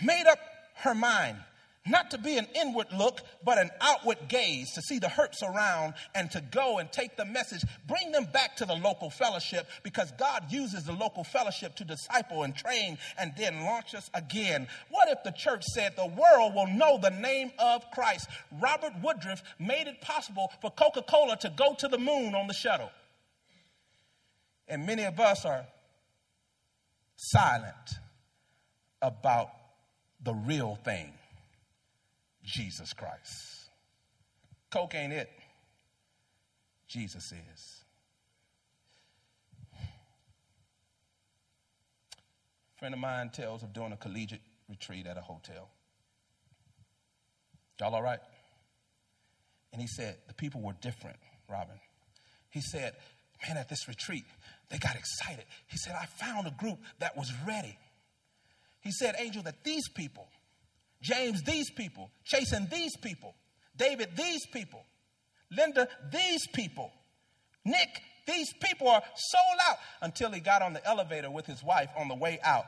made 0.03 0.27
up 0.27 0.39
her 0.77 0.95
mind 0.95 1.39
not 1.87 2.11
to 2.11 2.19
be 2.19 2.37
an 2.37 2.47
inward 2.55 2.89
look, 2.93 3.23
but 3.43 3.57
an 3.57 3.71
outward 3.81 4.19
gaze 4.29 4.73
to 4.75 4.83
see 4.83 4.99
the 4.99 5.09
hurts 5.09 5.43
around 5.43 5.95
and 6.15 6.31
to 6.31 6.43
go 6.51 6.79
and 6.79 6.93
take 6.93 7.17
the 7.17 7.25
message, 7.25 7.63
bring 7.89 8.13
them 8.13 8.27
back 8.33 8.57
to 8.57 8.67
the 8.67 8.75
local 8.75 9.09
fellowship 9.09 9.67
because 9.83 10.13
God 10.19 10.45
uses 10.51 10.85
the 10.85 10.93
local 10.93 11.25
fellowship 11.25 11.77
to 11.77 11.85
disciple 11.85 12.43
and 12.43 12.55
train 12.55 12.99
and 13.19 13.33
then 13.39 13.65
launch 13.65 13.95
us 13.95 14.11
again. 14.13 14.69
What 14.91 15.09
if 15.09 15.23
the 15.25 15.33
church 15.33 15.65
said 15.65 15.97
the 15.97 16.07
world 16.07 16.55
will 16.55 16.67
know 16.67 16.99
the 16.99 17.11
name 17.11 17.51
of 17.59 17.91
Christ? 17.93 18.29
Robert 18.61 18.93
Woodruff 19.03 19.43
made 19.59 19.87
it 19.87 20.03
possible 20.03 20.53
for 20.61 20.71
Coca 20.71 21.03
Cola 21.03 21.39
to 21.39 21.49
go 21.57 21.75
to 21.79 21.89
the 21.89 21.99
moon 21.99 22.35
on 22.35 22.47
the 22.47 22.55
shuttle. 22.55 22.91
And 24.69 24.87
many 24.87 25.05
of 25.05 25.19
us 25.19 25.47
are 25.47 25.65
silent 27.17 27.75
about 29.01 29.49
the 30.23 30.35
real 30.35 30.79
thing 30.85 31.15
Jesus 32.51 32.93
Christ. 32.93 33.71
Coke 34.71 34.95
ain't 34.95 35.13
it. 35.13 35.31
Jesus 36.89 37.33
is. 37.33 37.85
A 42.75 42.79
friend 42.79 42.95
of 42.95 43.01
mine 43.01 43.31
tells 43.31 43.63
of 43.63 43.73
doing 43.73 43.93
a 43.93 43.97
collegiate 43.97 44.41
retreat 44.69 45.07
at 45.07 45.17
a 45.17 45.21
hotel. 45.21 45.69
Y'all 47.79 47.95
all 47.95 48.03
right? 48.03 48.21
And 49.73 49.81
he 49.81 49.87
said, 49.87 50.17
the 50.27 50.35
people 50.35 50.61
were 50.61 50.75
different, 50.81 51.17
Robin. 51.49 51.79
He 52.51 52.61
said, 52.61 52.95
man, 53.47 53.57
at 53.57 53.69
this 53.69 53.87
retreat, 53.87 54.25
they 54.71 54.79
got 54.79 54.97
excited. 54.97 55.45
He 55.69 55.77
said, 55.79 55.95
I 56.01 56.07
found 56.07 56.47
a 56.47 56.51
group 56.51 56.79
that 56.99 57.17
was 57.17 57.33
ready. 57.47 57.79
He 58.81 58.91
said, 58.91 59.15
Angel, 59.19 59.43
that 59.45 59.63
these 59.63 59.89
people, 59.89 60.27
James, 61.03 61.43
these 61.43 61.71
people, 61.71 62.11
Chasing 62.25 62.69
these 62.71 62.97
people, 62.97 63.35
David, 63.77 64.11
these 64.17 64.47
people, 64.47 64.85
Linda, 65.51 65.89
these 66.13 66.47
people, 66.49 66.93
Nick, 67.65 67.89
these 68.27 68.53
people 68.61 68.89
are 68.89 69.03
sold 69.17 69.59
out 69.69 69.77
until 70.03 70.31
he 70.31 70.41
got 70.41 70.63
on 70.63 70.73
the 70.73 70.87
elevator 70.87 71.31
with 71.31 71.47
his 71.47 71.63
wife 71.63 71.89
on 71.97 72.09
the 72.09 72.15
way 72.15 72.39
out. 72.43 72.67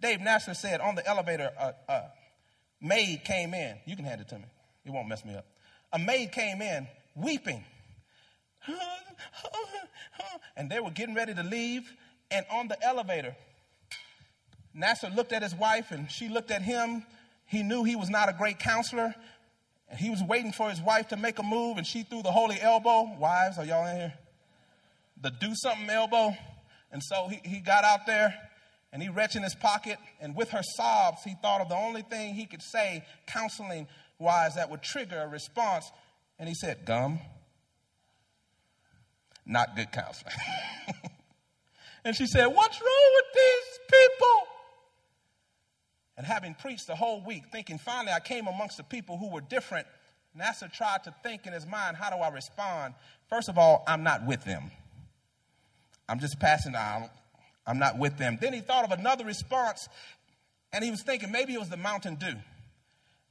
Dave 0.00 0.20
Nasser 0.20 0.54
said 0.54 0.80
on 0.80 0.94
the 0.94 1.06
elevator, 1.06 1.50
a, 1.58 1.74
a 1.88 2.02
maid 2.80 3.24
came 3.24 3.54
in. 3.54 3.76
You 3.86 3.96
can 3.96 4.04
hand 4.04 4.20
it 4.20 4.28
to 4.28 4.38
me, 4.38 4.44
it 4.84 4.90
won't 4.90 5.08
mess 5.08 5.24
me 5.24 5.34
up. 5.34 5.46
A 5.92 5.98
maid 5.98 6.32
came 6.32 6.60
in 6.60 6.86
weeping. 7.14 7.64
And 10.56 10.68
they 10.68 10.80
were 10.80 10.90
getting 10.90 11.14
ready 11.14 11.32
to 11.34 11.42
leave. 11.44 11.88
And 12.30 12.44
on 12.50 12.66
the 12.66 12.82
elevator, 12.84 13.36
Nasser 14.78 15.10
looked 15.10 15.32
at 15.32 15.42
his 15.42 15.54
wife 15.54 15.90
and 15.90 16.08
she 16.10 16.28
looked 16.28 16.52
at 16.52 16.62
him. 16.62 17.04
He 17.46 17.64
knew 17.64 17.82
he 17.82 17.96
was 17.96 18.08
not 18.08 18.28
a 18.28 18.32
great 18.32 18.60
counselor. 18.60 19.12
And 19.90 19.98
he 19.98 20.08
was 20.08 20.22
waiting 20.22 20.52
for 20.52 20.70
his 20.70 20.80
wife 20.80 21.08
to 21.08 21.16
make 21.16 21.40
a 21.40 21.42
move 21.42 21.78
and 21.78 21.86
she 21.86 22.04
threw 22.04 22.22
the 22.22 22.30
holy 22.30 22.60
elbow. 22.60 23.16
Wives, 23.18 23.58
are 23.58 23.64
y'all 23.64 23.86
in 23.88 23.96
here? 23.96 24.14
The 25.20 25.30
do 25.30 25.52
something 25.56 25.90
elbow. 25.90 26.36
And 26.92 27.02
so 27.02 27.26
he, 27.28 27.40
he 27.44 27.58
got 27.58 27.82
out 27.82 28.06
there 28.06 28.32
and 28.92 29.02
he 29.02 29.08
reached 29.08 29.34
in 29.34 29.42
his 29.42 29.56
pocket. 29.56 29.98
And 30.20 30.36
with 30.36 30.50
her 30.50 30.62
sobs, 30.62 31.24
he 31.24 31.34
thought 31.42 31.60
of 31.60 31.68
the 31.68 31.76
only 31.76 32.02
thing 32.02 32.34
he 32.34 32.46
could 32.46 32.62
say, 32.62 33.04
counseling 33.26 33.88
wise, 34.20 34.54
that 34.54 34.70
would 34.70 34.82
trigger 34.82 35.18
a 35.18 35.26
response. 35.26 35.90
And 36.38 36.48
he 36.48 36.54
said, 36.54 36.84
Gum. 36.84 37.18
Not 39.44 39.74
good 39.74 39.90
counseling. 39.90 40.34
and 42.04 42.14
she 42.14 42.26
said, 42.26 42.46
What's 42.46 42.80
wrong 42.80 43.10
with 43.16 43.24
these 43.34 43.78
people? 43.90 44.57
And 46.18 46.26
having 46.26 46.54
preached 46.54 46.88
the 46.88 46.96
whole 46.96 47.24
week, 47.24 47.44
thinking 47.52 47.78
finally 47.78 48.12
I 48.12 48.18
came 48.18 48.48
amongst 48.48 48.76
the 48.76 48.82
people 48.82 49.16
who 49.16 49.30
were 49.30 49.40
different, 49.40 49.86
Nasser 50.34 50.68
tried 50.68 51.04
to 51.04 51.14
think 51.22 51.46
in 51.46 51.52
his 51.52 51.64
mind, 51.64 51.96
how 51.96 52.10
do 52.10 52.16
I 52.16 52.28
respond? 52.28 52.94
First 53.30 53.48
of 53.48 53.56
all, 53.56 53.84
I'm 53.86 54.02
not 54.02 54.26
with 54.26 54.44
them. 54.44 54.70
I'm 56.08 56.18
just 56.18 56.40
passing 56.40 56.74
out. 56.74 57.10
I'm 57.66 57.78
not 57.78 57.98
with 57.98 58.18
them. 58.18 58.36
Then 58.40 58.52
he 58.52 58.60
thought 58.60 58.84
of 58.84 58.98
another 58.98 59.24
response, 59.24 59.88
and 60.72 60.82
he 60.84 60.90
was 60.90 61.02
thinking 61.02 61.30
maybe 61.30 61.54
it 61.54 61.60
was 61.60 61.68
the 61.68 61.76
Mountain 61.76 62.16
Dew. 62.16 62.34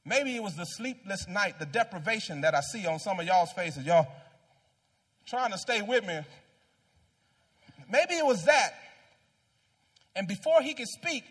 Maybe 0.04 0.34
it 0.34 0.42
was 0.42 0.54
the 0.54 0.64
sleepless 0.64 1.28
night, 1.28 1.58
the 1.58 1.66
deprivation 1.66 2.40
that 2.40 2.54
I 2.54 2.60
see 2.60 2.86
on 2.86 2.98
some 2.98 3.20
of 3.20 3.26
y'all's 3.26 3.52
faces. 3.52 3.84
Y'all 3.84 4.06
trying 5.26 5.52
to 5.52 5.58
stay 5.58 5.82
with 5.82 6.06
me. 6.06 6.20
Maybe 7.90 8.14
it 8.14 8.24
was 8.24 8.44
that. 8.46 8.70
And 10.16 10.26
before 10.26 10.62
he 10.62 10.72
could 10.72 10.88
speak, 10.88 11.24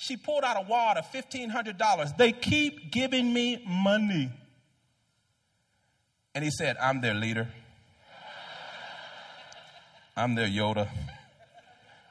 she 0.00 0.16
pulled 0.16 0.44
out 0.44 0.56
a 0.56 0.60
wad 0.60 0.96
of 0.96 1.10
$1,500. 1.10 2.16
They 2.16 2.30
keep 2.30 2.92
giving 2.92 3.32
me 3.32 3.64
money. 3.66 4.30
And 6.36 6.44
he 6.44 6.52
said, 6.52 6.76
I'm 6.80 7.00
their 7.00 7.14
leader. 7.14 7.48
I'm 10.16 10.36
their 10.36 10.46
Yoda. 10.46 10.88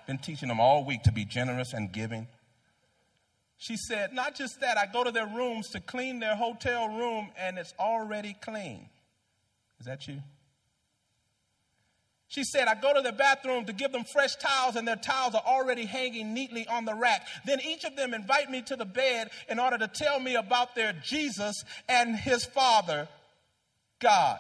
Been 0.05 0.17
teaching 0.17 0.49
them 0.49 0.59
all 0.59 0.83
week 0.83 1.03
to 1.03 1.13
be 1.13 1.23
generous 1.23 1.71
and 1.71 1.89
giving. 1.89 2.27
She 3.57 3.77
said, 3.77 4.11
Not 4.11 4.35
just 4.35 4.59
that, 4.59 4.77
I 4.77 4.85
go 4.87 5.05
to 5.05 5.11
their 5.11 5.27
rooms 5.27 5.69
to 5.69 5.79
clean 5.79 6.19
their 6.19 6.35
hotel 6.35 6.89
room 6.89 7.29
and 7.37 7.57
it's 7.57 7.73
already 7.79 8.35
clean. 8.41 8.89
Is 9.79 9.85
that 9.85 10.05
you? 10.09 10.19
She 12.29 12.43
said, 12.43 12.67
I 12.67 12.75
go 12.75 12.93
to 12.93 13.01
the 13.01 13.13
bathroom 13.13 13.65
to 13.65 13.73
give 13.73 13.93
them 13.93 14.03
fresh 14.03 14.35
towels, 14.35 14.75
and 14.75 14.85
their 14.85 14.97
towels 14.97 15.33
are 15.33 15.43
already 15.45 15.85
hanging 15.85 16.33
neatly 16.33 16.67
on 16.67 16.83
the 16.83 16.93
rack. 16.93 17.25
Then 17.45 17.59
each 17.61 17.85
of 17.85 17.95
them 17.95 18.13
invite 18.13 18.51
me 18.51 18.61
to 18.63 18.75
the 18.75 18.85
bed 18.85 19.29
in 19.49 19.59
order 19.59 19.77
to 19.77 19.87
tell 19.87 20.19
me 20.19 20.35
about 20.35 20.75
their 20.75 20.91
Jesus 20.91 21.63
and 21.87 22.15
his 22.15 22.43
Father, 22.43 23.07
God. 23.99 24.39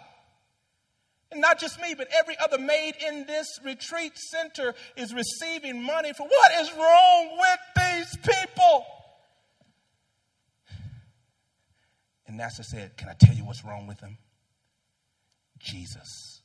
And 1.31 1.41
not 1.41 1.59
just 1.59 1.81
me, 1.81 1.93
but 1.97 2.09
every 2.17 2.37
other 2.39 2.57
maid 2.57 2.95
in 3.05 3.25
this 3.25 3.59
retreat 3.63 4.17
center 4.17 4.75
is 4.95 5.13
receiving 5.13 5.81
money 5.81 6.13
for 6.13 6.27
what 6.27 6.51
is 6.61 6.71
wrong 6.73 7.37
with 7.37 7.59
these 7.75 8.17
people? 8.17 8.85
And 12.27 12.37
Nasser 12.37 12.63
said, 12.63 12.97
Can 12.97 13.07
I 13.07 13.13
tell 13.13 13.33
you 13.33 13.45
what's 13.45 13.63
wrong 13.63 13.87
with 13.87 13.99
them? 13.99 14.17
Jesus. 15.59 16.36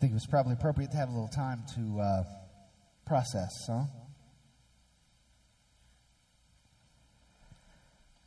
I 0.00 0.04
think 0.08 0.12
it 0.12 0.14
was 0.14 0.26
probably 0.26 0.54
appropriate 0.54 0.92
to 0.92 0.96
have 0.96 1.10
a 1.10 1.12
little 1.12 1.28
time 1.28 1.62
to 1.74 2.00
uh, 2.00 2.22
process, 3.04 3.52
huh? 3.66 3.82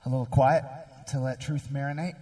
A 0.06 0.10
little 0.10 0.28
quiet 0.28 0.64
to 1.08 1.20
let 1.20 1.42
truth 1.42 1.70
marinate. 1.74 2.14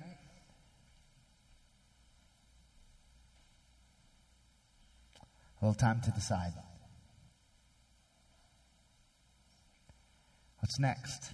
A 5.61 5.65
little 5.65 5.77
time 5.77 5.99
to 6.05 6.11
decide. 6.11 6.53
What's 10.59 10.79
next? 10.79 11.33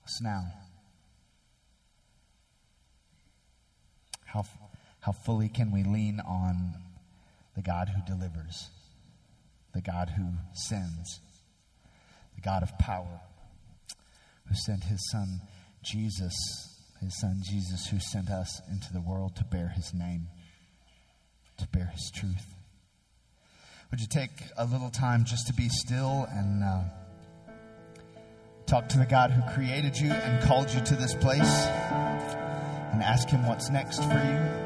What's 0.00 0.22
now? 0.22 0.46
How 4.24 4.46
how 5.06 5.12
fully 5.12 5.48
can 5.48 5.70
we 5.70 5.84
lean 5.84 6.18
on 6.18 6.74
the 7.54 7.62
God 7.62 7.88
who 7.88 8.02
delivers, 8.12 8.70
the 9.72 9.80
God 9.80 10.08
who 10.08 10.24
sends, 10.52 11.20
the 12.34 12.40
God 12.40 12.64
of 12.64 12.76
power, 12.78 13.20
who 14.48 14.54
sent 14.56 14.82
his 14.82 14.98
son 15.12 15.40
Jesus, 15.84 16.34
his 17.00 17.16
son 17.20 17.40
Jesus, 17.44 17.86
who 17.86 18.00
sent 18.00 18.30
us 18.30 18.60
into 18.68 18.92
the 18.92 19.00
world 19.00 19.36
to 19.36 19.44
bear 19.44 19.68
his 19.68 19.94
name, 19.94 20.26
to 21.58 21.68
bear 21.68 21.86
his 21.94 22.10
truth. 22.12 22.56
Would 23.92 24.00
you 24.00 24.08
take 24.08 24.42
a 24.58 24.64
little 24.64 24.90
time 24.90 25.24
just 25.24 25.46
to 25.46 25.52
be 25.52 25.68
still 25.68 26.26
and 26.32 26.64
uh, 26.64 26.80
talk 28.66 28.88
to 28.88 28.98
the 28.98 29.06
God 29.06 29.30
who 29.30 29.54
created 29.54 29.96
you 29.96 30.10
and 30.10 30.42
called 30.42 30.68
you 30.74 30.80
to 30.80 30.96
this 30.96 31.14
place 31.14 31.66
and 32.92 33.04
ask 33.04 33.28
him 33.28 33.46
what's 33.46 33.70
next 33.70 34.02
for 34.02 34.18
you? 34.18 34.65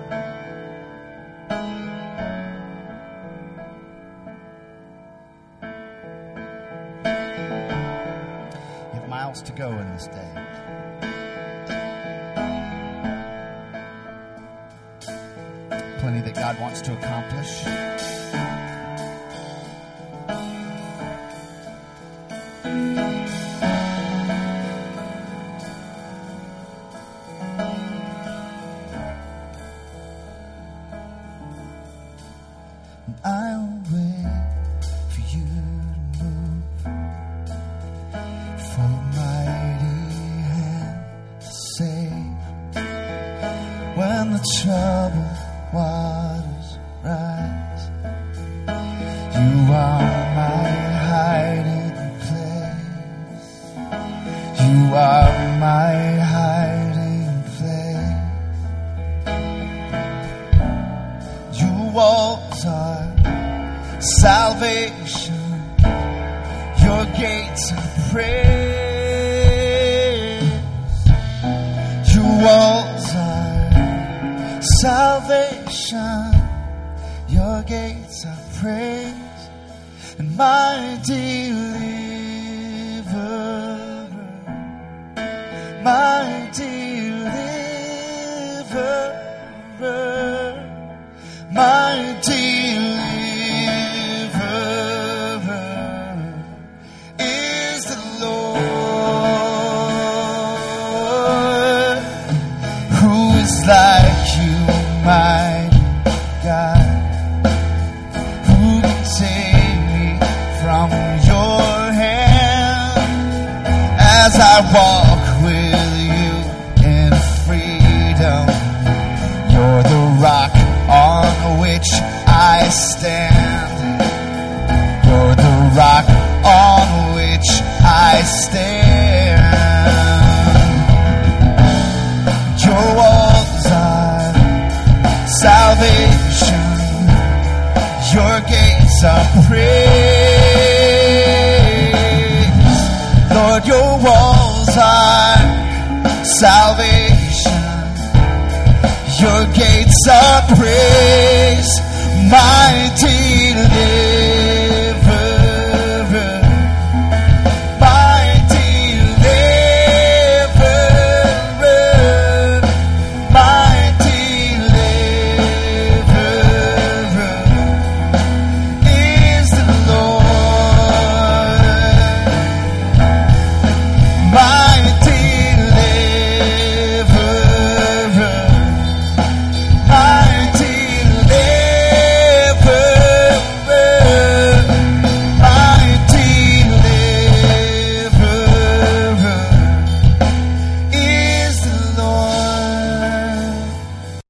Plenty 16.00 16.22
that 16.22 16.34
God 16.34 16.58
wants 16.58 16.80
to 16.80 16.94
accomplish. 16.94 18.19